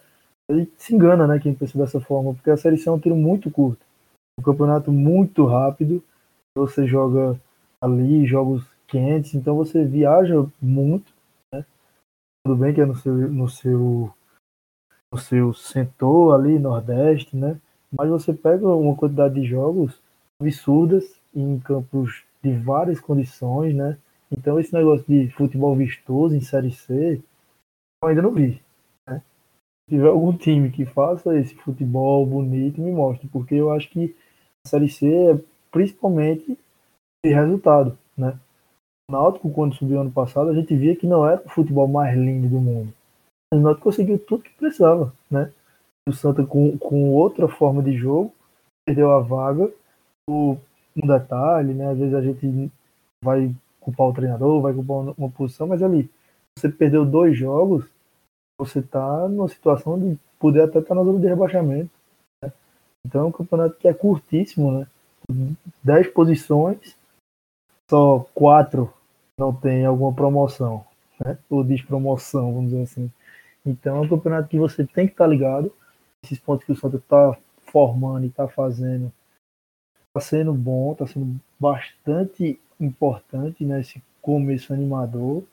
A 0.49 0.55
gente 0.55 0.71
se 0.77 0.95
engana, 0.95 1.27
né, 1.27 1.39
quem 1.39 1.53
pensa 1.53 1.77
dessa 1.77 2.01
forma, 2.01 2.33
porque 2.33 2.49
a 2.49 2.57
Série 2.57 2.77
C 2.77 2.89
é 2.89 2.91
um 2.91 2.99
tiro 2.99 3.15
muito 3.15 3.51
curto. 3.51 3.85
Um 4.39 4.43
campeonato 4.43 4.91
muito 4.91 5.45
rápido, 5.45 6.03
você 6.57 6.87
joga 6.87 7.39
ali, 7.79 8.25
jogos 8.25 8.65
quentes, 8.87 9.35
então 9.35 9.55
você 9.55 9.85
viaja 9.85 10.35
muito, 10.61 11.13
né? 11.53 11.63
Tudo 12.45 12.57
bem 12.59 12.73
que 12.73 12.81
é 12.81 12.85
no 12.85 12.95
seu, 12.95 13.13
no 13.13 13.49
seu, 13.49 14.13
no 15.13 15.19
seu 15.19 15.53
setor 15.53 16.33
ali, 16.33 16.57
Nordeste, 16.57 17.37
né? 17.37 17.59
Mas 17.95 18.09
você 18.09 18.33
pega 18.33 18.67
uma 18.67 18.95
quantidade 18.95 19.35
de 19.35 19.45
jogos 19.45 20.01
absurdas 20.41 21.03
em 21.35 21.59
campos 21.59 22.23
de 22.43 22.51
várias 22.57 22.99
condições, 22.99 23.75
né? 23.75 23.97
Então 24.31 24.59
esse 24.59 24.73
negócio 24.73 25.05
de 25.07 25.29
futebol 25.29 25.75
vistoso 25.75 26.35
em 26.35 26.41
Série 26.41 26.71
C, 26.71 27.21
eu 28.03 28.09
ainda 28.09 28.23
não 28.23 28.31
vi. 28.31 28.59
Né? 29.07 29.21
Se 29.85 29.95
tiver 29.95 30.07
algum 30.07 30.35
time 30.35 30.71
que 30.71 30.85
faça 30.85 31.37
esse 31.37 31.53
futebol 31.55 32.25
bonito, 32.25 32.81
me 32.81 32.91
mostre, 32.91 33.27
porque 33.27 33.53
eu 33.53 33.71
acho 33.71 33.89
que 33.91 34.15
a 34.65 34.69
Série 34.69 34.89
C 34.89 35.07
é 35.07 35.39
principalmente 35.71 36.57
de 37.23 37.33
resultado, 37.33 37.97
né? 38.17 38.39
O 39.07 39.13
Náutico, 39.13 39.51
quando 39.51 39.75
subiu 39.75 40.01
ano 40.01 40.11
passado, 40.11 40.49
a 40.49 40.55
gente 40.55 40.75
via 40.75 40.95
que 40.95 41.05
não 41.05 41.27
era 41.27 41.43
o 41.45 41.49
futebol 41.49 41.87
mais 41.87 42.17
lindo 42.17 42.47
do 42.47 42.59
mundo. 42.59 42.93
O 43.53 43.59
Náutico 43.59 43.83
conseguiu 43.83 44.17
tudo 44.17 44.43
que 44.43 44.49
precisava, 44.55 45.13
né? 45.29 45.51
O 46.09 46.11
Santa, 46.11 46.43
com, 46.43 46.75
com 46.77 47.11
outra 47.11 47.47
forma 47.47 47.83
de 47.83 47.93
jogo, 47.95 48.33
perdeu 48.83 49.11
a 49.11 49.19
vaga. 49.19 49.71
O 50.27 50.57
um 50.95 51.07
detalhe, 51.07 51.73
né? 51.73 51.91
Às 51.91 51.97
vezes 51.99 52.13
a 52.15 52.21
gente 52.21 52.71
vai 53.23 53.53
culpar 53.79 54.07
o 54.07 54.13
treinador, 54.13 54.61
vai 54.61 54.73
culpar 54.73 55.13
uma 55.17 55.29
posição, 55.29 55.67
mas 55.67 55.83
ali, 55.83 56.09
você 56.57 56.67
perdeu 56.67 57.05
dois 57.05 57.37
jogos, 57.37 57.85
você 58.59 58.81
tá 58.81 59.27
numa 59.27 59.47
situação 59.47 59.99
de 59.99 60.17
poder 60.39 60.61
até 60.63 60.79
estar 60.79 60.89
tá 60.89 60.95
na 60.95 61.03
zona 61.03 61.19
de 61.19 61.27
rebaixamento. 61.27 61.91
Né? 62.43 62.51
Então 63.05 63.21
é 63.21 63.25
um 63.25 63.31
campeonato 63.31 63.75
que 63.77 63.87
é 63.87 63.93
curtíssimo, 63.93 64.71
né? 64.71 64.87
Dez 65.83 66.07
posições, 66.07 66.97
só 67.89 68.25
quatro 68.33 68.91
não 69.37 69.53
tem 69.53 69.85
alguma 69.85 70.13
promoção, 70.13 70.85
né? 71.23 71.37
Ou 71.49 71.63
despromoção, 71.63 72.53
vamos 72.53 72.71
dizer 72.71 72.83
assim. 72.83 73.11
Então 73.65 73.97
é 73.97 73.99
um 74.01 74.09
campeonato 74.09 74.49
que 74.49 74.57
você 74.57 74.85
tem 74.85 75.07
que 75.07 75.13
estar 75.13 75.25
tá 75.25 75.29
ligado. 75.29 75.71
Esses 76.23 76.39
pontos 76.39 76.65
que 76.65 76.71
o 76.71 76.75
Santa 76.75 76.97
está 76.97 77.37
formando 77.65 78.25
e 78.25 78.27
está 78.27 78.47
fazendo 78.47 79.11
está 80.15 80.19
sendo 80.19 80.53
bom, 80.53 80.91
está 80.91 81.07
sendo 81.07 81.39
bastante 81.59 82.59
importante 82.79 83.65
nesse 83.65 83.97
né, 83.97 84.03
começo 84.21 84.71
animador, 84.71 85.43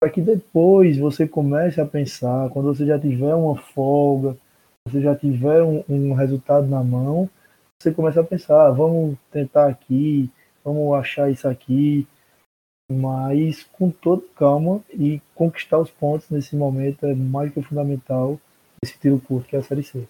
para 0.00 0.10
que 0.10 0.20
depois 0.20 0.96
você 0.96 1.28
comece 1.28 1.80
a 1.80 1.86
pensar, 1.86 2.48
quando 2.50 2.74
você 2.74 2.86
já 2.86 2.98
tiver 2.98 3.34
uma 3.34 3.56
folga, 3.56 4.36
você 4.86 5.02
já 5.02 5.14
tiver 5.14 5.62
um, 5.62 5.84
um 5.88 6.14
resultado 6.14 6.66
na 6.66 6.82
mão, 6.82 7.28
você 7.78 7.92
começa 7.92 8.20
a 8.20 8.24
pensar, 8.24 8.66
ah, 8.66 8.70
vamos 8.70 9.16
tentar 9.30 9.68
aqui, 9.68 10.30
vamos 10.64 10.94
achar 10.94 11.30
isso 11.30 11.46
aqui, 11.46 12.06
mas 12.90 13.64
com 13.72 13.90
toda 13.90 14.22
calma 14.36 14.82
e 14.90 15.20
conquistar 15.34 15.78
os 15.78 15.90
pontos 15.90 16.30
nesse 16.30 16.56
momento 16.56 17.04
é 17.04 17.14
mais 17.14 17.52
que 17.52 17.62
fundamental 17.62 18.40
esse 18.82 18.98
tiro 18.98 19.20
curto 19.20 19.48
que 19.48 19.56
é 19.56 19.58
a 19.58 19.62
Série 19.62 19.82
C. 19.82 20.08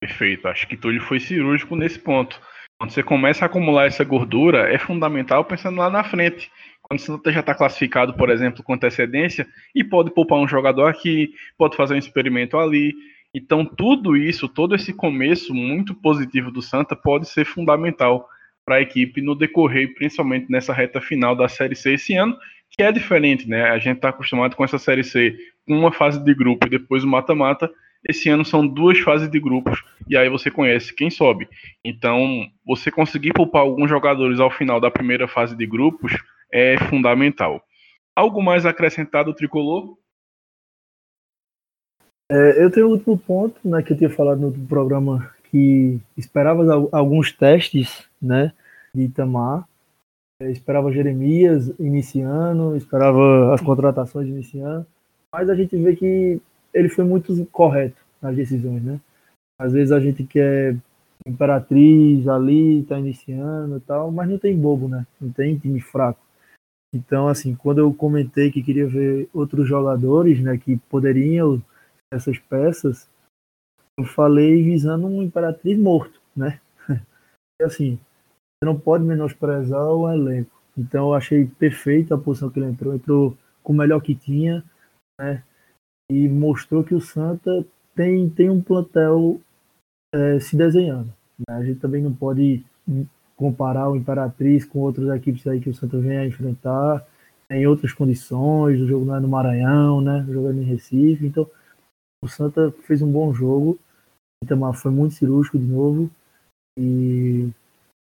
Perfeito. 0.00 0.48
Acho 0.48 0.66
que 0.66 0.76
Túlio 0.76 1.02
foi 1.02 1.20
cirúrgico 1.20 1.76
nesse 1.76 1.98
ponto. 1.98 2.40
Quando 2.78 2.92
você 2.92 3.02
começa 3.02 3.44
a 3.44 3.46
acumular 3.46 3.86
essa 3.86 4.02
gordura, 4.02 4.72
é 4.72 4.78
fundamental 4.78 5.44
pensando 5.44 5.76
lá 5.76 5.90
na 5.90 6.02
frente. 6.02 6.50
Quando 6.80 6.98
você 6.98 7.32
já 7.32 7.40
está 7.40 7.54
classificado, 7.54 8.14
por 8.14 8.30
exemplo, 8.30 8.62
com 8.62 8.72
antecedência, 8.72 9.46
e 9.74 9.84
pode 9.84 10.10
poupar 10.12 10.38
um 10.38 10.48
jogador 10.48 10.86
aqui, 10.86 11.34
pode 11.58 11.76
fazer 11.76 11.94
um 11.94 11.98
experimento 11.98 12.56
ali. 12.56 12.94
Então, 13.34 13.66
tudo 13.66 14.16
isso, 14.16 14.48
todo 14.48 14.74
esse 14.74 14.94
começo 14.94 15.54
muito 15.54 15.94
positivo 15.94 16.50
do 16.50 16.62
Santa 16.62 16.96
pode 16.96 17.28
ser 17.28 17.44
fundamental 17.44 18.26
para 18.64 18.76
a 18.76 18.80
equipe 18.80 19.20
no 19.20 19.34
decorrer, 19.34 19.94
principalmente 19.94 20.50
nessa 20.50 20.72
reta 20.72 21.00
final 21.00 21.34
da 21.34 21.48
Série 21.48 21.74
C 21.74 21.94
esse 21.94 22.14
ano, 22.14 22.36
que 22.70 22.82
é 22.82 22.92
diferente, 22.92 23.48
né? 23.48 23.64
A 23.70 23.78
gente 23.78 23.96
está 23.96 24.10
acostumado 24.10 24.54
com 24.54 24.64
essa 24.64 24.78
Série 24.78 25.02
C, 25.02 25.36
uma 25.66 25.92
fase 25.92 26.22
de 26.22 26.34
grupo 26.34 26.66
e 26.66 26.70
depois 26.70 27.02
o 27.02 27.08
mata-mata. 27.08 27.70
Esse 28.08 28.28
ano 28.30 28.44
são 28.44 28.66
duas 28.66 28.98
fases 28.98 29.28
de 29.30 29.38
grupos 29.38 29.82
e 30.08 30.16
aí 30.16 30.28
você 30.28 30.50
conhece 30.50 30.94
quem 30.94 31.10
sobe. 31.10 31.48
Então, 31.84 32.46
você 32.64 32.90
conseguir 32.90 33.32
poupar 33.32 33.62
alguns 33.62 33.90
jogadores 33.90 34.40
ao 34.40 34.50
final 34.50 34.80
da 34.80 34.90
primeira 34.90 35.28
fase 35.28 35.56
de 35.56 35.66
grupos 35.66 36.12
é 36.52 36.78
fundamental. 36.88 37.62
Algo 38.16 38.42
mais 38.42 38.64
acrescentado, 38.64 39.34
Tricolor? 39.34 39.96
É, 42.30 42.64
eu 42.64 42.70
tenho 42.70 42.88
um 42.88 42.92
último 42.92 43.18
ponto, 43.18 43.56
né, 43.64 43.82
que 43.82 43.92
eu 43.92 43.98
tinha 43.98 44.10
falado 44.10 44.40
no 44.40 44.66
programa 44.66 45.34
que 45.50 45.98
esperava 46.16 46.62
alguns 46.92 47.32
testes, 47.32 48.08
né, 48.20 48.52
de 48.94 49.02
Itamar. 49.02 49.68
É, 50.42 50.50
esperava 50.50 50.92
Jeremias 50.92 51.68
iniciando, 51.78 52.76
esperava 52.76 53.52
as 53.54 53.60
contratações 53.60 54.26
iniciando, 54.26 54.86
mas 55.32 55.50
a 55.50 55.54
gente 55.54 55.76
vê 55.76 55.94
que 55.94 56.40
ele 56.72 56.88
foi 56.88 57.04
muito 57.04 57.44
correto 57.46 58.02
nas 58.22 58.34
decisões, 58.34 58.82
né? 58.82 59.00
Às 59.58 59.72
vezes 59.72 59.92
a 59.92 60.00
gente 60.00 60.24
quer 60.24 60.76
Imperatriz 61.26 62.26
ali, 62.26 62.82
tá 62.84 62.98
iniciando 62.98 63.76
e 63.76 63.80
tal, 63.80 64.10
mas 64.10 64.28
não 64.28 64.38
tem 64.38 64.58
bobo, 64.58 64.88
né? 64.88 65.06
Não 65.20 65.30
tem 65.30 65.58
time 65.58 65.80
fraco. 65.80 66.20
Então, 66.94 67.28
assim, 67.28 67.54
quando 67.54 67.78
eu 67.78 67.92
comentei 67.94 68.50
que 68.50 68.62
queria 68.62 68.86
ver 68.88 69.28
outros 69.32 69.68
jogadores, 69.68 70.40
né, 70.40 70.58
que 70.58 70.76
poderiam 70.88 71.62
essas 72.12 72.38
peças, 72.38 73.08
eu 73.96 74.04
falei 74.04 74.62
visando 74.62 75.06
um 75.06 75.22
Imperatriz 75.22 75.78
morto, 75.78 76.20
né? 76.34 76.60
E 77.60 77.64
assim, 77.64 77.98
você 78.60 78.66
não 78.66 78.78
pode 78.78 79.04
menosprezar 79.04 79.86
o 79.86 80.10
elenco. 80.10 80.50
Então, 80.76 81.08
eu 81.08 81.14
achei 81.14 81.46
perfeita 81.46 82.14
a 82.14 82.18
posição 82.18 82.50
que 82.50 82.58
ele 82.58 82.70
entrou, 82.70 82.94
entrou 82.94 83.38
com 83.62 83.72
o 83.72 83.76
melhor 83.76 84.00
que 84.00 84.14
tinha, 84.14 84.62
né? 85.18 85.42
e 86.10 86.28
mostrou 86.28 86.84
que 86.84 86.94
o 86.94 87.00
Santa 87.00 87.64
tem, 87.94 88.28
tem 88.28 88.50
um 88.50 88.60
plantel 88.60 89.40
é, 90.12 90.40
se 90.40 90.56
desenhando. 90.56 91.12
Né? 91.38 91.54
A 91.54 91.64
gente 91.64 91.80
também 91.80 92.02
não 92.02 92.12
pode 92.12 92.64
comparar 93.36 93.88
o 93.88 93.96
Imperatriz 93.96 94.64
com 94.64 94.80
outras 94.80 95.08
equipes 95.16 95.46
aí 95.46 95.60
que 95.60 95.70
o 95.70 95.74
Santa 95.74 95.98
vem 95.98 96.18
a 96.18 96.26
enfrentar 96.26 97.06
em 97.50 97.66
outras 97.66 97.92
condições, 97.92 98.80
o 98.80 98.86
jogo 98.86 99.04
não 99.04 99.16
é 99.16 99.20
no 99.20 99.28
Maranhão, 99.28 100.00
né? 100.00 100.24
Jogando 100.28 100.60
em 100.60 100.64
Recife, 100.64 101.26
então 101.26 101.48
o 102.22 102.28
Santa 102.28 102.70
fez 102.86 103.02
um 103.02 103.10
bom 103.10 103.32
jogo, 103.32 103.78
o 104.40 104.44
Itamar 104.44 104.74
foi 104.74 104.92
muito 104.92 105.14
cirúrgico 105.14 105.58
de 105.58 105.64
novo 105.64 106.10
e 106.78 107.50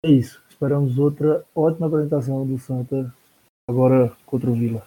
é 0.05 0.11
isso. 0.11 0.43
Esperamos 0.65 0.99
outra 0.99 1.45
ótima 1.55 1.89
apresentação 1.89 2.47
do 2.47 2.57
Santa 2.57 3.13
agora 3.69 4.11
contra 4.25 4.49
o 4.49 4.55
Vila. 4.55 4.83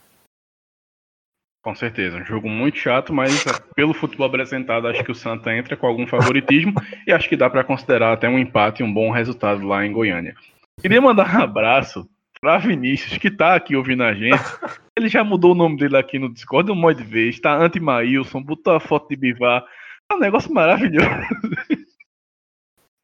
Com 1.63 1.75
certeza, 1.75 2.17
um 2.17 2.25
jogo 2.25 2.49
muito 2.49 2.79
chato, 2.79 3.13
mas 3.13 3.45
é, 3.45 3.51
pelo 3.75 3.93
futebol 3.93 4.25
apresentado, 4.25 4.87
acho 4.87 5.03
que 5.03 5.11
o 5.11 5.15
Santa 5.15 5.55
entra 5.55 5.77
com 5.77 5.85
algum 5.85 6.07
favoritismo 6.07 6.73
e 7.05 7.11
acho 7.11 7.29
que 7.29 7.37
dá 7.37 7.47
para 7.47 7.63
considerar 7.63 8.13
até 8.13 8.27
um 8.27 8.39
empate 8.39 8.81
e 8.81 8.85
um 8.85 8.91
bom 8.91 9.11
resultado 9.11 9.67
lá 9.67 9.85
em 9.85 9.91
Goiânia. 9.91 10.33
Queria 10.81 10.99
mandar 10.99 11.31
um 11.35 11.43
abraço 11.43 12.09
para 12.41 12.57
Vinícius, 12.57 13.19
que 13.19 13.29
tá 13.29 13.53
aqui 13.53 13.75
ouvindo 13.75 14.01
a 14.01 14.15
gente. 14.15 14.41
Ele 14.97 15.07
já 15.07 15.23
mudou 15.23 15.51
o 15.51 15.55
nome 15.55 15.77
dele 15.77 15.95
aqui 15.95 16.17
no 16.17 16.33
Discord 16.33 16.71
um 16.71 16.75
monte 16.75 17.03
de 17.03 17.03
vez, 17.03 17.39
tá 17.39 17.55
anti-Maílson, 17.55 18.41
botou 18.41 18.73
a 18.73 18.79
foto 18.79 19.09
de 19.09 19.15
Bivar. 19.15 19.63
É 20.11 20.15
um 20.15 20.19
negócio 20.19 20.51
maravilhoso. 20.51 21.07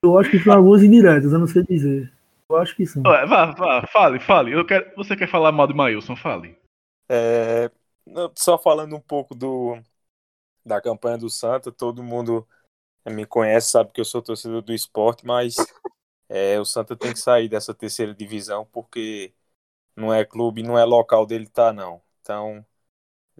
Eu 0.03 0.17
acho 0.17 0.31
que 0.31 0.39
são 0.39 0.53
algumas 0.53 0.81
indiretas, 0.81 1.31
eu 1.31 1.37
não 1.37 1.45
sei 1.45 1.61
dizer. 1.61 2.11
Eu 2.49 2.57
acho 2.57 2.75
que 2.75 2.85
sim. 2.85 3.01
Vá, 3.03 3.25
vá, 3.51 3.87
fale, 3.87 4.19
fale. 4.19 4.53
Eu 4.53 4.65
quero... 4.65 4.95
Você 4.95 5.15
quer 5.15 5.27
falar 5.27 5.51
mal 5.51 5.67
de 5.67 5.73
Maílson? 5.73 6.15
Fale. 6.15 6.57
É, 7.09 7.69
só 8.37 8.57
falando 8.57 8.95
um 8.95 8.99
pouco 9.01 9.35
do 9.35 9.77
da 10.65 10.81
campanha 10.81 11.17
do 11.17 11.29
Santa, 11.29 11.71
todo 11.71 12.03
mundo 12.03 12.47
me 13.07 13.25
conhece, 13.25 13.71
sabe 13.71 13.91
que 13.93 14.01
eu 14.01 14.05
sou 14.05 14.21
torcedor 14.21 14.61
do 14.63 14.73
esporte, 14.73 15.25
mas 15.25 15.55
é, 16.29 16.59
o 16.59 16.65
Santa 16.65 16.95
tem 16.97 17.13
que 17.13 17.19
sair 17.19 17.49
dessa 17.49 17.73
terceira 17.73 18.13
divisão 18.15 18.65
porque 18.73 19.33
não 19.95 20.13
é 20.13 20.25
clube, 20.25 20.63
não 20.63 20.77
é 20.79 20.85
local 20.85 21.25
dele 21.25 21.47
tá 21.49 21.73
não. 21.73 22.01
Então, 22.21 22.65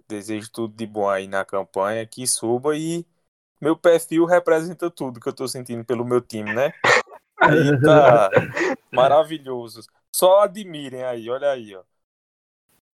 desejo 0.08 0.50
tudo 0.52 0.74
de 0.76 0.86
bom 0.86 1.08
aí 1.10 1.28
na 1.28 1.44
campanha, 1.44 2.06
que 2.06 2.26
suba 2.26 2.76
e 2.76 3.06
meu 3.60 3.76
perfil 3.76 4.26
representa 4.26 4.90
tudo 4.90 5.20
que 5.20 5.28
eu 5.28 5.34
tô 5.34 5.48
sentindo 5.48 5.84
pelo 5.84 6.04
meu 6.04 6.20
time, 6.22 6.54
né? 6.54 6.74
Aí 7.40 7.80
tá 7.80 8.30
maravilhoso. 8.92 9.82
Só 10.14 10.40
admirem 10.40 11.02
aí, 11.04 11.28
olha 11.28 11.50
aí, 11.50 11.74
ó. 11.74 11.82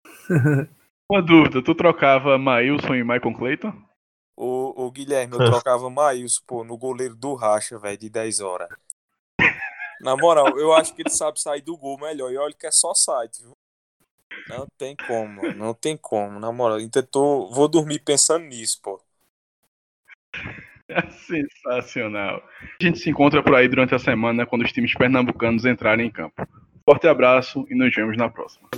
Uma 1.11 1.21
dúvida, 1.21 1.62
tu 1.62 1.75
trocava 1.75 2.39
Maílson 2.39 2.95
e 2.95 3.03
Michael 3.03 3.35
Clayton? 3.37 3.73
O, 4.37 4.87
o 4.87 4.91
Guilherme, 4.91 5.35
eu 5.35 5.39
trocava 5.39 5.91
Maílson, 5.91 6.41
pô, 6.47 6.65
no 6.65 6.79
goleiro 6.79 7.17
do 7.17 7.35
Racha, 7.35 7.79
velho, 7.79 7.99
de 7.99 8.09
10 8.09 8.41
horas. 8.41 8.69
Na 10.01 10.17
moral, 10.17 10.59
eu 10.59 10.73
acho 10.73 10.95
que 10.95 11.03
ele 11.03 11.11
sabe 11.11 11.41
sair 11.41 11.61
do 11.61 11.77
gol 11.77 11.99
melhor. 11.99 12.33
E 12.33 12.39
olha 12.39 12.55
que 12.55 12.67
é 12.67 12.71
só 12.71 12.95
site, 12.95 13.43
viu? 13.43 13.53
Não 14.49 14.67
tem 14.79 14.97
como, 14.97 15.43
não 15.55 15.75
tem 15.75 15.97
como, 15.97 16.41
na 16.41 16.51
moral. 16.51 16.81
Então, 16.81 17.03
tô, 17.03 17.51
vou 17.51 17.69
dormir 17.69 17.99
pensando 17.99 18.45
nisso, 18.47 18.81
pô. 18.81 19.01
Sensacional. 21.11 22.43
A 22.81 22.85
gente 22.85 22.99
se 22.99 23.11
encontra 23.11 23.43
por 23.43 23.55
aí 23.55 23.69
durante 23.69 23.95
a 23.95 23.99
semana 23.99 24.47
quando 24.47 24.62
os 24.62 24.73
times 24.73 24.95
pernambucanos 24.95 25.65
entrarem 25.65 26.07
em 26.07 26.11
campo. 26.11 26.47
Forte 26.85 27.07
abraço 27.07 27.67
e 27.71 27.75
nos 27.75 27.95
vemos 27.95 28.17
na 28.17 28.29
próxima. 28.29 28.69